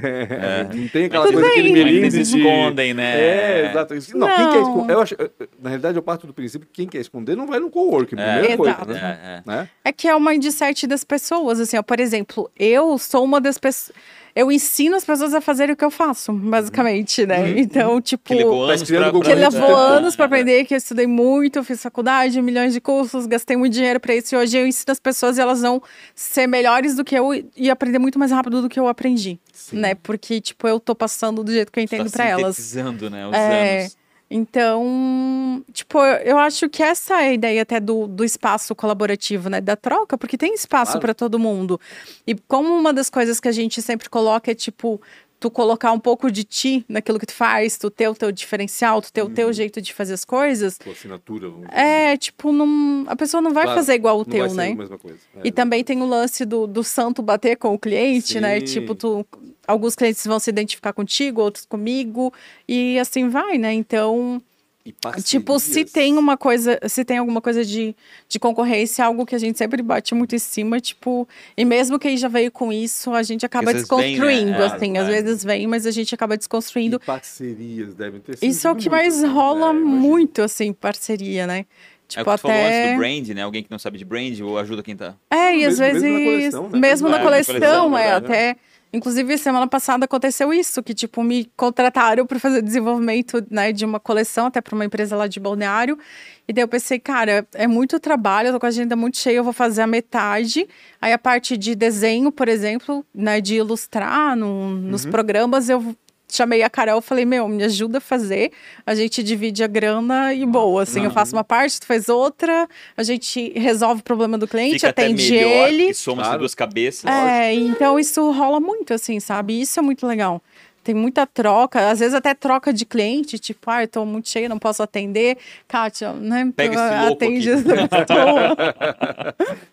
É, 0.00 0.64
Não 0.74 0.88
tem 0.88 1.06
aquela 1.06 1.24
coisa 1.24 1.40
bem. 1.40 1.72
melindre 1.72 1.96
Eles 1.96 2.12
de... 2.28 2.38
escondem, 2.38 2.92
né? 2.92 3.20
É, 3.20 3.70
exato. 3.70 3.94
Isso- 3.94 4.16
Não, 4.16 4.26
quem 4.26 4.36
quer 4.36 4.44
Não. 4.60 4.62
esconder... 4.62 4.92
Eu 4.94 5.00
acho... 5.00 5.16
Na 5.60 5.70
realidade, 5.70 5.96
eu 5.96 6.02
parto 6.02 6.26
do 6.26 6.34
princípio 6.34 6.66
que 6.66 6.74
quem 6.74 6.86
quer 6.88 6.98
esconder 7.00 7.36
não 7.36 7.46
vai 7.46 7.58
no 7.60 7.70
coworking, 7.70 8.16
É. 8.18 8.32
primeira 8.32 8.56
coisa, 8.56 8.72
Exato. 8.72 8.92
né? 8.92 9.18
É, 9.22 9.28
é. 9.36 9.42
Né? 9.46 9.68
É 9.84 9.92
que 9.92 10.06
é 10.06 10.14
o 10.14 10.20
mindset 10.20 10.86
das 10.86 11.02
pessoas, 11.04 11.60
assim, 11.60 11.78
ó. 11.78 11.82
Por 11.82 11.98
exemplo, 11.98 12.50
eu 12.58 12.98
sou 12.98 13.24
uma 13.24 13.40
das 13.40 13.56
pessoas. 13.58 13.96
Eu 14.34 14.52
ensino 14.52 14.96
as 14.96 15.04
pessoas 15.04 15.34
a 15.34 15.40
fazerem 15.40 15.72
o 15.74 15.76
que 15.76 15.84
eu 15.84 15.90
faço, 15.90 16.32
basicamente, 16.32 17.26
né? 17.26 17.58
Então, 17.58 18.00
tipo. 18.00 18.24
Que 18.28 18.34
levou 18.34 18.66
Tá 18.66 18.72
anos 18.72 18.82
pra, 18.82 19.20
Que 19.20 19.34
levou 19.34 19.76
anos 19.76 20.16
aprender, 20.26 20.64
que 20.64 20.74
eu 20.74 20.78
estudei 20.78 21.06
muito, 21.06 21.62
fiz 21.64 21.82
faculdade, 21.82 22.40
milhões 22.40 22.72
de 22.72 22.80
cursos, 22.80 23.26
gastei 23.26 23.56
muito 23.56 23.72
dinheiro 23.72 23.98
para 24.00 24.14
isso. 24.14 24.34
E 24.34 24.38
hoje 24.38 24.56
eu 24.58 24.66
ensino 24.66 24.92
as 24.92 25.00
pessoas 25.00 25.38
e 25.38 25.40
elas 25.40 25.60
vão 25.62 25.82
ser 26.14 26.46
melhores 26.46 26.94
do 26.94 27.04
que 27.04 27.14
eu 27.14 27.30
e 27.56 27.70
aprender 27.70 27.98
muito 27.98 28.18
mais 28.18 28.30
rápido 28.30 28.62
do 28.62 28.68
que 28.68 28.78
eu 28.78 28.86
aprendi, 28.88 29.38
Sim. 29.52 29.78
né? 29.78 29.94
Porque, 29.94 30.40
tipo, 30.40 30.68
eu 30.68 30.78
tô 30.78 30.94
passando 30.94 31.42
do 31.42 31.52
jeito 31.52 31.72
que 31.72 31.80
eu 31.80 31.86
Tá 31.86 31.96
entendo 31.96 32.10
para 32.10 32.24
elas. 32.26 32.74
né, 33.10 33.26
os 33.26 33.34
É, 33.34 33.80
anos. 33.80 33.97
Então, 34.30 35.64
tipo, 35.72 35.98
eu, 35.98 36.36
acho 36.38 36.68
que 36.68 36.82
essa 36.82 37.14
é 37.22 37.28
a 37.28 37.32
ideia 37.32 37.62
até 37.62 37.80
do, 37.80 38.06
do 38.06 38.24
espaço 38.24 38.74
colaborativo, 38.74 39.48
né? 39.48 39.60
Da 39.60 39.74
troca, 39.74 40.18
porque 40.18 40.36
tem 40.36 40.54
espaço 40.54 40.92
Claro. 40.92 41.00
para 41.00 41.14
todo 41.14 41.38
mundo. 41.38 41.80
E 42.26 42.34
como 42.34 42.68
uma 42.68 42.92
das 42.92 43.08
coisas 43.08 43.40
que 43.40 43.48
a 43.48 43.52
gente 43.52 43.80
sempre 43.80 44.08
coloca 44.10 44.50
é, 44.50 44.54
tipo, 44.54 45.00
tu 45.40 45.50
colocar 45.50 45.92
um 45.92 46.00
pouco 46.00 46.30
de 46.30 46.44
ti 46.44 46.84
naquilo 46.88 47.18
que 47.18 47.26
tu 47.26 47.32
faz, 47.32 47.78
tu 47.78 47.90
ter 47.90 48.08
o 48.08 48.14
teu 48.14 48.30
diferencial, 48.32 49.00
tu 49.00 49.12
ter 49.12 49.22
o 49.22 49.30
teu 49.30 49.52
jeito 49.52 49.80
de 49.80 49.92
fazer 49.94 50.14
as 50.14 50.24
coisas. 50.24 50.76
Tua 50.78 50.92
assinatura, 50.92 51.50
É, 51.70 52.16
tipo, 52.16 52.52
não, 52.52 53.04
a 53.06 53.16
pessoa 53.16 53.40
não 53.40 53.52
vai 53.52 53.64
Claro, 53.64 53.78
fazer 53.78 53.94
igual 53.94 54.18
o 54.18 54.22
assim. 54.22 54.30
Teu, 54.30 54.54
né? 54.54 54.72
a 54.72 54.74
mesma 54.74 54.98
coisa. 54.98 55.18
É, 55.36 55.40
E 55.48 55.52
também 55.52 55.84
tem 55.84 56.02
o 56.02 56.06
lance 56.06 56.44
do, 56.44 56.66
do 56.66 56.82
santo 56.84 57.22
bater 57.22 57.56
com 57.56 57.72
o 57.74 57.78
cliente, 57.78 58.40
né? 58.40 58.58
Sim. 58.60 58.66
Tipo, 58.66 58.94
tu, 58.94 59.26
alguns 59.68 59.94
clientes 59.94 60.26
vão 60.26 60.40
se 60.40 60.50
identificar 60.50 60.92
contigo, 60.92 61.40
outros 61.42 61.64
comigo, 61.64 62.32
e 62.66 62.98
assim 62.98 63.28
vai, 63.28 63.58
né? 63.58 63.72
Então, 63.74 64.42
E 64.84 64.92
tipo, 65.22 65.60
se 65.60 65.84
tem 65.84 66.16
uma 66.16 66.36
coisa, 66.36 66.78
se 66.88 67.04
tem 67.04 67.18
alguma 67.18 67.40
coisa 67.42 67.62
de, 67.64 67.94
de 68.28 68.38
concorrência, 68.40 69.04
algo 69.04 69.26
que 69.26 69.34
a 69.34 69.38
gente 69.38 69.58
sempre 69.58 69.82
bate 69.82 70.14
muito 70.14 70.34
em 70.34 70.38
cima, 70.38 70.80
tipo, 70.80 71.28
e 71.56 71.64
mesmo 71.64 71.98
quem 71.98 72.16
já 72.16 72.26
veio 72.28 72.50
com 72.50 72.72
isso, 72.72 73.12
a 73.12 73.22
gente 73.22 73.44
acaba 73.44 73.70
vezes 73.72 73.86
vem, 73.86 73.98
né? 73.98 74.06
desconstruindo, 74.12 74.62
É, 74.62 74.64
assim, 74.66 74.96
às 74.96 75.06
é. 75.08 75.10
vezes 75.22 75.44
vem, 75.44 75.66
mas 75.66 75.84
a 75.86 75.90
gente 75.90 76.14
acaba 76.14 76.34
E 76.34 76.38
desconstruindo. 76.38 76.98
parcerias 77.00 77.94
devem 77.94 78.20
ter 78.20 78.38
Isso 78.40 78.66
é 78.66 78.70
o 78.72 78.76
que 78.76 78.88
mais 78.88 79.14
muitas, 79.16 79.28
né? 79.28 79.34
rola 79.34 79.70
É, 79.70 79.72
muito, 79.74 80.42
assim, 80.42 80.72
parceria, 80.72 81.46
né? 81.46 81.60
É 81.60 81.66
Tipo, 82.08 82.22
o 82.22 82.24
que 82.34 82.40
tu 82.40 82.48
falou 82.48 82.56
antes 82.56 82.78
até. 82.78 82.92
do 82.94 82.96
brand, 82.96 83.28
né? 83.28 83.42
Alguém 83.42 83.62
que 83.62 83.70
não 83.70 83.78
sabe 83.78 83.98
de 83.98 84.04
brand 84.06 84.40
ou 84.40 84.56
ajuda 84.58 84.82
quem 84.82 84.96
tá. 84.96 85.14
É, 85.30 85.54
e 85.54 85.66
às 85.66 85.78
Mesmo- 85.78 85.84
vezes, 85.84 86.02
mesmo 86.02 86.18
na 86.18 86.24
coleção, 86.24 86.68
né? 86.70 86.78
mesmo 86.78 87.06
É, 87.06 87.10
na 87.10 87.18
na 87.18 87.24
coleção, 87.24 87.54
coleção, 87.54 87.98
é, 87.98 88.02
verdade, 88.12 88.24
até. 88.26 88.56
Inclusive, 88.92 89.36
semana 89.36 89.66
passada 89.66 90.06
aconteceu 90.06 90.52
isso, 90.52 90.82
que, 90.82 90.94
tipo, 90.94 91.22
me 91.22 91.44
contrataram 91.56 92.24
para 92.26 92.38
fazer 92.38 92.62
desenvolvimento, 92.62 93.44
né, 93.50 93.70
de 93.70 93.84
uma 93.84 94.00
coleção, 94.00 94.46
até 94.46 94.60
para 94.62 94.74
uma 94.74 94.84
empresa 94.84 95.14
lá 95.14 95.26
de 95.26 95.38
balneário. 95.38 95.98
E 96.46 96.52
daí 96.52 96.64
eu 96.64 96.68
pensei, 96.68 96.98
cara, 96.98 97.46
é 97.52 97.66
muito 97.66 98.00
trabalho, 98.00 98.48
eu 98.48 98.52
tô 98.54 98.60
com 98.60 98.66
a 98.66 98.70
agenda 98.70 98.96
muito 98.96 99.18
cheia, 99.18 99.36
eu 99.36 99.44
vou 99.44 99.52
fazer 99.52 99.82
a 99.82 99.86
metade. 99.86 100.66
Aí 101.02 101.12
a 101.12 101.18
parte 101.18 101.56
de 101.58 101.74
desenho, 101.74 102.32
por 102.32 102.48
exemplo, 102.48 103.04
né, 103.14 103.40
de 103.42 103.56
ilustrar 103.56 104.34
no- 104.34 104.70
nos 104.70 105.04
Uhum. 105.04 105.10
programas, 105.10 105.68
eu 105.68 105.94
chamei 106.30 106.62
a 106.62 106.68
Carol, 106.70 107.00
falei, 107.00 107.24
meu, 107.24 107.48
me 107.48 107.64
ajuda 107.64 107.98
a 107.98 108.00
fazer, 108.00 108.52
a 108.86 108.94
gente 108.94 109.22
divide 109.22 109.64
a 109.64 109.66
grana 109.66 110.34
e 110.34 110.44
boa, 110.44 110.82
assim, 110.82 111.04
eu 111.04 111.10
faço 111.10 111.34
uma 111.34 111.42
parte, 111.44 111.80
tu 111.80 111.86
faz 111.86 112.08
outra, 112.08 112.68
a 112.96 113.02
gente 113.02 113.52
resolve 113.58 114.00
o 114.00 114.04
problema 114.04 114.36
do 114.36 114.46
cliente, 114.46 114.74
Fica 114.74 114.90
até 114.90 115.04
atende 115.06 115.30
melhor, 115.32 115.68
ele. 115.68 115.86
que 115.86 115.94
somos 115.94 116.24
Claro. 116.24 116.40
duas 116.40 116.54
cabeças. 116.54 117.10
É, 117.10 117.54
então 117.54 117.98
isso 117.98 118.30
rola 118.30 118.60
muito, 118.60 118.92
assim, 118.92 119.18
sabe? 119.20 119.54
E 119.54 119.62
Isso 119.62 119.78
é 119.78 119.82
muito 119.82 120.06
legal. 120.06 120.42
Tem 120.88 120.94
muita 120.94 121.26
troca, 121.26 121.90
às 121.90 121.98
vezes 121.98 122.14
até 122.14 122.32
troca 122.32 122.72
de 122.72 122.86
cliente, 122.86 123.38
tipo, 123.38 123.70
ah, 123.70 123.82
eu 123.82 123.88
tô 123.88 124.06
muito 124.06 124.26
cheio, 124.26 124.48
não 124.48 124.58
posso 124.58 124.82
atender. 124.82 125.36
Kátia, 125.68 126.14
né? 126.14 126.50
Pega 126.56 126.76
esse 126.76 127.06
louco 127.06 127.24
atende 127.24 127.50
aqui. 127.50 127.72
essa 127.72 128.06
pessoa. 128.06 128.56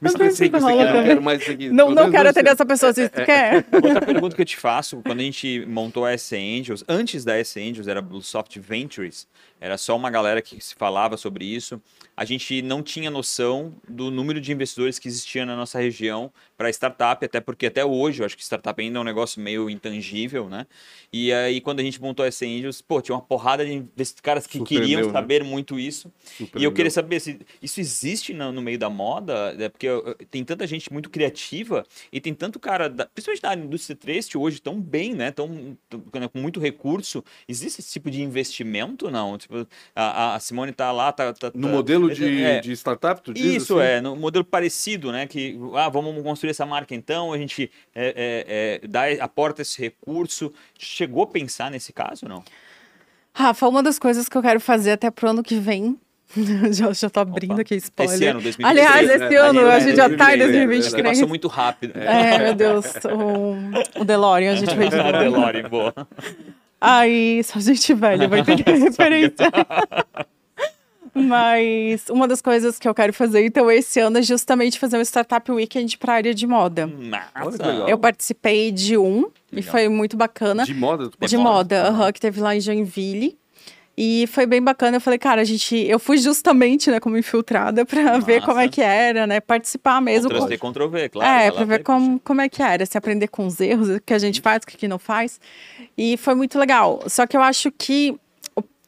Me 0.02 0.10
sei 0.10 0.28
estressei 0.28 0.50
com 0.50 0.58
que 0.58 0.58
isso 0.58 0.68
aqui, 0.68 0.94
não 0.94 1.04
quero 1.06 1.22
mais 1.22 1.42
isso 1.42 1.52
aqui. 1.52 1.70
Não, 1.70 1.90
não 1.90 2.12
quero 2.12 2.24
você. 2.24 2.30
atender 2.32 2.50
essa 2.50 2.66
pessoa, 2.66 2.94
se 2.94 3.08
tu 3.08 3.24
quer. 3.24 3.66
Outra 3.72 4.02
pergunta 4.06 4.36
que 4.36 4.42
eu 4.42 4.46
te 4.46 4.58
faço, 4.58 5.02
quando 5.06 5.22
a 5.22 5.24
gente 5.24 5.66
montou 5.70 6.04
a 6.04 6.12
S 6.12 6.36
Angels, 6.36 6.84
antes 6.86 7.24
da 7.24 7.38
S 7.38 7.58
Angels 7.58 7.88
era 7.88 8.02
Bluesoft 8.02 8.60
Ventures, 8.60 9.26
era 9.60 9.78
só 9.78 9.96
uma 9.96 10.10
galera 10.12 10.42
que 10.42 10.62
se 10.64 10.76
falava 10.76 11.18
sobre 11.18 11.46
isso. 11.46 11.82
A 12.16 12.24
gente 12.24 12.62
não 12.62 12.84
tinha 12.84 13.10
noção 13.10 13.74
do 13.88 14.12
número 14.12 14.40
de 14.40 14.52
investidores 14.52 15.00
que 15.00 15.08
existia 15.08 15.46
na 15.46 15.56
nossa 15.56 15.80
região 15.80 16.32
para 16.58 16.70
startup, 16.70 17.26
até 17.26 17.42
porque 17.42 17.66
até 17.66 17.84
hoje 17.84 18.22
eu 18.22 18.26
acho 18.26 18.38
que 18.38 18.44
startup 18.44 18.82
ainda 18.82 19.00
é 19.00 19.02
um 19.02 19.04
negócio 19.06 19.42
meio 19.42 19.70
intangível, 19.70 20.48
né? 20.50 20.66
E 21.12 21.34
aí 21.34 21.60
quando 21.60 21.80
a 21.80 21.84
gente 21.84 22.02
montou 22.02 22.24
a 22.24 22.28
S 22.28 22.46
Angels, 22.46 22.82
pô, 22.82 23.02
tinha 23.02 23.16
uma 23.16 23.22
porrada 23.22 23.66
de 23.66 23.84
caras 24.22 24.46
que 24.48 24.58
Surpreendeu, 24.58 25.02
queriam 25.02 25.12
né? 25.12 25.12
saber 25.12 25.44
muito 25.44 25.80
isso. 25.80 26.12
E 26.56 26.64
eu 26.64 26.72
Surpreendeu. 26.72 26.72
queria 26.72 26.92
saber 26.92 27.20
se 27.20 27.40
isso 27.62 27.80
existe 27.80 28.34
no, 28.34 28.52
no 28.52 28.62
meio 28.62 28.78
da 28.80 28.90
moda, 28.90 29.56
é 29.60 29.68
porque 29.70 29.90
uh, 29.90 30.16
tem 30.32 30.44
tanta 30.44 30.66
gente 30.68 30.92
muito 30.94 31.10
criativa 31.10 31.86
e 32.12 32.22
tem 32.22 32.34
tanto 32.34 32.60
cara, 32.60 32.90
da, 32.90 33.06
principalmente 33.08 33.42
da 33.42 33.56
indústria 33.56 33.96
têxtil 33.96 34.42
hoje, 34.42 34.62
tão 34.62 34.80
bem, 34.80 35.14
né? 35.14 35.32
Tão, 35.32 35.78
tão- 35.90 36.02
com 36.30 36.40
muito 36.40 36.60
recurso. 36.60 37.24
Existe 37.48 37.82
esse 37.82 37.92
tipo 37.92 38.10
de 38.10 38.22
investimento? 38.22 39.10
Não. 39.12 39.38
Tipo, 39.46 39.68
a, 39.96 40.36
a 40.36 40.40
Simone 40.40 40.72
tá 40.72 40.92
lá, 40.92 41.12
tá. 41.12 41.32
tá- 41.34 41.52
No 41.54 41.68
tá- 41.68 41.74
modelo 41.74 42.12
de, 42.12 42.44
é, 42.44 42.60
de 42.60 42.72
startup, 42.74 43.22
tu 43.22 43.32
diz 43.32 43.46
isso 43.64 43.80
assim? 43.80 43.88
é, 43.88 44.02
no 44.02 44.16
modelo 44.16 44.44
parecido, 44.44 45.12
né? 45.12 45.28
Que 45.28 45.58
ah, 45.76 45.88
vamos 45.88 46.22
construir 46.24 46.50
essa 46.50 46.66
marca 46.66 46.96
então, 46.96 47.32
a 47.32 47.38
gente 47.38 47.72
é, 47.94 48.08
é, 48.08 48.82
é, 48.84 48.88
dá, 48.88 49.04
aporta 49.24 49.62
esse 49.62 49.80
recurso. 49.80 50.52
Chegou 50.78 51.24
a 51.24 51.28
pensar 51.28 51.70
nesse 51.70 51.94
caso, 51.94 52.28
não? 52.28 52.44
Rafa, 53.34 53.68
uma 53.68 53.84
das 53.84 54.00
coisas 54.00 54.28
que 54.28 54.36
eu 54.36 54.42
quero 54.42 54.60
fazer 54.60 54.92
até 54.92 55.12
pro 55.12 55.30
ano 55.30 55.44
que 55.44 55.56
vem. 55.60 56.00
já, 56.72 56.92
já 56.92 57.08
tô 57.10 57.20
abrindo 57.20 57.52
Opa. 57.52 57.62
aqui 57.62 57.76
spoiler. 57.76 58.16
Esse 58.16 58.26
ano, 58.26 58.42
2023. 58.42 58.88
Aliás, 58.88 59.10
esse 59.10 59.30
né? 59.30 59.38
ano, 59.38 59.60
Ali, 59.60 59.70
a 59.70 59.74
né? 59.74 59.80
gente 59.82 59.96
já 59.96 60.10
tá 60.18 60.36
em 60.36 60.40
2023, 60.40 60.40
Porque 60.40 61.02
2023. 61.04 61.04
passou 61.18 61.28
muito 61.30 61.48
rápido. 61.48 61.98
É, 62.00 62.40
meu 62.40 62.56
Deus, 62.56 62.86
o, 63.06 64.02
o 64.02 64.04
DeLorean, 64.04 64.54
a 64.54 64.56
gente 64.56 64.76
fez. 64.76 64.92
A 64.96 65.12
DeLorean, 65.12 65.70
boa. 65.70 65.94
Aí, 66.80 67.44
só 67.46 67.60
gente 67.60 67.94
velha 67.94 68.28
vai 68.28 68.44
ter 68.44 68.56
referência. 68.64 69.50
Mas 71.18 72.10
uma 72.10 72.28
das 72.28 72.42
coisas 72.42 72.78
que 72.78 72.88
eu 72.88 72.94
quero 72.94 73.14
fazer, 73.14 73.46
então, 73.46 73.72
esse 73.72 74.02
ano 74.02 74.18
é 74.18 74.22
justamente 74.22 74.78
fazer 74.78 74.98
um 74.98 75.02
Startup 75.02 75.50
Weekend 75.50 75.98
para 75.98 76.14
área 76.14 76.34
de 76.34 76.46
moda. 76.46 76.88
Massa. 76.88 77.32
Olha 77.42 77.58
que 77.58 77.66
legal. 77.66 77.88
Eu 77.90 77.98
participei 77.98 78.70
de 78.70 78.98
um 78.98 79.32
e 79.50 79.56
Legal. 79.58 79.72
foi 79.72 79.88
muito 79.88 80.18
bacana. 80.18 80.66
De 80.66 80.74
moda? 80.74 81.06
tu 81.06 81.12
De 81.12 81.18
participa? 81.18 81.42
moda, 81.42 81.88
aham, 81.88 82.12
que 82.12 82.20
teve 82.20 82.42
lá 82.42 82.54
em 82.54 82.60
Joinville. 82.60 83.38
E 83.98 84.28
foi 84.28 84.46
bem 84.46 84.62
bacana. 84.62 84.98
Eu 84.98 85.02
falei, 85.02 85.18
cara, 85.18 85.42
a 85.42 85.46
gente. 85.46 85.76
Eu 85.78 85.98
fui 86.00 86.18
justamente, 86.18 86.92
né, 86.92 87.00
como 87.00 87.18
infiltrada 87.18 87.86
para 87.86 88.18
ver 88.20 88.42
como 88.44 88.60
é 88.60 88.68
que 88.68 88.82
era, 88.82 89.26
né? 89.26 89.40
Participar 89.40 90.02
mesmo. 90.02 90.30
Ctrl 90.30 90.58
com- 90.58 90.72
Ctrl 90.74 90.88
V, 90.90 91.10
claro. 91.10 91.30
é, 91.44 91.52
lá, 91.52 91.64
ver 91.64 91.84
como, 91.84 92.20
como 92.20 92.42
é 92.42 92.50
que 92.50 92.62
era, 92.62 92.86
se 92.86 92.98
aprender 92.98 93.28
com 93.30 93.46
os 93.48 93.60
erros, 93.62 93.88
o 93.90 94.02
que 94.02 94.14
a 94.14 94.20
gente 94.20 94.42
faz, 94.42 94.64
o 94.64 94.68
que 94.68 94.88
não 94.88 95.00
faz. 95.00 95.40
E 95.98 96.18
foi 96.18 96.36
muito 96.36 96.60
legal. 96.60 97.04
Só 97.08 97.26
que 97.26 97.38
eu 97.38 97.42
acho 97.42 97.72
que 97.72 98.18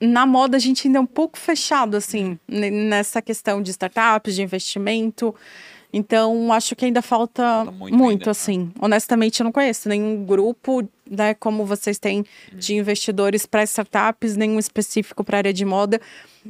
na 0.02 0.26
moda 0.26 0.58
a 0.58 0.60
gente 0.60 0.88
ainda 0.88 1.00
é 1.00 1.02
um 1.02 1.06
pouco 1.08 1.38
fechado, 1.40 1.96
assim, 1.98 2.38
ne- 2.48 2.70
nessa 2.70 3.22
questão 3.22 3.62
de 3.62 3.72
startups, 3.72 4.36
de 4.36 4.44
investimento. 4.44 5.34
Então, 5.92 6.52
acho 6.52 6.76
que 6.76 6.86
ainda 6.86 7.02
falta, 7.02 7.42
Falta 7.42 7.72
muito 7.72 7.98
muito, 7.98 8.12
ainda, 8.12 8.26
né? 8.26 8.32
assim. 8.32 8.72
Honestamente, 8.80 9.40
eu 9.40 9.46
não 9.46 9.52
conheço 9.52 9.88
nenhum 9.88 10.26
grupo, 10.26 10.88
né, 11.10 11.34
como 11.34 11.66
vocês 11.66 11.98
têm 11.98 12.26
de 12.54 12.76
investidores 12.76 13.46
para 13.46 13.64
startups, 13.64 14.36
nenhum 14.36 14.60
específico 14.60 15.24
para 15.24 15.38
área 15.38 15.54
de 15.54 15.64
moda. 15.64 16.02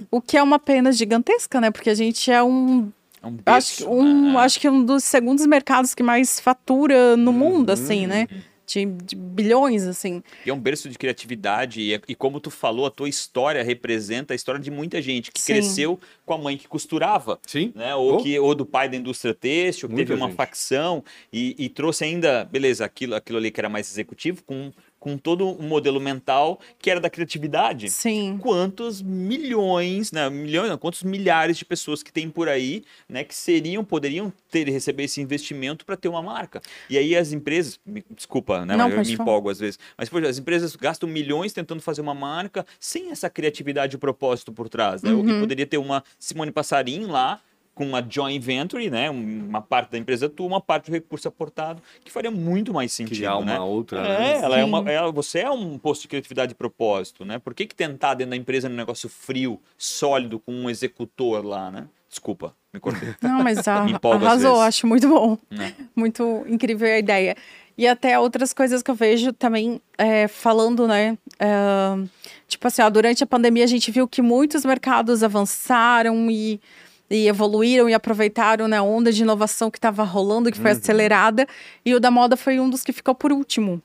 O 0.10 0.20
que 0.20 0.38
é 0.38 0.44
uma 0.44 0.60
pena 0.60 0.92
gigantesca, 0.92 1.62
né? 1.62 1.72
Porque 1.72 1.90
a 1.90 1.96
gente 1.96 2.32
é 2.32 2.42
um 2.44 2.92
É 3.22 3.28
um 3.28 3.38
acho, 3.46 3.86
berço, 3.86 3.90
um, 3.90 4.34
né? 4.34 4.40
acho 4.40 4.60
que 4.60 4.70
um 4.70 4.84
dos 4.84 5.04
segundos 5.04 5.46
mercados 5.46 5.94
que 5.94 6.04
mais 6.04 6.40
fatura 6.40 7.16
no 7.16 7.32
mundo, 7.32 7.70
assim, 7.72 8.08
né? 8.08 8.28
De, 8.68 8.86
de 8.86 9.16
bilhões, 9.16 9.84
assim. 9.84 10.22
E 10.46 10.50
é 10.50 10.54
um 10.54 10.60
berço 10.60 10.90
de 10.90 10.98
criatividade. 10.98 11.80
E, 11.82 11.94
é- 11.94 12.02
e 12.08 12.14
como 12.14 12.40
tu 12.40 12.52
falou, 12.52 12.86
a 12.86 12.92
tua 12.92 13.08
história 13.08 13.64
representa 13.64 14.34
a 14.34 14.36
história 14.36 14.60
de 14.60 14.70
muita 14.70 15.02
gente 15.02 15.32
que 15.32 15.40
Sim. 15.40 15.54
cresceu 15.54 16.00
com 16.26 16.34
a 16.34 16.38
mãe 16.38 16.58
que 16.58 16.68
costurava. 16.68 17.40
Sim. 17.48 17.72
Né? 17.74 17.96
Ou, 17.96 18.16
Oh. 18.16 18.18
que, 18.24 18.38
ou 18.38 18.54
do 18.54 18.66
pai 18.66 18.90
da 18.90 18.98
indústria 18.98 19.34
têxtil, 19.34 19.88
que 19.88 19.96
Muita 19.96 20.10
teve 20.10 20.20
uma 20.22 20.28
gente. 20.28 20.36
facção 20.36 21.04
e, 21.32 21.56
e 21.58 21.70
trouxe 21.70 22.04
ainda, 22.04 22.44
beleza, 22.46 22.84
aquilo, 22.86 23.16
aquilo 23.16 23.38
ali 23.38 23.50
que 23.52 23.60
era 23.60 23.70
mais 23.70 23.90
executivo, 23.90 24.44
com, 24.44 24.72
com 25.08 25.18
todo 25.18 25.48
um 25.48 25.66
modelo 25.68 26.02
mental 26.02 26.60
que 26.80 26.92
era 26.92 27.00
da 27.00 27.10
criatividade. 27.10 27.90
Sim. 27.90 28.38
Quantos 28.42 29.02
milhões, 29.02 30.12
né? 30.12 30.30
Milhões, 30.30 30.70
não, 30.70 30.78
quantos 30.78 31.02
milhares 31.04 31.58
de 31.58 31.64
pessoas 31.64 32.04
que 32.04 32.12
tem 32.12 32.30
por 32.30 32.50
aí, 32.50 32.84
né? 33.08 33.24
Que 33.24 33.34
seriam, 33.34 33.86
poderiam 33.86 34.34
ter 34.52 34.68
receber 34.70 35.04
esse 35.04 35.22
investimento 35.22 35.86
para 35.86 35.96
ter 35.96 36.10
uma 36.10 36.22
marca. 36.22 36.62
E 36.90 36.98
aí 36.98 37.16
as 37.16 37.32
empresas, 37.32 37.80
me- 37.86 38.04
desculpa, 38.14 38.66
né? 38.66 38.76
Não, 38.76 38.90
mas 38.90 38.94
eu 38.94 39.12
me 39.12 39.16
falar. 39.18 39.24
empolgo 39.30 39.50
às 39.50 39.60
vezes. 39.60 39.80
Mas 39.98 40.10
poxa, 40.10 40.28
as 40.28 40.38
empresas 40.38 40.76
gastam 40.76 41.08
milhões 41.08 41.54
tentando 41.54 41.82
fazer 41.82 42.02
uma 42.02 42.14
marca 42.14 42.66
sem 42.80 43.12
essa 43.12 43.30
criatividade 43.30 43.96
e 43.96 44.00
propósito 44.00 44.52
por 44.52 44.68
trás, 44.68 45.02
né? 45.02 45.12
Uhum. 45.12 45.38
E 45.38 45.40
poderia 45.40 45.66
ter 45.66 45.78
uma 45.78 46.04
Simone 46.20 46.52
Passarim 46.52 47.06
lá 47.06 47.40
com 47.78 47.86
uma 47.86 48.04
joint 48.10 48.44
venture, 48.44 48.90
né? 48.90 49.10
Um- 49.12 49.46
Uma 49.48 49.62
parte 49.62 49.92
da 49.92 49.98
empresa 49.98 50.28
tua, 50.28 50.48
uma 50.48 50.60
parte 50.60 50.90
do 50.90 50.94
recurso 50.94 51.28
aportado, 51.28 51.82
que 52.04 52.12
faria 52.12 52.32
muito 52.32 52.74
mais 52.74 52.92
sentido, 52.92 53.16
Criar 53.18 53.38
uma 53.38 53.46
né? 53.54 53.60
outra. 53.60 54.00
É, 54.00 54.20
né? 54.20 54.40
ela 54.44 54.58
é 54.58 54.64
uma, 54.66 54.80
ela- 54.92 55.12
você 55.12 55.40
é 55.40 55.50
um 55.52 55.78
posto 55.78 56.02
de 56.02 56.08
criatividade 56.08 56.52
e 56.54 56.56
propósito, 56.56 57.24
né? 57.24 57.38
Por 57.40 57.54
que, 57.54 57.66
que 57.68 57.76
tentar 57.76 58.16
dentro 58.16 58.32
da 58.32 58.36
empresa 58.38 58.68
num 58.68 58.76
negócio 58.76 59.08
frio, 59.08 59.62
sólido, 59.78 60.40
com 60.40 60.52
um 60.52 60.70
executor 60.70 61.46
lá, 61.46 61.70
né? 61.72 61.88
Desculpa, 62.10 62.56
me 62.74 62.80
cortei. 62.80 63.10
Não, 63.22 63.44
mas 63.44 63.68
a, 63.68 63.86
arrasou, 64.14 64.60
acho 64.62 64.88
muito 64.88 65.08
bom. 65.08 65.38
né? 65.52 65.74
Muito 65.96 66.44
incrível 66.48 66.88
a 66.88 66.98
ideia. 66.98 67.36
E 67.78 67.88
até 67.88 68.18
outras 68.18 68.54
coisas 68.54 68.82
que 68.82 68.90
eu 68.90 68.96
vejo 68.96 69.32
também 69.34 69.80
é, 70.00 70.28
falando, 70.28 70.88
né? 70.88 71.16
é, 71.38 71.48
tipo 72.48 72.68
assim, 72.68 72.82
ó, 72.82 72.90
durante 72.90 73.24
a 73.24 73.28
pandemia 73.28 73.64
a 73.64 73.68
gente 73.68 73.92
viu 73.92 74.08
que 74.08 74.20
muitos 74.22 74.66
mercados 74.66 75.22
avançaram 75.22 76.30
e, 76.32 76.60
e 77.10 77.28
evoluíram 77.28 77.90
e 77.90 77.94
aproveitaram 77.94 78.68
né, 78.68 78.78
a 78.78 78.84
onda 78.84 79.12
de 79.12 79.22
inovação 79.22 79.72
que 79.72 79.78
estava 79.78 80.04
rolando, 80.04 80.52
que 80.52 80.58
foi 80.58 80.72
acelerada, 80.72 81.48
e 81.86 81.96
o 81.96 82.00
da 82.00 82.12
moda 82.12 82.36
foi 82.36 82.60
um 82.60 82.70
dos 82.70 82.84
que 82.84 82.92
ficou 82.92 83.16
por 83.16 83.32
último. 83.32 83.82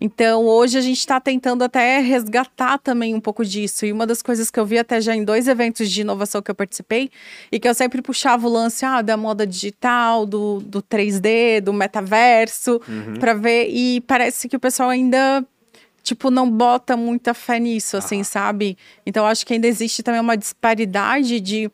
Então, 0.00 0.44
hoje 0.44 0.76
a 0.76 0.80
gente 0.80 0.98
está 0.98 1.20
tentando 1.20 1.62
até 1.62 2.00
resgatar 2.00 2.78
também 2.78 3.14
um 3.14 3.20
pouco 3.20 3.44
disso. 3.44 3.86
E 3.86 3.92
uma 3.92 4.06
das 4.06 4.22
coisas 4.22 4.50
que 4.50 4.58
eu 4.58 4.66
vi 4.66 4.78
até 4.78 5.00
já 5.00 5.14
em 5.14 5.24
dois 5.24 5.46
eventos 5.46 5.88
de 5.90 6.00
inovação 6.00 6.42
que 6.42 6.50
eu 6.50 6.54
participei, 6.54 7.10
e 7.50 7.60
que 7.60 7.68
eu 7.68 7.74
sempre 7.74 8.02
puxava 8.02 8.46
o 8.46 8.50
lance 8.50 8.84
ah, 8.84 9.02
da 9.02 9.16
moda 9.16 9.46
digital, 9.46 10.26
do, 10.26 10.60
do 10.60 10.82
3D, 10.82 11.60
do 11.60 11.72
metaverso, 11.72 12.80
para 13.20 13.34
ver. 13.34 13.68
E 13.70 14.00
parece 14.00 14.48
que 14.48 14.56
o 14.56 14.60
pessoal 14.60 14.90
ainda. 14.90 15.44
Tipo, 16.02 16.30
não 16.30 16.50
bota 16.50 16.98
muita 16.98 17.32
fé 17.32 17.58
nisso, 17.58 17.96
assim, 17.96 18.22
sabe? 18.22 18.76
Então, 19.06 19.24
acho 19.26 19.46
que 19.46 19.54
ainda 19.54 19.66
existe 19.66 20.02
também 20.02 20.20
uma 20.20 20.36
disparidade 20.36 21.40
de, 21.40 21.70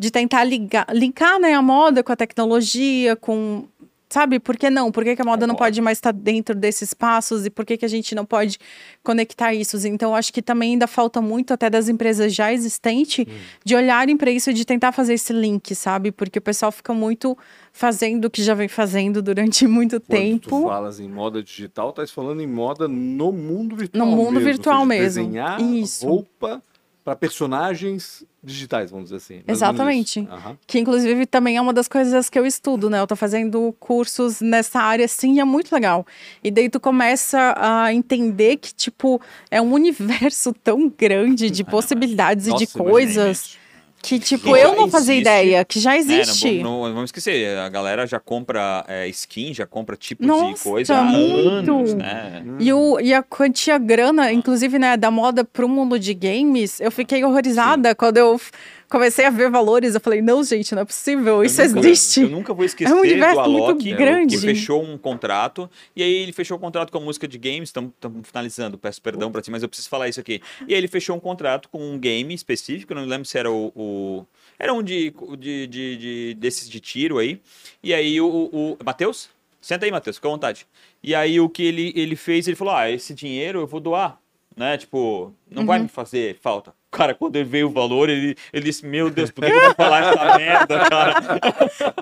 de 0.00 0.10
tentar 0.10 0.44
ligar, 0.44 0.86
linkar 0.94 1.38
né, 1.38 1.52
a 1.52 1.60
moda 1.60 2.02
com 2.02 2.10
a 2.10 2.16
tecnologia, 2.16 3.14
com 3.16 3.64
Sabe, 4.12 4.40
por 4.40 4.56
que 4.56 4.68
não? 4.68 4.90
Por 4.90 5.04
que, 5.04 5.14
que 5.14 5.22
a 5.22 5.24
moda 5.24 5.46
não 5.46 5.54
Concordo. 5.54 5.70
pode 5.70 5.80
mais 5.80 5.98
estar 5.98 6.10
dentro 6.12 6.52
desses 6.52 6.88
espaços 6.88 7.46
e 7.46 7.50
por 7.50 7.64
que, 7.64 7.76
que 7.76 7.84
a 7.84 7.88
gente 7.88 8.12
não 8.12 8.24
pode 8.24 8.58
conectar 9.04 9.54
isso? 9.54 9.76
Então, 9.86 10.16
acho 10.16 10.32
que 10.32 10.42
também 10.42 10.72
ainda 10.72 10.88
falta 10.88 11.20
muito, 11.20 11.54
até 11.54 11.70
das 11.70 11.88
empresas 11.88 12.34
já 12.34 12.52
existentes, 12.52 13.24
Hum. 13.24 13.32
de 13.64 13.76
olharem 13.76 14.16
para 14.16 14.28
isso, 14.32 14.52
de 14.52 14.64
tentar 14.64 14.90
fazer 14.90 15.14
esse 15.14 15.32
link, 15.32 15.76
sabe? 15.76 16.10
Porque 16.10 16.40
o 16.40 16.42
pessoal 16.42 16.72
fica 16.72 16.92
muito 16.92 17.38
fazendo 17.72 18.24
o 18.24 18.30
que 18.30 18.42
já 18.42 18.52
vem 18.52 18.66
fazendo 18.66 19.22
durante 19.22 19.64
muito 19.68 20.00
Quando 20.00 20.40
tu 20.40 20.50
tempo. 20.50 20.62
falas 20.64 20.98
em 20.98 21.08
moda 21.08 21.40
digital, 21.40 21.92
tá 21.92 22.04
falando 22.08 22.40
em 22.42 22.48
moda 22.48 22.88
no 22.88 23.30
mundo 23.30 23.76
virtual 23.76 24.04
No 24.04 24.10
mundo 24.16 24.32
mesmo, 24.32 24.44
virtual 24.48 24.78
seja, 24.78 24.88
mesmo. 24.88 25.22
Desenhar 25.22 25.60
Isso. 25.62 26.04
roupa 26.04 26.60
para 27.04 27.14
personagens 27.14 28.24
digitais, 28.42 28.90
vamos 28.90 29.10
dizer 29.10 29.16
assim. 29.16 29.42
Exatamente. 29.46 30.26
Aham. 30.30 30.56
Que 30.66 30.78
inclusive 30.78 31.26
também 31.26 31.56
é 31.56 31.60
uma 31.60 31.72
das 31.72 31.88
coisas 31.88 32.30
que 32.30 32.38
eu 32.38 32.46
estudo, 32.46 32.88
né? 32.88 33.00
Eu 33.00 33.06
tô 33.06 33.14
fazendo 33.16 33.74
cursos 33.78 34.40
nessa 34.40 34.80
área, 34.80 35.04
assim, 35.04 35.34
e 35.34 35.40
é 35.40 35.44
muito 35.44 35.72
legal. 35.72 36.06
E 36.42 36.50
daí 36.50 36.68
tu 36.68 36.80
começa 36.80 37.54
a 37.56 37.92
entender 37.92 38.56
que, 38.56 38.72
tipo, 38.72 39.20
é 39.50 39.60
um 39.60 39.72
universo 39.74 40.52
tão 40.52 40.88
grande 40.88 41.50
de 41.50 41.64
possibilidades 41.64 42.46
e 42.46 42.54
de 42.54 42.66
coisas 42.66 43.59
que, 44.02 44.18
tipo, 44.18 44.56
Já 44.56 44.62
eu 44.62 44.76
não 44.76 44.88
fazia 44.88 45.14
ideia, 45.14 45.64
que 45.64 45.78
já 45.78 45.94
É, 45.94 45.98
existe. 45.98 46.62
não, 46.62 46.62
vamos- 46.70 46.88
não 46.88 46.94
vamos 46.94 47.08
esquecer, 47.08 47.58
a 47.58 47.68
galera 47.68 48.06
já 48.06 48.18
compra 48.18 48.84
é, 48.88 49.06
skin, 49.08 49.52
já 49.52 49.66
compra 49.66 49.96
tipos 49.96 50.24
de 50.24 50.32
Nossa, 50.32 50.64
coisa 50.64 50.96
há 50.96 51.02
muito. 51.04 51.48
anos, 51.48 51.94
né? 51.94 52.42
E, 52.58 52.72
o, 52.72 52.98
e 52.98 53.12
a 53.12 53.22
quantia 53.22 53.76
grana, 53.78 54.32
inclusive, 54.32 54.78
né, 54.78 54.96
da 54.96 55.10
moda 55.10 55.44
pro 55.44 55.68
mundo 55.68 55.98
de 55.98 56.14
games, 56.14 56.80
eu 56.80 56.90
fiquei 56.90 57.22
horrorizada 57.24 57.94
quando 57.94 58.16
eu 58.16 58.40
comecei 58.90 59.24
a 59.24 59.30
ver 59.30 59.48
valores. 59.50 59.94
Eu 59.94 60.00
falei, 60.00 60.20
não, 60.20 60.42
gente, 60.44 60.74
não 60.74 60.82
é 60.82 60.84
possível, 60.84 61.42
isso 61.44 61.62
eu 61.62 61.68
nunca, 61.68 61.88
existe. 61.88 62.20
Eu 62.22 62.28
nunca 62.28 62.52
vou 62.52 62.64
esquecer 62.64 62.92
É 62.92 62.94
um 62.94 63.00
universo 63.00 63.42
do 63.44 63.50
muito 63.50 63.64
Alok, 63.64 63.92
grande. 63.94 64.36
que 64.36 64.42
fechou 64.42 64.82
um 64.82 64.98
contrato, 64.98 65.70
e 65.96 66.02
aí 66.02 66.12
ele 66.12 66.32
fechou 66.32 66.56
um 66.56 66.60
contrato 66.60 66.90
com 66.90 66.98
a 66.98 67.00
música 67.00 67.26
de 67.28 67.38
games, 67.38 67.68
estamos 67.70 67.92
finalizando, 68.24 68.76
peço 68.76 69.00
perdão 69.00 69.30
pra 69.32 69.40
ti, 69.40 69.50
mas 69.50 69.62
eu 69.62 69.68
preciso 69.68 69.88
falar 69.88 70.08
isso 70.08 70.20
aqui. 70.20 70.42
E 70.66 70.74
aí 70.74 70.78
ele 70.80 70.88
fechou 70.88 71.16
um 71.16 71.20
contrato 71.20 71.68
com 71.68 71.78
um 71.80 71.98
game 71.98 72.34
específico, 72.34 72.94
não 72.94 73.04
lembro 73.06 73.24
se 73.26 73.38
era 73.38 73.50
o... 73.50 73.72
o- 73.74 74.26
era 74.58 74.74
um 74.74 74.82
de, 74.82 75.10
de, 75.38 75.66
de, 75.66 75.96
de- 75.96 76.34
desses 76.34 76.68
de 76.68 76.80
tiro 76.80 77.16
aí, 77.18 77.40
e 77.82 77.94
aí 77.94 78.20
o... 78.20 78.26
o, 78.26 78.72
o 78.72 78.84
Matheus? 78.84 79.30
Senta 79.62 79.84
aí, 79.84 79.90
Matheus, 79.92 80.16
fica 80.16 80.26
à 80.26 80.30
vontade. 80.30 80.66
E 81.02 81.14
aí 81.14 81.38
o 81.38 81.48
que 81.48 81.62
ele, 81.62 81.92
ele 81.94 82.16
fez, 82.16 82.46
ele 82.48 82.56
falou, 82.56 82.74
ah, 82.74 82.90
esse 82.90 83.12
dinheiro 83.14 83.60
eu 83.60 83.66
vou 83.66 83.78
doar, 83.78 84.18
né, 84.56 84.76
tipo, 84.78 85.32
não 85.50 85.60
Uhum. 85.62 85.66
vai 85.66 85.78
me 85.80 85.88
fazer 85.88 86.38
falta. 86.40 86.74
Cara, 86.90 87.14
quando 87.14 87.36
ele 87.36 87.44
veio 87.44 87.68
o 87.68 87.70
valor, 87.70 88.08
ele, 88.08 88.36
ele 88.52 88.64
disse, 88.64 88.84
meu 88.84 89.08
Deus, 89.08 89.30
por 89.30 89.44
que 89.44 89.52
eu 89.52 89.60
vou 89.60 89.74
falar 89.74 90.12
essa 90.12 90.38
merda, 90.38 90.90
cara? 90.90 91.14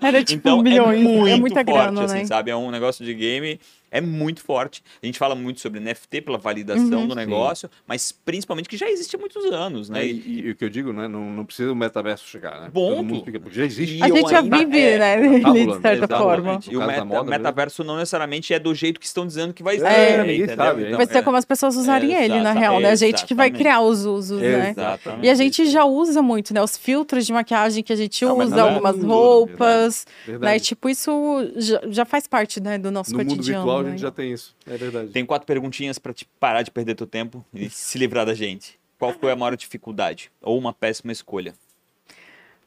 Era 0.03 0.25
tipo 0.25 0.49
então 0.49 0.63
milhões. 0.63 0.99
é 0.99 1.03
muito 1.03 1.29
é 1.29 1.37
muita 1.37 1.65
forte, 1.65 1.73
grana, 1.73 2.05
assim, 2.05 2.19
né? 2.21 2.25
sabe? 2.25 2.51
É 2.51 2.57
um 2.57 2.71
negócio 2.71 3.05
de 3.05 3.13
game, 3.13 3.61
é 3.91 4.01
muito 4.01 4.41
forte. 4.43 4.83
A 5.03 5.07
gente 5.07 5.19
fala 5.19 5.35
muito 5.35 5.61
sobre 5.61 5.81
NFT 5.81 6.21
pela 6.23 6.39
validação 6.39 7.01
Uhum. 7.01 7.07
do 7.09 7.15
negócio, 7.15 7.71
mas 7.87 8.13
principalmente 8.13 8.69
que 8.69 8.77
já 8.77 8.89
existe 8.91 9.15
há 9.17 9.19
muitos 9.19 9.45
anos, 9.47 9.89
né? 9.89 10.03
É, 10.03 10.07
e, 10.07 10.41
e 10.47 10.51
o 10.51 10.55
que 10.57 10.65
eu 10.65 10.69
digo, 10.69 10.93
né? 10.93 11.09
Não, 11.09 11.31
não 11.31 11.45
precisa 11.45 11.73
o 11.73 11.77
metaverso 11.77 12.25
chegar, 12.27 12.61
né? 12.61 12.71
Ponto. 12.73 13.25
Fica, 13.25 13.41
já 13.51 13.65
existe. 13.65 14.03
A 14.03 14.09
gente 14.09 14.31
já 14.31 14.41
vive, 14.41 14.79
é, 14.81 14.99
né, 14.99 15.41
tá 15.41 15.51
de 15.53 15.65
certa 15.65 15.89
exatamente. 15.91 16.19
forma. 16.19 16.61
E 16.71 16.77
o 16.77 16.81
meta- 16.87 17.05
moda 17.05 17.21
mesmo. 17.25 17.31
metaverso 17.39 17.85
não 17.85 17.97
necessariamente 17.97 18.53
é 18.55 18.59
do 18.59 18.75
jeito 18.75 18.99
que 19.01 19.07
estão 19.07 19.27
dizendo 19.27 19.53
que 19.55 19.63
vai 19.63 19.79
ser. 19.79 19.87
É, 19.87 20.35
entendeu? 20.35 20.57
sabe, 20.57 20.83
Então, 20.85 20.97
Vai 20.97 21.07
ser 21.07 21.19
é. 21.19 21.23
como 21.23 21.37
as 21.37 21.45
pessoas 21.45 21.77
usarem 21.77 22.13
ele, 22.13 22.41
na 22.41 22.53
real, 22.53 22.81
né? 22.81 22.91
A 22.91 22.95
gente 22.95 23.25
que 23.27 23.35
vai 23.35 23.51
criar 23.51 23.81
os 23.81 24.05
usos, 24.05 24.41
né? 24.41 24.71
Exatamente. 24.71 25.27
E 25.27 25.31
a 25.31 25.35
gente 25.35 25.67
já 25.71 25.85
usa 25.85 26.21
muito, 26.23 26.53
né? 26.53 26.63
Os 26.63 26.77
filtros 26.77 27.27
de 27.27 27.33
maquiagem 27.33 27.83
que 27.83 27.93
a 27.93 27.97
gente 27.97 28.25
Não, 28.25 28.39
usa, 28.39 28.57
é 28.57 28.61
algumas 28.61 28.97
tudo, 28.97 29.07
roupas, 29.09 30.07
Verdade. 30.27 30.53
né? 30.53 30.59
Tipo, 30.59 30.89
isso 30.89 31.11
já, 31.57 31.81
já 31.89 32.05
faz 32.05 32.27
parte, 32.27 32.61
né, 32.61 32.79
do 32.79 32.91
nosso 32.91 33.13
No 33.13 33.19
mundo 33.19 33.29
cotidiano. 33.31 33.65
A 33.87 33.91
gente 33.91 34.01
já 34.01 34.11
tem 34.11 34.33
isso. 34.33 34.57
É 34.67 34.77
verdade. 34.77 35.11
Tem 35.11 35.25
quatro 35.25 35.47
perguntinhas 35.47 35.99
pra 35.99 36.13
te 36.13 36.25
parar 36.39 36.63
de 36.63 36.71
perder 36.71 36.95
teu 36.95 37.07
tempo 37.07 37.45
e 37.53 37.69
se 37.71 37.99
livrar 37.99 38.27
da 38.27 38.35
gente. 38.35 38.79
Qual 38.99 39.13
foi 39.13 39.31
a 39.31 39.37
maior 39.37 39.57
dificuldade? 39.57 40.31
Ou 40.43 40.59
uma 40.59 40.73
péssima 40.73 41.13
escolha? 41.13 41.55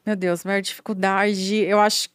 Meu 0.04 0.16
Deus, 0.16 0.44
maior 0.44 0.62
dificuldade, 0.62 1.56
eu 1.56 1.78
acho 1.78 2.08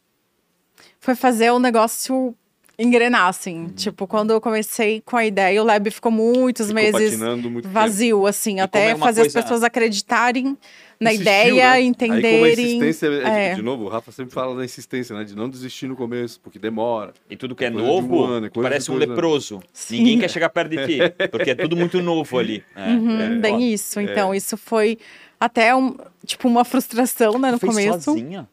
foi 1.00 1.14
fazer 1.14 1.50
o 1.50 1.58
negócio 1.58 2.34
engrenar, 2.78 3.26
assim. 3.28 3.62
Uhum. 3.62 3.68
Tipo, 3.70 4.06
quando 4.06 4.30
eu 4.32 4.40
comecei 4.40 5.00
com 5.04 5.16
a 5.16 5.26
ideia, 5.26 5.60
o 5.60 5.64
lab 5.66 5.90
ficou 5.90 6.12
muitos 6.12 6.68
Ficou 6.68 6.82
meses 6.82 7.10
patinando 7.12 7.50
muito 7.50 7.64
tempo. 7.64 7.74
vazio, 7.74 8.26
assim, 8.26 8.52
como 8.52 8.64
até 8.64 8.90
é 8.90 8.96
fazer 8.96 9.22
coisa- 9.22 9.38
as 9.40 9.44
pessoas 9.44 9.62
acreditarem 9.64 10.56
na 11.00 11.12
Insistiu, 11.12 11.22
ideia, 11.22 11.54
né? 11.54 11.62
Aí, 11.70 11.82
como 11.94 12.12
a 12.12 12.18
entenderem. 12.18 12.64
insistência, 12.76 13.06
é, 13.08 13.46
é. 13.50 13.54
de 13.54 13.62
novo, 13.62 13.84
o 13.84 13.88
Rafa 13.88 14.12
sempre 14.12 14.32
fala 14.32 14.54
da 14.56 14.64
insistência, 14.64 15.16
né? 15.16 15.24
De 15.24 15.34
não 15.34 15.48
desistir 15.48 15.86
no 15.88 15.96
começo, 15.96 16.40
porque 16.40 16.58
demora. 16.58 17.12
E 17.28 17.36
tudo 17.36 17.54
que 17.56 17.64
é 17.64 17.70
Coisa 17.70 17.84
de 17.84 17.90
um 17.90 17.94
novo 17.94 18.24
ano, 18.24 18.50
coisa 18.50 18.68
parece 18.68 18.90
um 18.90 18.94
leproso. 18.96 19.60
Sim. 19.72 19.98
Ninguém 19.98 20.18
quer 20.20 20.30
chegar 20.30 20.48
perto 20.48 20.70
de 20.70 20.86
ti, 20.86 20.98
porque 21.30 21.50
é 21.50 21.54
tudo 21.56 21.76
muito 21.76 22.00
novo 22.00 22.38
ali. 22.38 22.62
É, 22.76 22.90
Uhum, 22.90 23.20
é, 23.20 23.28
bem 23.36 23.52
foda. 23.54 23.64
isso. 23.64 24.00
Então, 24.00 24.34
isso 24.34 24.56
foi 24.56 24.98
até 25.40 25.74
um, 25.74 25.96
tipo 26.24 26.46
uma 26.48 26.64
frustração, 26.64 27.38
né, 27.38 27.50
no 27.50 27.58
começo. 27.60 28.02
sozinha? 28.02 28.48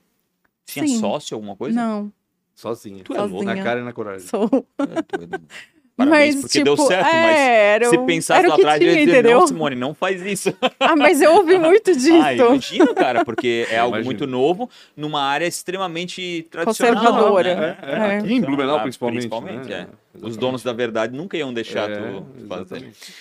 Tinha 0.66 0.88
Sim. 0.88 1.00
sócio, 1.00 1.36
alguma 1.36 1.56
coisa? 1.56 1.76
Não, 1.80 2.12
Sozinha. 2.56 3.04
Tu 3.04 3.14
é. 3.14 3.18
Sozinha. 3.18 3.44
Na 3.44 3.62
cara 3.62 3.82
e 3.82 3.84
na 3.84 3.94
coragem. 3.94 4.28
sou. 4.28 4.50
É 4.80 5.18
doido. 5.18 5.42
Parabéns, 5.98 6.36
mas, 6.36 6.44
porque 6.44 6.60
tipo, 6.60 6.66
deu 6.66 6.78
certo, 6.78 7.08
é, 7.08 7.22
mas 7.22 7.40
era 7.40 7.90
se 7.90 7.98
pensasse 8.00 8.46
lá 8.46 8.56
atrás, 8.56 8.82
eu 8.82 8.88
tinha, 8.90 9.00
ia 9.00 9.06
dizer, 9.06 9.20
entendeu? 9.20 9.40
não, 9.40 9.48
Simone, 9.48 9.76
não 9.78 9.94
faz 9.94 10.22
isso. 10.26 10.54
Ah, 10.78 10.94
mas 10.94 11.22
eu 11.22 11.36
ouvi 11.36 11.56
muito 11.60 11.96
disso. 11.96 12.22
Ah, 12.22 12.36
eu 12.36 12.48
imagino, 12.48 12.94
cara, 12.94 13.24
porque 13.24 13.66
é 13.72 13.78
algo 13.78 13.96
Imagino. 13.96 14.06
muito 14.06 14.28
novo, 14.28 14.70
numa 14.94 15.22
área 15.22 15.46
extremamente 15.46 16.46
tradicional. 16.52 16.96
Conservadora. 17.02 17.56
Né? 17.56 17.78
É. 17.82 17.92
É, 17.92 18.18
Aqui 18.18 18.34
em 18.34 18.42
Blumenau, 18.42 18.76
ah, 18.76 18.82
principalmente. 18.82 19.30
Principalmente, 19.30 19.70
né? 19.70 19.88
é. 20.22 20.26
Os 20.26 20.36
donos 20.36 20.62
da 20.64 20.74
verdade 20.74 21.16
nunca 21.16 21.38
iam 21.38 21.54
deixar 21.54 21.90
É, 21.90 21.96
tu 21.96 22.26
fazer. 22.50 22.62
exatamente. 22.66 23.14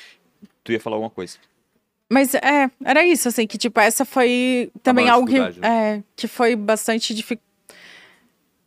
Tu 0.64 0.72
ia 0.72 0.80
falar 0.80 0.96
alguma 0.96 1.10
coisa. 1.10 1.38
Mas 2.10 2.34
é, 2.34 2.68
era 2.84 3.06
isso, 3.06 3.28
assim, 3.28 3.46
que 3.46 3.56
tipo, 3.56 3.78
essa 3.78 4.04
foi 4.04 4.72
também 4.82 5.08
algo 5.08 5.28
que, 5.28 5.34
dificuldade, 5.38 5.74
é, 5.74 6.02
que 6.16 6.26
foi 6.26 6.56
bastante 6.56 7.14
difícil. 7.14 7.40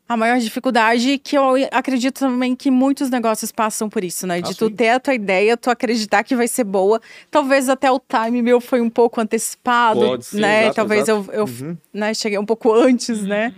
A 0.10 0.16
maior 0.16 0.40
dificuldade 0.40 1.18
que 1.18 1.38
eu 1.38 1.44
acredito 1.72 2.20
também 2.20 2.56
que 2.56 2.72
muitos 2.72 3.10
negócios 3.10 3.52
passam 3.52 3.90
por 3.90 4.04
isso, 4.06 4.26
né? 4.26 4.42
De 4.42 4.52
Ah, 4.52 4.56
tu 4.56 4.68
sim. 4.70 4.76
ter 4.76 4.90
a 4.90 5.00
tua 5.02 5.14
ideia, 5.14 5.58
tu 5.58 5.70
acreditar 5.70 6.24
que 6.24 6.34
vai 6.36 6.48
ser 6.48 6.64
boa. 6.64 7.02
Talvez 7.30 7.68
até 7.68 7.92
o 7.92 8.00
time 8.00 8.42
meu 8.42 8.62
foi 8.62 8.80
um 8.80 8.90
pouco 8.90 9.20
antecipado, 9.20 10.00
Pode 10.00 10.26
ser, 10.26 10.40
né? 10.40 10.60
exato, 10.62 10.76
Talvez 10.76 11.08
exato. 11.10 11.32
eu, 11.32 11.40
eu 11.40 11.46
Uhum. 11.46 11.78
né, 11.94 12.14
cheguei 12.14 12.40
um 12.40 12.46
pouco 12.46 12.74
antes, 12.74 13.22
né? 13.24 13.54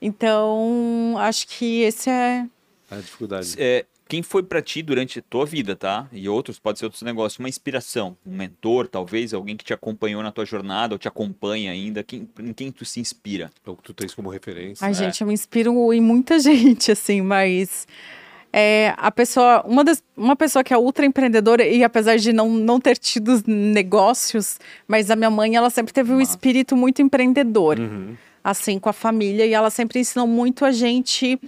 Então, 0.00 1.14
acho 1.18 1.46
que 1.46 1.82
esse 1.82 2.10
é 2.10 2.44
A 2.90 2.96
dificuldade. 2.96 3.54
É, 3.56 3.86
quem 4.12 4.22
foi 4.22 4.42
pra 4.42 4.60
ti 4.60 4.82
durante 4.82 5.20
a 5.20 5.22
tua 5.22 5.46
vida, 5.46 5.74
tá? 5.74 6.06
E 6.12 6.28
outros, 6.28 6.58
pode 6.58 6.78
ser 6.78 6.84
outros 6.84 7.00
negócios, 7.00 7.38
uma 7.38 7.48
inspiração, 7.48 8.14
um 8.26 8.36
mentor, 8.36 8.86
talvez, 8.86 9.32
alguém 9.32 9.56
que 9.56 9.64
te 9.64 9.72
acompanhou 9.72 10.22
na 10.22 10.30
tua 10.30 10.44
jornada 10.44 10.94
ou 10.94 10.98
te 10.98 11.08
acompanha 11.08 11.72
ainda, 11.72 12.02
quem, 12.02 12.28
em 12.38 12.52
quem 12.52 12.70
tu 12.70 12.84
se 12.84 13.00
inspira? 13.00 13.50
É 13.66 13.70
o 13.70 13.74
que 13.74 13.82
tu 13.84 13.94
tens 13.94 14.14
como 14.14 14.28
referência. 14.28 14.86
Ai, 14.86 14.92
gente, 14.92 15.22
eu 15.22 15.26
me 15.26 15.32
inspiro 15.32 15.94
em 15.94 16.00
muita 16.02 16.38
gente, 16.44 16.92
assim, 16.92 17.22
mas 17.22 17.88
é, 18.52 18.92
a 18.98 19.10
pessoa, 19.10 19.64
uma, 19.66 19.82
das, 19.82 20.04
uma 20.14 20.36
pessoa 20.36 20.62
que 20.62 20.74
é 20.74 20.76
ultra 20.76 21.06
empreendedora 21.06 21.66
e 21.66 21.82
apesar 21.82 22.18
de 22.18 22.34
não, 22.34 22.50
não 22.50 22.78
ter 22.78 22.98
tido 22.98 23.42
negócios, 23.46 24.60
mas 24.86 25.10
a 25.10 25.16
minha 25.16 25.30
mãe, 25.30 25.56
ela 25.56 25.70
sempre 25.70 25.94
teve 25.94 26.12
um 26.12 26.20
espírito 26.20 26.76
muito 26.76 27.00
empreendedor, 27.00 27.78
Uhum. 27.78 28.14
assim, 28.44 28.78
com 28.78 28.90
a 28.90 28.92
família, 28.92 29.46
e 29.46 29.54
ela 29.54 29.70
sempre 29.70 30.00
ensinou 30.00 30.26
muito 30.26 30.66
a 30.66 30.70
gente 30.70 31.40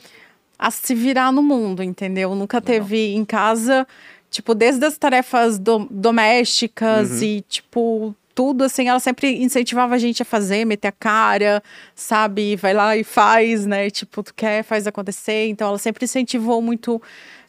a 0.58 0.70
se 0.70 0.94
virar 0.94 1.32
no 1.32 1.42
mundo, 1.42 1.82
entendeu? 1.82 2.34
Nunca 2.34 2.60
teve 2.60 3.14
em 3.14 3.24
casa, 3.24 3.86
tipo, 4.30 4.54
desde 4.54 4.84
as 4.86 4.96
tarefas 4.96 5.58
do- 5.58 5.88
domésticas 5.90 7.10
Uhum. 7.10 7.22
e, 7.22 7.40
tipo, 7.48 8.14
tudo 8.34 8.64
assim, 8.64 8.88
ela 8.88 8.98
sempre 9.00 9.42
incentivava 9.42 9.94
a 9.94 9.98
gente 9.98 10.20
a 10.22 10.24
fazer, 10.24 10.64
meter 10.64 10.88
a 10.88 10.92
cara, 10.92 11.62
sabe? 11.94 12.56
Vai 12.56 12.74
lá 12.74 12.96
e 12.96 13.04
faz, 13.04 13.64
né? 13.66 13.90
Tipo, 13.90 14.22
tu 14.22 14.34
quer, 14.34 14.64
faz 14.64 14.86
acontecer. 14.86 15.46
Então, 15.48 15.68
ela 15.68 15.78
sempre 15.78 16.04
incentivou 16.04 16.60
muito 16.60 17.00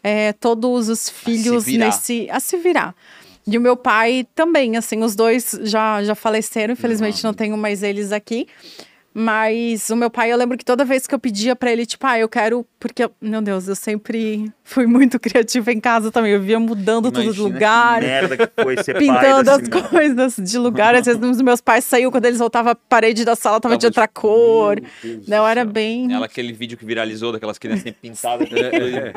é, 0.04 0.34
todos 0.34 0.88
os 0.90 1.10
filhos 1.10 1.66
virar. 1.66 1.88
nesse 1.88 2.28
a 2.30 2.40
se 2.40 2.58
virar. 2.58 2.94
E 3.48 3.58
o 3.58 3.62
meu 3.62 3.76
pai 3.78 4.28
também, 4.36 4.76
assim, 4.78 5.04
os 5.04 5.16
dois 5.16 5.58
já, 5.64 6.04
já 6.04 6.14
faleceram, 6.16 6.74
infelizmente 6.74 7.24
não 7.24 7.34
tenho 7.34 7.56
mais 7.58 7.82
eles 7.84 8.12
aqui. 8.12 8.48
Mas 9.18 9.90
o 9.90 9.96
meu 9.96 10.10
pai, 10.10 10.30
eu 10.34 10.38
lembro 10.38 10.58
que 10.58 10.66
toda 10.66 10.84
vez 10.84 11.08
que 11.08 11.16
eu 11.16 11.20
pedia 11.20 11.56
pra 11.56 11.72
ele, 11.72 11.86
tipo, 11.86 12.06
ah, 12.06 12.20
eu 12.20 12.28
quero. 12.28 12.66
Porque, 12.78 13.10
meu 13.22 13.42
Deus, 13.42 13.66
eu 13.70 13.76
sempre 13.76 14.52
fui 14.62 14.86
muito 14.86 15.18
criativa 15.18 15.72
em 15.72 15.80
casa 15.80 16.12
também. 16.12 16.34
Eu 16.34 16.42
via 16.42 16.60
mudando 16.60 17.06
tudo 17.06 17.22
de 17.22 17.28
Imagina 17.28 17.44
lugar 17.48 18.02
Que 18.02 18.06
merda 18.08 18.36
que 18.38 18.62
foi 18.62 18.84
ser 18.84 18.92
pai 19.00 19.00
pintando 19.08 19.52
as 19.52 19.68
coisas 19.90 20.36
de 20.36 20.58
lugar. 20.58 20.96
Às 20.96 21.06
vezes 21.06 21.22
os 21.24 21.42
meus 21.42 21.62
pais 21.62 21.86
saíam, 21.86 22.12
quando 22.12 22.26
eles 22.26 22.40
voltavam, 22.40 22.74
a 22.74 22.76
parede 22.76 23.24
da 23.24 23.38
sala 23.38 23.62
tava, 23.62 23.76
Tava 23.76 23.80
de 23.80 23.86
outra 23.86 24.06
de- 24.06 24.12
cor. 24.14 24.82
Não, 25.26 25.48
era 25.48 25.64
bem 25.64 26.12
Ela, 26.12 26.26
aquele 26.26 26.52
vídeo 26.52 26.78
que 26.78 26.86
viralizou 26.86 27.32
daquelas 27.32 27.58
crianças 27.58 27.94
pintadas 28.02 28.50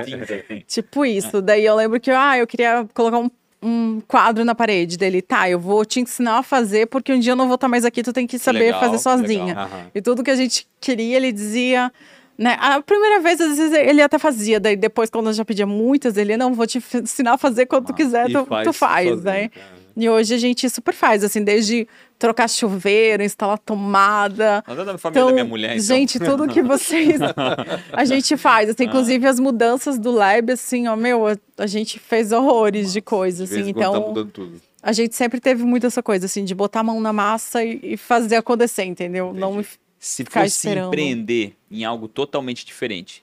tinta, 0.04 0.34
assim. 0.36 0.62
tipo 0.64 1.04
isso. 1.04 1.42
Daí 1.42 1.64
eu 1.66 1.74
lembro 1.74 1.98
que, 1.98 2.12
ah, 2.12 2.38
eu 2.38 2.46
queria 2.46 2.86
colocar 2.94 3.18
um, 3.18 3.28
um 3.62 4.00
quadro 4.06 4.44
na 4.44 4.54
parede 4.54 4.96
dele. 4.96 5.20
Tá, 5.20 5.48
eu 5.48 5.58
vou 5.58 5.84
te 5.84 6.00
ensinar 6.00 6.38
a 6.38 6.42
fazer, 6.42 6.86
porque 6.86 7.12
um 7.12 7.18
dia 7.18 7.32
eu 7.32 7.36
não 7.36 7.46
vou 7.46 7.56
estar 7.56 7.68
mais 7.68 7.84
aqui, 7.84 8.02
tu 8.02 8.12
tem 8.12 8.26
que 8.26 8.38
saber 8.38 8.58
legal, 8.60 8.80
fazer 8.80 8.98
sozinha. 8.98 9.54
Aham. 9.54 9.90
E 9.94 10.00
tudo 10.00 10.22
que 10.22 10.30
a 10.30 10.36
gente 10.36 10.66
queria, 10.80 11.16
ele 11.16 11.32
dizia. 11.32 11.92
Né? 12.36 12.56
A 12.60 12.80
primeira 12.80 13.20
vez, 13.20 13.40
às 13.40 13.58
vezes, 13.58 13.72
ele 13.72 14.00
até 14.00 14.16
fazia. 14.16 14.60
Daí 14.60 14.76
depois, 14.76 15.10
quando 15.10 15.26
eu 15.26 15.32
já 15.32 15.44
pedia 15.44 15.66
muitas, 15.66 16.16
ele, 16.16 16.36
não, 16.36 16.54
vou 16.54 16.66
te 16.68 16.78
ensinar 16.94 17.32
a 17.32 17.38
fazer 17.38 17.66
quando 17.66 17.86
tu 17.86 17.94
quiser, 17.94 18.26
Ah, 18.26 18.44
tu, 18.44 18.46
tu 18.64 18.72
faz, 18.72 19.08
sozinho, 19.08 19.24
né? 19.24 19.48
cara. 19.48 19.66
E 20.00 20.08
hoje 20.08 20.32
a 20.32 20.38
gente 20.38 20.70
super 20.70 20.94
faz, 20.94 21.24
assim, 21.24 21.42
desde 21.42 21.88
trocar 22.16 22.48
chuveiro, 22.48 23.20
instalar 23.20 23.58
tomada. 23.58 24.62
Mas 24.64 24.78
é 24.78 24.84
da 24.84 24.96
família 24.96 25.26
da 25.26 25.32
minha 25.32 25.44
mulher, 25.44 25.72
então. 25.72 25.84
gente, 25.84 26.20
tudo 26.20 26.46
que 26.46 26.62
vocês. 26.62 27.18
a 27.92 28.04
gente 28.04 28.36
faz. 28.36 28.70
Assim, 28.70 28.84
inclusive 28.84 29.26
as 29.26 29.40
mudanças 29.40 29.98
do 29.98 30.12
lab, 30.12 30.52
assim, 30.52 30.86
ó, 30.86 30.94
meu, 30.94 31.24
a, 31.56 31.66
gente 31.66 31.98
fez 31.98 32.30
horrores 32.30 32.92
de 32.92 33.00
coisa, 33.00 33.44
De 33.44 33.50
vez 33.50 33.62
assim. 33.62 33.74
tá 33.74 33.80
Então, 33.80 34.08
mudando 34.08 34.30
tudo. 34.30 34.60
a 34.80 34.92
gente 34.92 35.16
sempre 35.16 35.40
teve 35.40 35.64
muito 35.64 35.84
essa 35.84 36.00
coisa, 36.00 36.26
assim, 36.26 36.44
de 36.44 36.54
botar 36.54 36.80
a 36.80 36.84
mão 36.84 37.00
na 37.00 37.12
massa 37.12 37.64
e, 37.64 37.80
e 37.82 37.96
fazer 37.96 38.36
acontecer, 38.36 38.84
entendeu? 38.84 39.32
Não 39.34 39.64
Se 39.98 40.24
Ficar 40.24 40.42
fosse 40.44 40.58
esperando. 40.68 40.86
empreender 40.88 41.56
em 41.68 41.84
algo 41.84 42.06
totalmente 42.06 42.64
diferente, 42.64 43.20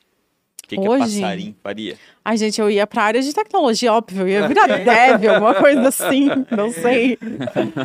o 0.62 0.68
que, 0.68 0.78
que 0.78 0.86
a 0.86 0.98
passarinho 0.98 1.56
faria? 1.64 1.98
Ai, 2.28 2.38
gente, 2.38 2.60
eu 2.60 2.72
ia 2.72 2.88
pra 2.88 3.04
área 3.04 3.22
de 3.22 3.32
tecnologia, 3.32 3.94
óbvio. 3.94 4.22
Eu 4.24 4.28
ia 4.28 4.48
virar 4.48 4.66
dev, 4.66 5.28
alguma 5.30 5.54
coisa 5.54 5.88
assim, 5.90 6.28
não 6.50 6.72
sei. 6.72 7.20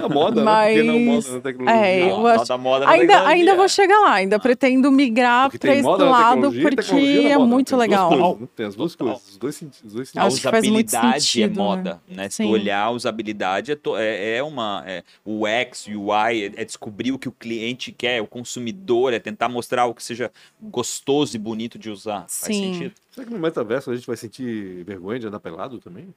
A 0.02 0.08
moda, 0.08 0.42
né? 0.42 0.66
Porque 0.68 0.82
não 0.82 0.98
Mas- 0.98 1.26
moda 1.26 1.34
na 1.36 1.40
tecnologia. 1.42 1.86
é, 1.86 2.02
eu 2.04 2.16
Não, 2.18 2.26
acho- 2.26 2.44
da 2.46 2.56
moda 2.56 2.84
na 2.86 2.90
Ainda, 2.92 3.06
tecnologia. 3.06 3.34
ainda 3.36 3.54
vou 3.54 3.68
chegar 3.68 4.00
lá, 4.00 4.12
ainda 4.14 4.38
pretendo 4.38 4.90
migrar 4.90 5.50
Porque 5.50 5.58
pra 5.58 5.70
tem 5.72 5.80
esse 5.80 5.88
lado, 5.88 6.50
porque 6.52 6.94
é 6.94 7.36
moda. 7.36 7.46
muito 7.50 7.76
legal. 7.76 8.08
coisas, 8.08 8.40
né? 8.40 8.48
Tem 8.56 8.64
as 8.66 8.74
duas 8.74 8.94
coisas, 8.96 9.28
os 9.28 9.36
dois, 9.36 9.54
senti- 9.56 9.86
os 9.86 9.92
dois 9.92 10.08
A 10.08 10.12
sentidos. 10.12 10.26
Acho 10.34 10.36
que 10.36 10.50
faz 10.50 10.68
muito 10.68 10.88
usabilidade 10.88 11.24
sentido, 11.24 11.44
é 11.44 11.48
né? 11.48 11.54
moda, 11.62 12.00
né? 12.08 12.28
Se 12.30 12.36
tu 12.42 12.46
Sim. 12.46 12.50
olhar 12.50 12.80
a 12.84 12.90
usabilidade, 12.92 13.72
é, 13.72 13.76
to- 13.76 13.96
é, 13.98 14.36
é 14.38 14.42
uma. 14.42 14.82
é- 14.86 15.02
o 15.22 15.46
X, 15.46 15.86
o 15.86 16.00
UI, 16.10 16.44
é, 16.56 16.62
é 16.62 16.64
descobrir 16.64 17.12
o 17.12 17.18
que 17.18 17.28
o 17.28 17.32
cliente 17.32 17.92
quer, 17.92 18.22
o 18.22 18.26
consumidor, 18.26 19.12
é 19.12 19.18
tentar 19.18 19.50
mostrar 19.50 19.82
algo 19.82 19.94
que 19.94 20.02
seja 20.02 20.30
gostoso 20.62 21.36
e 21.36 21.38
bonito 21.38 21.78
de 21.78 21.90
usar. 21.90 22.20
Faz 22.20 22.56
Sim. 22.56 22.72
sentido? 22.72 22.92
Será 23.10 23.26
que 23.26 23.32
no 23.32 23.38
metaverso 23.38 23.90
a 23.90 23.94
gente 23.94 24.06
vai 24.06 24.16
sentir 24.16 24.84
vergonha 24.84 25.18
de 25.18 25.26
andar 25.26 25.40
pelado 25.40 25.78
também? 25.78 26.14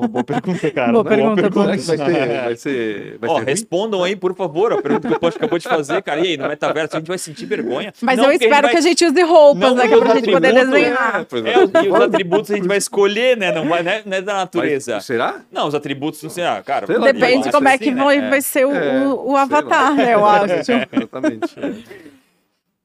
Boa 0.00 0.22
pergunta, 0.22 0.70
cara. 0.70 0.92
Boa 0.92 1.04
pergunta, 1.04 1.50
boa 1.50 1.76
Será 1.76 2.04
que 2.06 2.12
vai 2.44 2.54
ser. 2.56 3.18
Vai 3.18 3.28
vai 3.30 3.44
respondam 3.46 4.04
aí, 4.04 4.14
por 4.14 4.32
favor, 4.36 4.72
a 4.72 4.80
pergunta 4.80 5.08
que 5.08 5.14
o 5.14 5.18
Post 5.18 5.38
acabou 5.38 5.58
de 5.58 5.66
fazer, 5.68 6.00
cara. 6.02 6.20
E 6.20 6.28
aí, 6.28 6.36
no 6.36 6.46
metaverso 6.46 6.94
a 6.94 7.00
gente 7.00 7.08
vai 7.08 7.18
sentir 7.18 7.46
vergonha? 7.46 7.92
Mas 8.00 8.16
Não, 8.16 8.26
eu 8.26 8.30
espero 8.32 8.62
vai- 8.62 8.70
que 8.70 8.76
a 8.76 8.80
gente 8.80 9.04
use 9.04 9.22
roupas, 9.22 9.60
Não, 9.60 9.74
né? 9.74 9.88
Que 9.88 9.94
é 9.94 9.98
pra 9.98 10.14
gente 10.14 10.30
poder 10.30 10.54
desenhar. 10.54 11.26
É, 11.32 11.36
é. 11.50 11.52
É, 11.52 11.64
os- 11.64 11.70
e 11.84 11.88
os 11.88 12.00
atributos 12.00 12.50
a 12.52 12.54
gente 12.54 12.68
vai 12.68 12.76
escolher, 12.78 13.36
né? 13.36 13.50
Não, 13.50 13.68
vai, 13.68 13.82
não 13.82 13.90
é- 13.90 14.02
não 14.06 14.16
é 14.16 14.22
da 14.22 14.34
natureza. 14.34 14.92
Vai- 14.92 15.00
será? 15.00 15.40
Não, 15.50 15.66
os 15.66 15.74
atributos 15.74 16.22
não 16.22 16.30
sei, 16.30 16.44
ah, 16.44 16.62
cara. 16.64 16.86
Sei 16.86 16.96
Depende 17.00 17.44
de 17.46 17.50
como 17.50 17.66
é 17.66 17.74
assim, 17.74 17.84
que 17.84 17.90
né? 17.90 18.04
vai, 18.04 18.18
É. 18.18 18.30
vai 18.30 18.40
ser 18.40 18.66
o, 18.66 18.72
É, 18.72 19.04
o- 19.08 19.36
avatar, 19.36 19.96
né? 19.96 20.14
Eu 20.14 20.22
acho. 20.24 20.52
Exatamente. 20.92 21.58
é. 21.58 21.74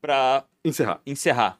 Pra 0.01 0.43
Encerrar. 0.65 0.99
encerrar, 1.05 1.57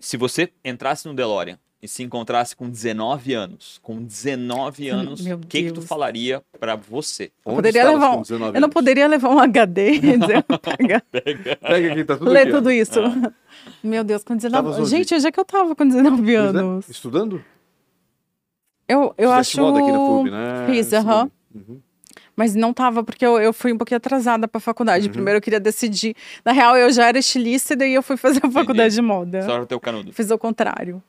se 0.00 0.16
você 0.16 0.50
entrasse 0.64 1.06
no 1.06 1.14
DeLorean 1.14 1.58
e 1.82 1.88
se 1.88 2.02
encontrasse 2.02 2.54
com 2.54 2.68
19 2.68 3.32
anos, 3.32 3.78
com 3.82 4.02
19 4.02 4.88
anos, 4.88 5.24
o 5.26 5.38
que, 5.38 5.62
que 5.64 5.72
tu 5.72 5.80
falaria 5.82 6.42
pra 6.58 6.76
você? 6.76 7.30
Onde 7.44 7.56
poderia 7.56 7.88
levar 7.88 8.10
com 8.12 8.18
um- 8.18 8.22
19 8.22 8.48
Eu 8.56 8.60
não 8.60 8.66
anos? 8.66 8.74
poderia 8.74 9.06
levar 9.08 9.28
um 9.30 9.38
HD 9.38 9.92
e 9.92 10.00
dizer, 10.18 10.44
pega, 10.60 11.02
Pega 11.60 11.92
aqui, 11.92 12.04
tá 12.04 12.16
tudo 12.18 12.30
ler 12.30 12.40
aqui, 12.42 12.50
tudo 12.50 12.70
isso. 12.70 13.00
Meu 13.82 14.02
Deus, 14.04 14.22
com 14.24 14.36
19 14.36 14.58
Estavas 14.68 14.78
onde? 14.80 14.90
Gente, 14.90 15.14
onde 15.14 15.26
é 15.26 15.32
que 15.32 15.40
eu 15.40 15.44
tava 15.44 15.74
com 15.76 15.86
19 15.86 16.16
Pois 16.22 16.28
é, 16.28 16.36
anos? 16.36 16.88
Estudando? 16.88 17.42
Eu, 18.88 19.14
eu 19.16 19.30
Fizeste 19.30 19.58
acho. 19.58 19.60
moda 19.62 19.78
aqui 19.78 19.92
na 19.92 19.98
FUB, 19.98 20.30
né? 20.30 20.66
Fiz, 20.66 20.92
aham. 20.92 21.30
Uhum. 21.54 21.80
Mas 22.36 22.54
não 22.54 22.72
tava, 22.72 23.02
porque 23.02 23.24
eu, 23.24 23.38
eu 23.40 23.52
fui 23.52 23.72
um 23.72 23.78
pouquinho 23.78 23.98
atrasada 23.98 24.48
pra 24.48 24.60
faculdade. 24.60 25.06
Uhum. 25.06 25.12
Primeiro 25.12 25.38
eu 25.38 25.42
queria 25.42 25.60
decidir. 25.60 26.14
Na 26.44 26.52
real, 26.52 26.76
eu 26.76 26.90
já 26.90 27.06
era 27.08 27.18
estilista 27.18 27.74
e 27.74 27.76
daí 27.76 27.94
eu 27.94 28.02
fui 28.02 28.16
fazer 28.16 28.40
a 28.42 28.50
faculdade 28.50 28.94
de 28.94 29.02
moda. 29.02 29.42
Só 29.42 29.62
o 29.62 29.66
teu 29.66 29.78
canudo. 29.80 30.12
Fiz 30.12 30.30
o 30.30 30.38
contrário. 30.38 31.02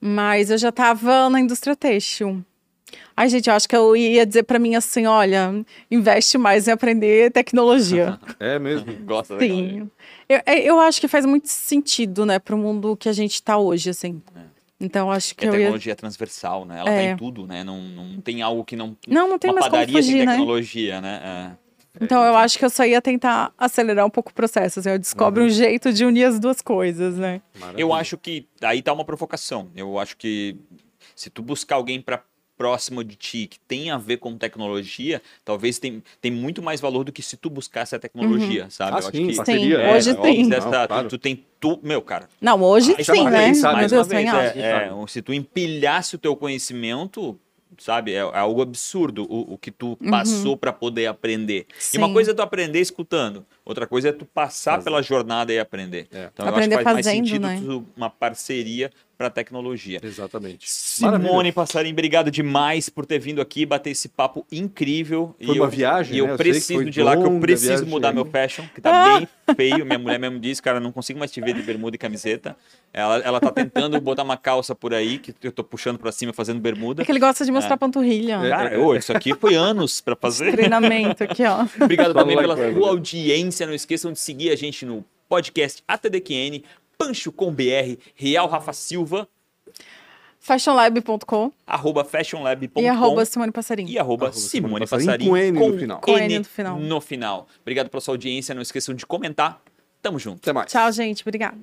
Mas 0.00 0.50
eu 0.50 0.58
já 0.58 0.70
tava 0.70 1.28
na 1.28 1.40
indústria 1.40 1.74
têxtil. 1.74 2.44
Ai, 3.16 3.28
gente, 3.28 3.48
eu 3.50 3.54
acho 3.54 3.68
que 3.68 3.76
eu 3.76 3.96
ia 3.96 4.24
dizer 4.24 4.44
pra 4.44 4.58
mim 4.58 4.74
assim: 4.74 5.06
olha, 5.06 5.64
investe 5.90 6.38
mais 6.38 6.68
em 6.68 6.70
aprender 6.70 7.30
tecnologia. 7.32 8.18
É 8.38 8.58
mesmo. 8.58 8.92
Gosta 9.04 9.34
daquela 9.34 9.58
Sim. 9.58 9.90
Eu, 10.28 10.40
é, 10.46 10.60
eu 10.60 10.78
acho 10.78 11.00
que 11.00 11.08
faz 11.08 11.26
muito 11.26 11.48
sentido, 11.48 12.24
né, 12.24 12.38
pro 12.38 12.56
mundo 12.56 12.96
que 12.96 13.08
a 13.08 13.12
gente 13.12 13.42
tá 13.42 13.58
hoje, 13.58 13.90
assim. 13.90 14.22
Então, 14.80 15.10
acho 15.10 15.34
que 15.34 15.44
ia. 15.44 15.50
tecnologia 15.50 15.92
é 15.92 15.96
transversal, 15.96 16.64
né? 16.64 16.78
Ela 16.78 16.90
É. 16.90 16.96
tá 16.96 17.12
em 17.12 17.16
tudo, 17.16 17.46
né? 17.46 17.64
Não, 17.64 17.80
não 17.80 18.20
tem 18.20 18.42
algo 18.42 18.64
que 18.64 18.76
não. 18.76 18.96
Não, 19.08 19.28
não 19.28 19.38
tem 19.38 19.50
Uma 19.50 19.60
mais 19.60 19.66
como 19.70 19.80
padaria 19.80 19.96
fugir, 19.96 20.16
tem 20.18 20.26
né? 20.26 20.32
tecnologia, 20.32 21.00
né? 21.00 21.56
Então, 22.00 22.22
eu 22.24 22.36
acho 22.36 22.56
que 22.58 22.64
eu 22.64 22.70
só 22.70 22.84
ia 22.84 23.02
tentar 23.02 23.52
acelerar 23.58 24.06
um 24.06 24.10
pouco 24.10 24.30
o 24.30 24.34
processo. 24.34 24.78
Assim, 24.78 24.90
eu 24.90 24.98
descobro 25.00 25.42
um 25.42 25.48
jeito 25.48 25.92
de 25.92 26.04
unir 26.04 26.24
as 26.24 26.38
duas 26.38 26.60
coisas, 26.60 27.16
né? 27.16 27.40
É. 27.56 27.58
Maravilha. 27.58 27.82
Eu 27.82 27.92
acho 27.92 28.16
que 28.16 28.46
aí 28.62 28.80
tá 28.82 28.92
uma 28.92 29.04
provocação. 29.04 29.68
Eu 29.74 29.98
acho 29.98 30.16
que 30.16 30.56
se 31.16 31.28
tu 31.28 31.42
buscar 31.42 31.74
alguém 31.74 32.00
para 32.00 32.22
próximo 32.58 33.04
de 33.04 33.14
ti 33.14 33.46
que 33.46 33.58
tem 33.60 33.90
a 33.90 33.96
ver 33.96 34.16
com 34.16 34.36
tecnologia, 34.36 35.22
talvez 35.44 35.78
tem, 35.78 36.02
tem 36.20 36.30
muito 36.30 36.60
mais 36.60 36.80
valor 36.80 37.04
do 37.04 37.12
que 37.12 37.22
se 37.22 37.36
tu 37.36 37.48
buscasse 37.48 37.94
a 37.94 37.98
tecnologia, 38.00 38.66
sabe? 38.68 38.90
Ah, 38.90 38.94
eu 38.94 38.98
acho 38.98 39.16
sim, 39.16 39.26
que 39.28 39.36
parceria. 39.36 39.76
Sim, 39.78 39.82
né? 39.84 39.92
hoje 39.96 40.10
Óbvio, 40.10 40.34
sim. 40.34 40.48
Dessa- 40.48 40.70
não, 40.70 40.82
tu- 40.82 40.88
claro. 40.88 41.08
tu, 41.08 41.18
tem 41.18 41.46
tu, 41.60 41.78
meu 41.82 42.02
cara. 42.02 42.28
Não, 42.40 42.60
hoje 42.62 42.94
Aí 42.98 43.04
sim, 43.04 43.24
né? 43.24 43.54
sabe, 43.54 43.74
Meu 43.74 43.76
mais 43.82 43.92
Deus, 43.92 44.06
uma 44.08 44.14
vez, 44.14 44.34
é, 44.56 44.58
é, 44.58 44.90
se 45.06 45.22
tu 45.22 45.32
empilhasse 45.32 46.16
o 46.16 46.18
teu 46.18 46.34
conhecimento, 46.36 47.38
sabe, 47.78 48.12
é, 48.12 48.16
é 48.16 48.20
algo 48.38 48.60
absurdo 48.60 49.24
o, 49.30 49.54
o 49.54 49.58
que 49.58 49.70
tu 49.70 49.96
passou 50.10 50.56
para 50.56 50.72
poder 50.72 51.06
aprender. 51.06 51.64
E 51.94 51.98
uma 51.98 52.08
Sim. 52.08 52.12
coisa 52.12 52.32
é 52.32 52.34
tu 52.34 52.42
aprender 52.42 52.80
escutando, 52.80 53.46
outra 53.64 53.86
coisa 53.86 54.08
é 54.08 54.12
tu 54.12 54.24
passar 54.24 54.72
Fazer. 54.72 54.84
pela 54.84 55.00
jornada 55.02 55.52
e 55.52 55.60
aprender. 55.60 56.08
É. 56.10 56.28
Então 56.32 56.48
Aprender 56.48 56.74
eu 56.74 56.78
acho 56.80 56.86
que 56.88 56.92
faz 56.92 57.06
fazendo, 57.06 57.20
mais 57.20 57.28
sentido 57.30 57.46
né? 57.46 57.60
tu- 57.64 57.86
uma 57.96 58.10
parceria 58.10 58.90
para 59.18 59.28
tecnologia. 59.28 59.98
Exatamente. 60.00 60.70
Simone 60.70 61.18
Maravilha. 61.24 61.52
Passarim, 61.52 61.90
obrigado 61.90 62.30
demais 62.30 62.88
por 62.88 63.04
ter 63.04 63.18
vindo 63.18 63.40
aqui, 63.40 63.66
bater 63.66 63.90
esse 63.90 64.08
papo 64.08 64.46
incrível. 64.50 65.34
Foi 65.44 65.56
e 65.56 65.58
uma 65.58 65.66
eu, 65.66 65.70
viagem, 65.70 66.14
E 66.14 66.18
eu 66.18 66.26
né? 66.28 66.32
Eu 66.34 66.36
preciso 66.36 66.84
de 66.88 67.02
lá, 67.02 67.16
que 67.16 67.24
eu 67.24 67.40
preciso 67.40 67.68
viagem. 67.72 67.88
mudar 67.88 68.12
meu 68.14 68.24
fashion, 68.24 68.64
que 68.72 68.80
tá 68.80 68.90
Ah! 69.16 69.18
bem 69.18 69.28
feio. 69.56 69.84
Minha 69.84 69.98
mulher 69.98 70.20
mesmo 70.20 70.38
disse, 70.38 70.62
cara, 70.62 70.78
não 70.78 70.92
consigo 70.92 71.18
mais 71.18 71.32
te 71.32 71.40
ver 71.40 71.52
de 71.52 71.62
bermuda 71.62 71.96
e 71.96 71.98
camiseta. 71.98 72.56
Ela, 72.92 73.16
ela 73.18 73.40
tá 73.40 73.50
tentando 73.50 74.00
botar 74.00 74.22
uma 74.22 74.36
calça 74.36 74.72
por 74.74 74.94
aí, 74.94 75.18
que 75.18 75.34
eu 75.42 75.50
tô 75.50 75.64
puxando 75.64 75.98
pra 75.98 76.12
cima, 76.12 76.32
fazendo 76.32 76.60
bermuda. 76.60 77.02
É 77.02 77.04
que 77.04 77.10
ele 77.10 77.18
gosta 77.18 77.44
de 77.44 77.50
mostrar 77.50 77.74
É. 77.74 77.76
panturrilha. 77.76 78.38
Cara, 78.48 78.78
ô, 78.80 78.94
isso 78.94 79.12
aqui 79.12 79.34
foi 79.34 79.56
anos 79.56 80.00
pra 80.00 80.14
fazer. 80.14 80.52
Treinamento 80.52 81.24
aqui, 81.24 81.42
ó. 81.44 81.66
Obrigado 81.82 82.12
Fala 82.12 82.20
também 82.20 82.36
lá, 82.36 82.42
pela 82.42 82.72
sua 82.72 82.88
audiência. 82.90 83.66
Não 83.66 83.74
esqueçam 83.74 84.12
de 84.12 84.20
seguir 84.20 84.50
a 84.50 84.56
gente 84.56 84.86
no 84.86 85.04
podcast 85.28 85.82
ATDQN, 85.88 86.62
Pancho 86.98 87.30
com 87.32 87.52
BR, 87.52 87.96
Real 88.16 88.48
Rafa 88.48 88.72
Silva, 88.72 89.28
fashionlab.com 90.40 91.52
arroba 91.66 92.04
fashionlab.com 92.04 92.80
e 92.80 92.88
arroba 92.88 93.24
Simone 93.24 93.52
Passarinho. 93.52 93.88
e 93.88 93.98
arroba 93.98 94.26
Arroba 94.26 94.38
Simone 94.38 94.86
Simone 94.86 94.86
Passarinho 94.86 95.30
com 95.30 95.36
N 95.36 95.58
no 95.58 95.78
final. 95.78 96.00
Com 96.00 96.18
N 96.18 96.38
no 96.38 96.44
final. 96.44 96.78
no 96.78 97.00
final. 97.00 97.48
Obrigado 97.62 97.88
pela 97.88 98.00
sua 98.00 98.14
audiência. 98.14 98.54
Não 98.54 98.62
esqueçam 98.62 98.94
de 98.94 99.06
comentar. 99.06 99.62
Tamo 100.02 100.18
junto. 100.18 100.38
Até 100.38 100.52
mais. 100.52 100.70
Tchau, 100.70 100.90
gente. 100.92 101.22
Obrigada. 101.22 101.56